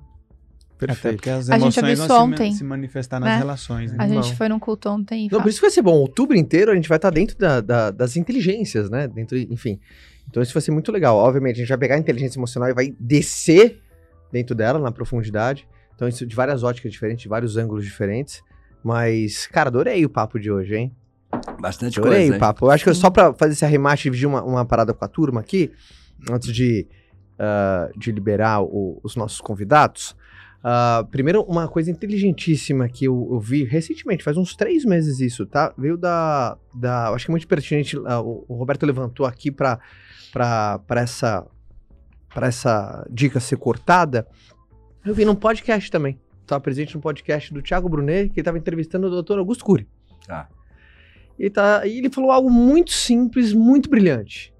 [0.83, 3.37] Até porque as A gente emoções vão se, ontem, se manifestar nas né?
[3.37, 3.91] relações.
[3.91, 3.97] Né?
[3.99, 5.93] A gente foi num culto ontem e Não, por isso que vai ser bom.
[5.93, 9.07] Outubro inteiro a gente vai estar dentro da- da- das inteligências, né?
[9.07, 9.79] Dentro, enfim.
[10.27, 11.17] Então isso vai ser muito legal.
[11.17, 13.79] Obviamente, a gente vai pegar a inteligência emocional e vai descer
[14.31, 15.67] dentro dela, na profundidade.
[15.93, 18.41] Então, isso de várias óticas diferentes, de vários ângulos diferentes.
[18.83, 20.95] Mas, cara, adorei o papo de hoje, hein?
[21.59, 22.31] Bastante Adorei coisa.
[22.31, 22.39] o hein?
[22.39, 22.65] papo.
[22.65, 25.39] Eu acho que só pra fazer esse arremate, dividir uma, uma parada com a turma
[25.41, 25.71] aqui,
[26.29, 26.87] antes de,
[27.39, 30.15] ah, de liberar o- os nossos convidados.
[30.63, 35.45] Ah, primeiro, uma coisa inteligentíssima que eu, eu vi recentemente, faz uns três meses isso,
[35.45, 35.73] tá?
[35.77, 36.57] Veio da.
[36.73, 37.97] da acho que é muito pertinente.
[38.05, 39.79] ah, o, o Roberto levantou aqui pra,
[40.31, 41.45] pra, pra, essa,
[42.33, 44.27] pra essa dica ser cortada.
[45.03, 46.19] Eu vi num podcast também.
[46.41, 49.87] Estava presente no podcast do Thiago Brunet, que ele estava entrevistando o doutor Augusto Cury.
[50.27, 50.47] Tá.
[51.37, 54.53] E, tá, e ele falou algo muito simples, muito brilhante.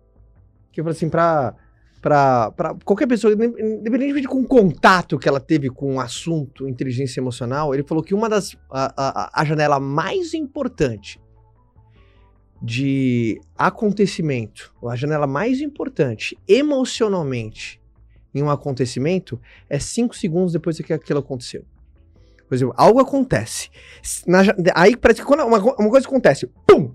[0.71, 1.53] Que eu falei assim, pra,
[2.01, 6.67] pra, pra qualquer pessoa, independente de com o contato que ela teve com o assunto
[6.67, 8.55] inteligência emocional, ele falou que uma das.
[8.69, 11.19] a, a, a janela mais importante
[12.61, 17.81] de acontecimento, a janela mais importante emocionalmente
[18.33, 21.65] em um acontecimento é cinco segundos depois que aquilo aconteceu.
[22.51, 23.69] Por exemplo, algo acontece.
[24.27, 24.41] Na
[24.75, 26.93] aí parece que quando uma, uma coisa acontece, pum!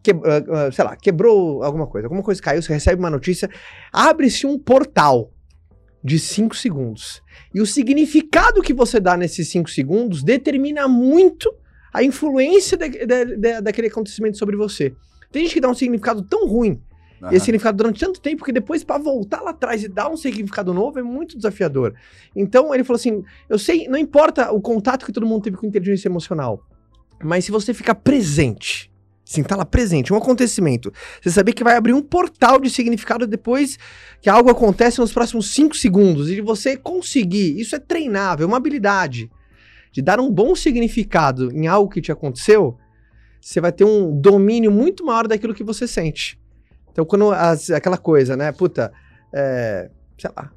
[0.00, 3.50] Que, ah, sei lá, quebrou alguma coisa, alguma coisa caiu, você recebe uma notícia,
[3.92, 5.32] abre-se um portal
[6.00, 7.20] de 5 segundos.
[7.52, 11.52] E o significado que você dá nesses 5 segundos determina muito
[11.92, 14.94] a influência da- da- da- daquele acontecimento sobre você.
[15.32, 16.80] Tem gente que dá um significado tão ruim
[17.30, 20.16] E esse significado durante tanto tempo que depois pra voltar lá atrás e dar um
[20.16, 21.94] significado novo é muito desafiador.
[22.34, 25.66] Então ele falou assim: eu sei, não importa o contato que todo mundo teve com
[25.66, 26.62] inteligência emocional,
[27.22, 28.92] mas se você ficar presente,
[29.24, 30.92] sim, tá lá presente, um acontecimento,
[31.22, 33.78] você saber que vai abrir um portal de significado depois
[34.20, 38.58] que algo acontece nos próximos 5 segundos e você conseguir, isso é treinável, é uma
[38.58, 39.30] habilidade
[39.90, 42.76] de dar um bom significado em algo que te aconteceu,
[43.40, 46.38] você vai ter um domínio muito maior daquilo que você sente.
[46.94, 48.92] Então, quando as- aquela coisa, né, puta,
[49.32, 50.48] é, sei lá.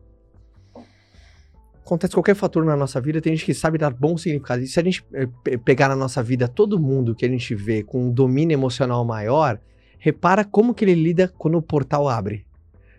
[1.84, 4.62] Acontece qualquer fator na nossa vida, tem gente que sabe dar bom significado.
[4.62, 5.04] E se a gente
[5.44, 9.04] pe- pegar na nossa vida todo mundo que a gente vê com um domínio emocional
[9.04, 9.60] maior,
[9.98, 12.46] repara como que ele lida quando o portal abre.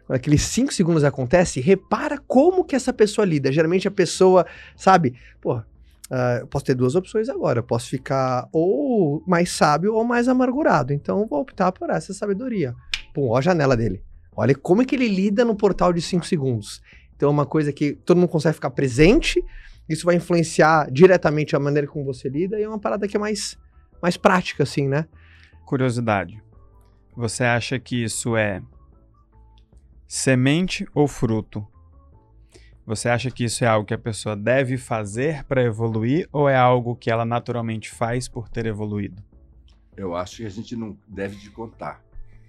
[0.04, 3.52] Quando aqueles 5 segundos acontece, repara como que essa pessoa lida.
[3.52, 4.44] Geralmente a pessoa,
[4.74, 5.60] sabe, pô,
[6.10, 7.58] ah, eu posso ter duas opções agora.
[7.58, 10.94] Eu posso ficar ou mais sábio ou mais amargurado.
[10.94, 12.74] Então vou optar por essa sabedoria.
[13.18, 14.00] Pum, ó a janela dele.
[14.36, 16.80] Olha como é que ele lida no portal de 5 segundos.
[17.16, 19.44] Então é uma coisa que todo mundo consegue ficar presente.
[19.88, 22.60] Isso vai influenciar diretamente a maneira como você lida.
[22.60, 23.58] E é uma parada que é mais,
[24.00, 25.08] mais prática, assim, né?
[25.66, 26.40] Curiosidade.
[27.16, 28.62] Você acha que isso é
[30.06, 31.66] semente ou fruto?
[32.86, 36.56] Você acha que isso é algo que a pessoa deve fazer para evoluir ou é
[36.56, 39.20] algo que ela naturalmente faz por ter evoluído?
[39.96, 42.00] Eu acho que a gente não deve de contar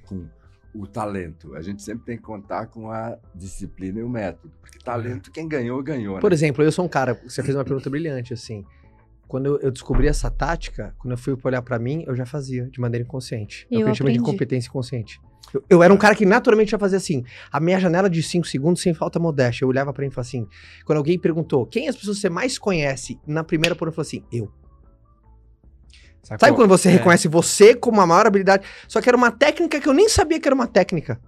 [0.06, 0.30] com
[0.74, 1.56] o talento.
[1.56, 4.54] A gente sempre tem que contar com a disciplina e o método.
[4.62, 6.16] Porque talento, quem ganhou, ganhou.
[6.16, 6.22] Né?
[6.22, 8.64] Por exemplo, eu sou um cara, você fez uma pergunta brilhante, assim.
[9.28, 12.68] Quando eu, eu descobri essa tática, quando eu fui olhar para mim, eu já fazia
[12.70, 13.68] de maneira inconsciente.
[13.72, 15.20] É o Eu que a gente chama de competência inconsciente.
[15.54, 17.24] Eu, eu era um cara que naturalmente já fazia assim.
[17.52, 19.66] A minha janela de 5 segundos sem falta modéstia.
[19.66, 20.48] Eu olhava pra mim e falava assim.
[20.86, 24.24] Quando alguém perguntou quem as pessoas você mais conhece, na primeira por eu falei assim,
[24.32, 24.52] eu.
[26.24, 26.40] Sacou?
[26.48, 26.92] Sabe quando você É.
[26.92, 28.66] reconhece você como a maior habilidade?
[28.88, 31.20] Só que era uma técnica que eu nem sabia que era uma técnica.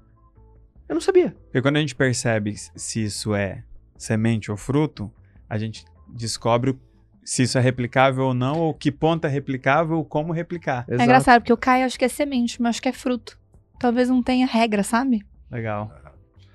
[0.88, 1.32] Eu não sabia.
[1.46, 3.64] Porque quando a gente percebe se isso é
[3.98, 5.12] semente ou fruto,
[5.50, 6.78] a gente descobre
[7.24, 10.86] se isso é replicável ou não, ou que ponto é replicável, ou como replicar.
[10.90, 13.40] É engraçado, porque o Caio acho que é semente, mas acho que é fruto.
[13.80, 15.26] Talvez não tenha regra, sabe?
[15.50, 15.92] Legal.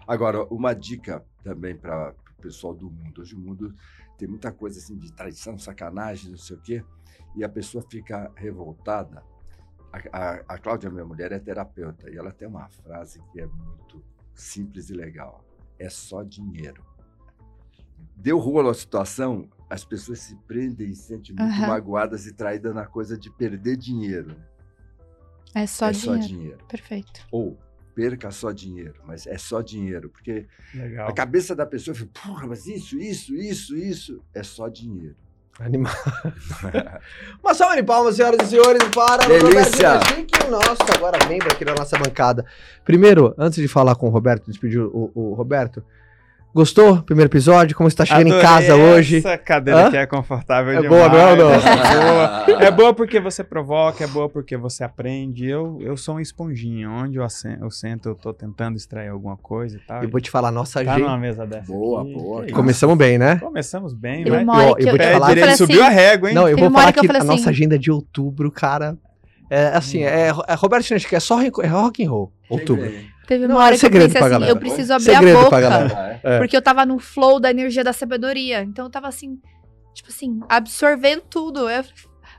[0.06, 3.20] Agora, uma dica também para o pessoal do mundo.
[3.22, 3.74] Hoje o mundo
[4.18, 6.84] tem muita coisa assim de traição, sacanagem, não sei o quê,
[7.36, 9.22] e a pessoa fica revoltada.
[9.92, 13.46] A, a, a Cláudia, minha mulher, é terapeuta e ela tem uma frase que é
[13.46, 14.02] muito
[14.34, 15.44] simples e legal.
[15.78, 16.84] É só dinheiro.
[18.16, 21.66] Deu rolo à situação, as pessoas se prendem e se sentem muito Aham.
[21.66, 24.36] magoadas e traídas na coisa de perder dinheiro.
[25.54, 26.22] É só é dinheiro.
[26.22, 26.64] só dinheiro.
[26.66, 27.26] Perfeito.
[27.30, 27.58] Ou
[27.94, 31.08] perca só dinheiro, mas é só dinheiro, porque Legal.
[31.08, 35.16] a cabeça da pessoa fica, porra, mas isso, isso, isso, isso, é só dinheiro.
[35.58, 35.92] Animal.
[37.42, 39.94] Uma salva de palmas, senhoras e senhores, para o Delícia.
[39.94, 42.44] Roberto Chique, o nosso agora membro aqui da nossa bancada.
[42.84, 45.82] Primeiro, antes de falar com o Roberto, despedir o, o Roberto,
[46.56, 47.02] gostou?
[47.02, 49.18] Primeiro episódio, como você tá chegando em Adorei casa hoje?
[49.18, 49.86] Essa cadeira Hã?
[49.88, 50.88] aqui é confortável É demais.
[50.90, 51.50] boa, não é, não?
[51.52, 51.60] É
[52.00, 52.64] boa.
[52.66, 55.46] É boa porque você provoca, é boa porque você aprende.
[55.46, 56.88] Eu, eu sou um esponjinha.
[56.90, 60.02] Onde eu, assen- eu sento, eu tô tentando extrair alguma coisa e tal.
[60.02, 61.02] Eu vou te falar, nossa Tá gente.
[61.04, 61.70] numa mesa dessa.
[61.70, 62.12] Boa, aqui.
[62.14, 62.52] boa, Que.
[62.52, 63.36] Começamos bem, né?
[63.36, 65.86] Começamos bem, Ó, que eu eu, vou te É, falar- eu direito, falei subiu a
[65.86, 66.34] assim, régua, hein?
[66.34, 68.96] Não, eu vou falar que eu que, falei a nossa assim- agenda de outubro, cara.
[69.48, 72.32] É assim, é, é Roberto Chineschi, é só é rock and roll.
[72.50, 72.90] Outubro.
[73.26, 74.52] Teve Não, uma é hora que eu segredo pensei pra assim, galera.
[74.52, 75.58] eu preciso abrir Segredo a boca.
[75.60, 76.20] é?
[76.34, 76.38] É.
[76.38, 78.62] Porque eu tava no flow da energia da sabedoria.
[78.62, 79.38] Então eu tava assim,
[79.94, 81.68] tipo assim, absorvendo tudo.
[81.68, 81.84] Eu,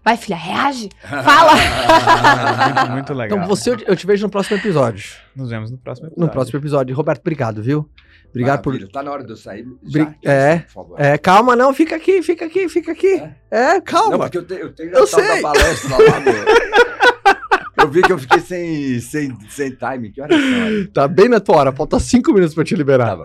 [0.03, 0.89] vai, filha, reage.
[1.01, 1.53] Fala!
[2.77, 3.37] Muito, muito legal.
[3.37, 5.03] Então você, eu te- te vejo no próximo episódio.
[5.35, 6.25] Nos vemos no próximo episódio.
[6.25, 6.95] No próximo episódio.
[6.95, 7.89] Roberto, obrigado, viu?
[8.29, 8.73] Obrigado por.
[8.73, 8.91] Maravilha.
[8.91, 9.65] Tá na hora de eu sair?
[9.81, 10.31] Bri- Já?
[10.31, 10.99] é, Por favor.
[11.01, 13.23] É, calma, não, fica aqui, fica aqui, fica aqui.
[13.49, 14.11] É, calma.
[14.11, 15.41] Não, porque eu tenho, eu tenho Eu a tal sei.
[15.41, 16.33] da palestra lá, meu.
[17.87, 20.09] Eu vi que eu fiquei sem, sem, sem time.
[20.11, 20.87] Que horas são?
[20.93, 23.07] Tá bem na tua hora, falta cinco minutos pra te liberar.
[23.11, 23.23] Tava.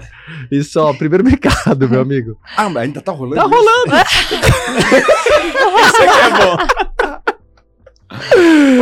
[0.53, 2.39] Isso, ó, primeiro obrigado, meu amigo.
[2.57, 3.57] Ah, mas ainda tá rolando Tá isso?
[3.57, 3.93] rolando.
[5.83, 6.92] Isso aqui é bom.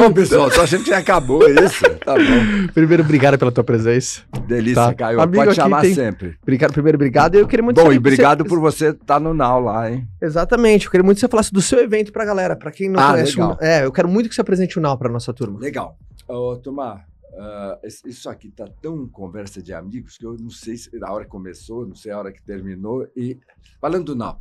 [0.07, 1.83] Ô, pessoal, tô achando que já acabou isso.
[2.05, 2.73] Tá bom.
[2.73, 4.23] Primeiro, obrigado pela tua presença.
[4.47, 4.95] Delícia, Tá.
[4.95, 5.21] Caio.
[5.21, 6.37] Amigo Pode chamar tem- sempre.
[6.43, 7.35] Obrigado, primeiro, obrigado.
[7.35, 10.09] Eu queria muito Bom, e que você- obrigado por você estar no Now lá, hein?
[10.21, 13.01] Exatamente, eu queria muito que você falasse do seu evento pra galera, pra quem não
[13.01, 13.33] Ah, conhece.
[13.33, 13.59] legal.
[13.61, 13.65] O...
[13.65, 15.59] É, eu quero muito que você apresente o Now pra nossa turma.
[15.59, 15.97] Legal.
[16.27, 17.05] Ô, Tomar,
[17.39, 21.13] ah, esse- isso aqui tá tão conversa de amigos que eu não sei se a
[21.13, 23.07] hora que começou, não sei a hora que terminou.
[23.17, 23.39] E
[23.81, 24.39] falando do Now,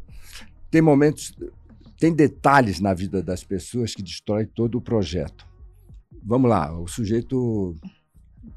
[0.72, 1.34] tem momentos,
[1.99, 5.48] tem detalhes na vida das pessoas que destrói todo o projeto.
[6.23, 7.75] Vamos lá, o sujeito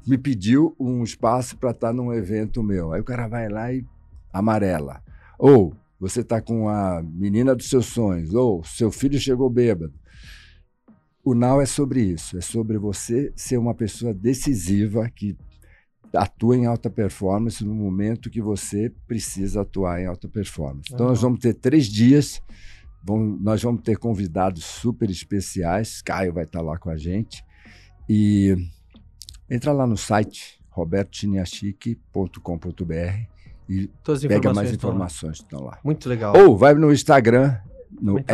[0.05, 2.93] me pediu um espaço para estar num evento meu.
[2.93, 3.85] Aí o cara vai lá e
[4.31, 5.01] amarela.
[5.37, 9.93] Ou você está com a menina dos seus sonhos, ou seu filho chegou bêbado.
[11.23, 15.37] O Now é sobre isso, é sobre você ser uma pessoa decisiva que
[16.13, 20.89] atua em alta performance no momento que você precisa atuar em alta performance.
[20.93, 22.41] Então, nós vamos ter três dias,
[23.03, 27.43] vamos- nós vamos ter convidados super especiais, Caio vai estar lá com a gente,
[28.09, 28.55] e
[29.49, 32.93] entra lá no site robertchiniachique.com.br
[33.69, 33.89] e
[34.27, 35.77] pega mais informações que estão lá.
[35.83, 36.35] Muito legal.
[36.35, 37.55] Ou vai no Instagram,
[38.01, 38.33] no tá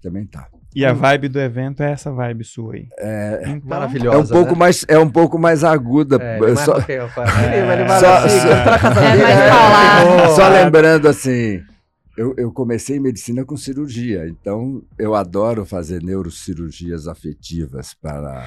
[0.00, 0.48] também tá.
[0.74, 2.88] E a vibe do evento é essa vibe sua aí.
[2.98, 4.34] É, Então, Maravilhosa.
[4.34, 4.58] é um pouco né?
[4.58, 6.16] mais é um pouco mais aguda.
[6.20, 6.36] É,
[7.62, 8.48] ele é mais só, levar Só- só-
[9.00, 10.34] É mais falado.
[10.34, 11.62] só lembrando assim,
[12.16, 18.46] eu, eu comecei medicina com cirurgia, então eu adoro fazer neurocirurgias afetivas para,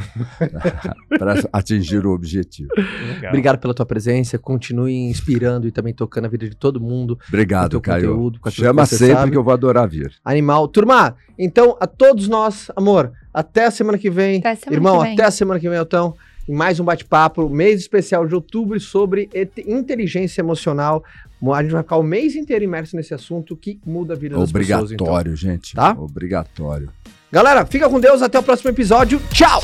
[1.19, 2.69] para atingir o objetivo.
[2.77, 3.30] Legal.
[3.30, 7.18] Obrigado pela tua presença, continue inspirando e também tocando a vida de todo mundo.
[7.27, 8.07] Obrigado, Com o teu Caio.
[8.10, 9.31] conteúdo, Chama que sempre sabe.
[9.31, 10.14] que eu vou adorar vir.
[10.23, 10.68] Animal.
[10.68, 14.39] Turma, então, a todos nós, amor, até a semana que vem.
[14.39, 15.14] Até semana Irmão, que vem.
[15.14, 16.15] até a semana que vem, então,
[16.47, 19.29] em mais um bate-papo, mês especial de outubro sobre
[19.65, 21.03] inteligência emocional.
[21.53, 24.51] A gente vai ficar o mês inteiro imerso nesse assunto que muda a vida das
[24.51, 24.91] pessoas.
[24.91, 25.05] Então.
[25.07, 25.75] Obrigatório, gente.
[25.75, 25.91] Tá?
[25.91, 26.89] Obrigatório.
[27.31, 29.21] Galera, fica com Deus, até o próximo episódio.
[29.31, 29.61] Tchau!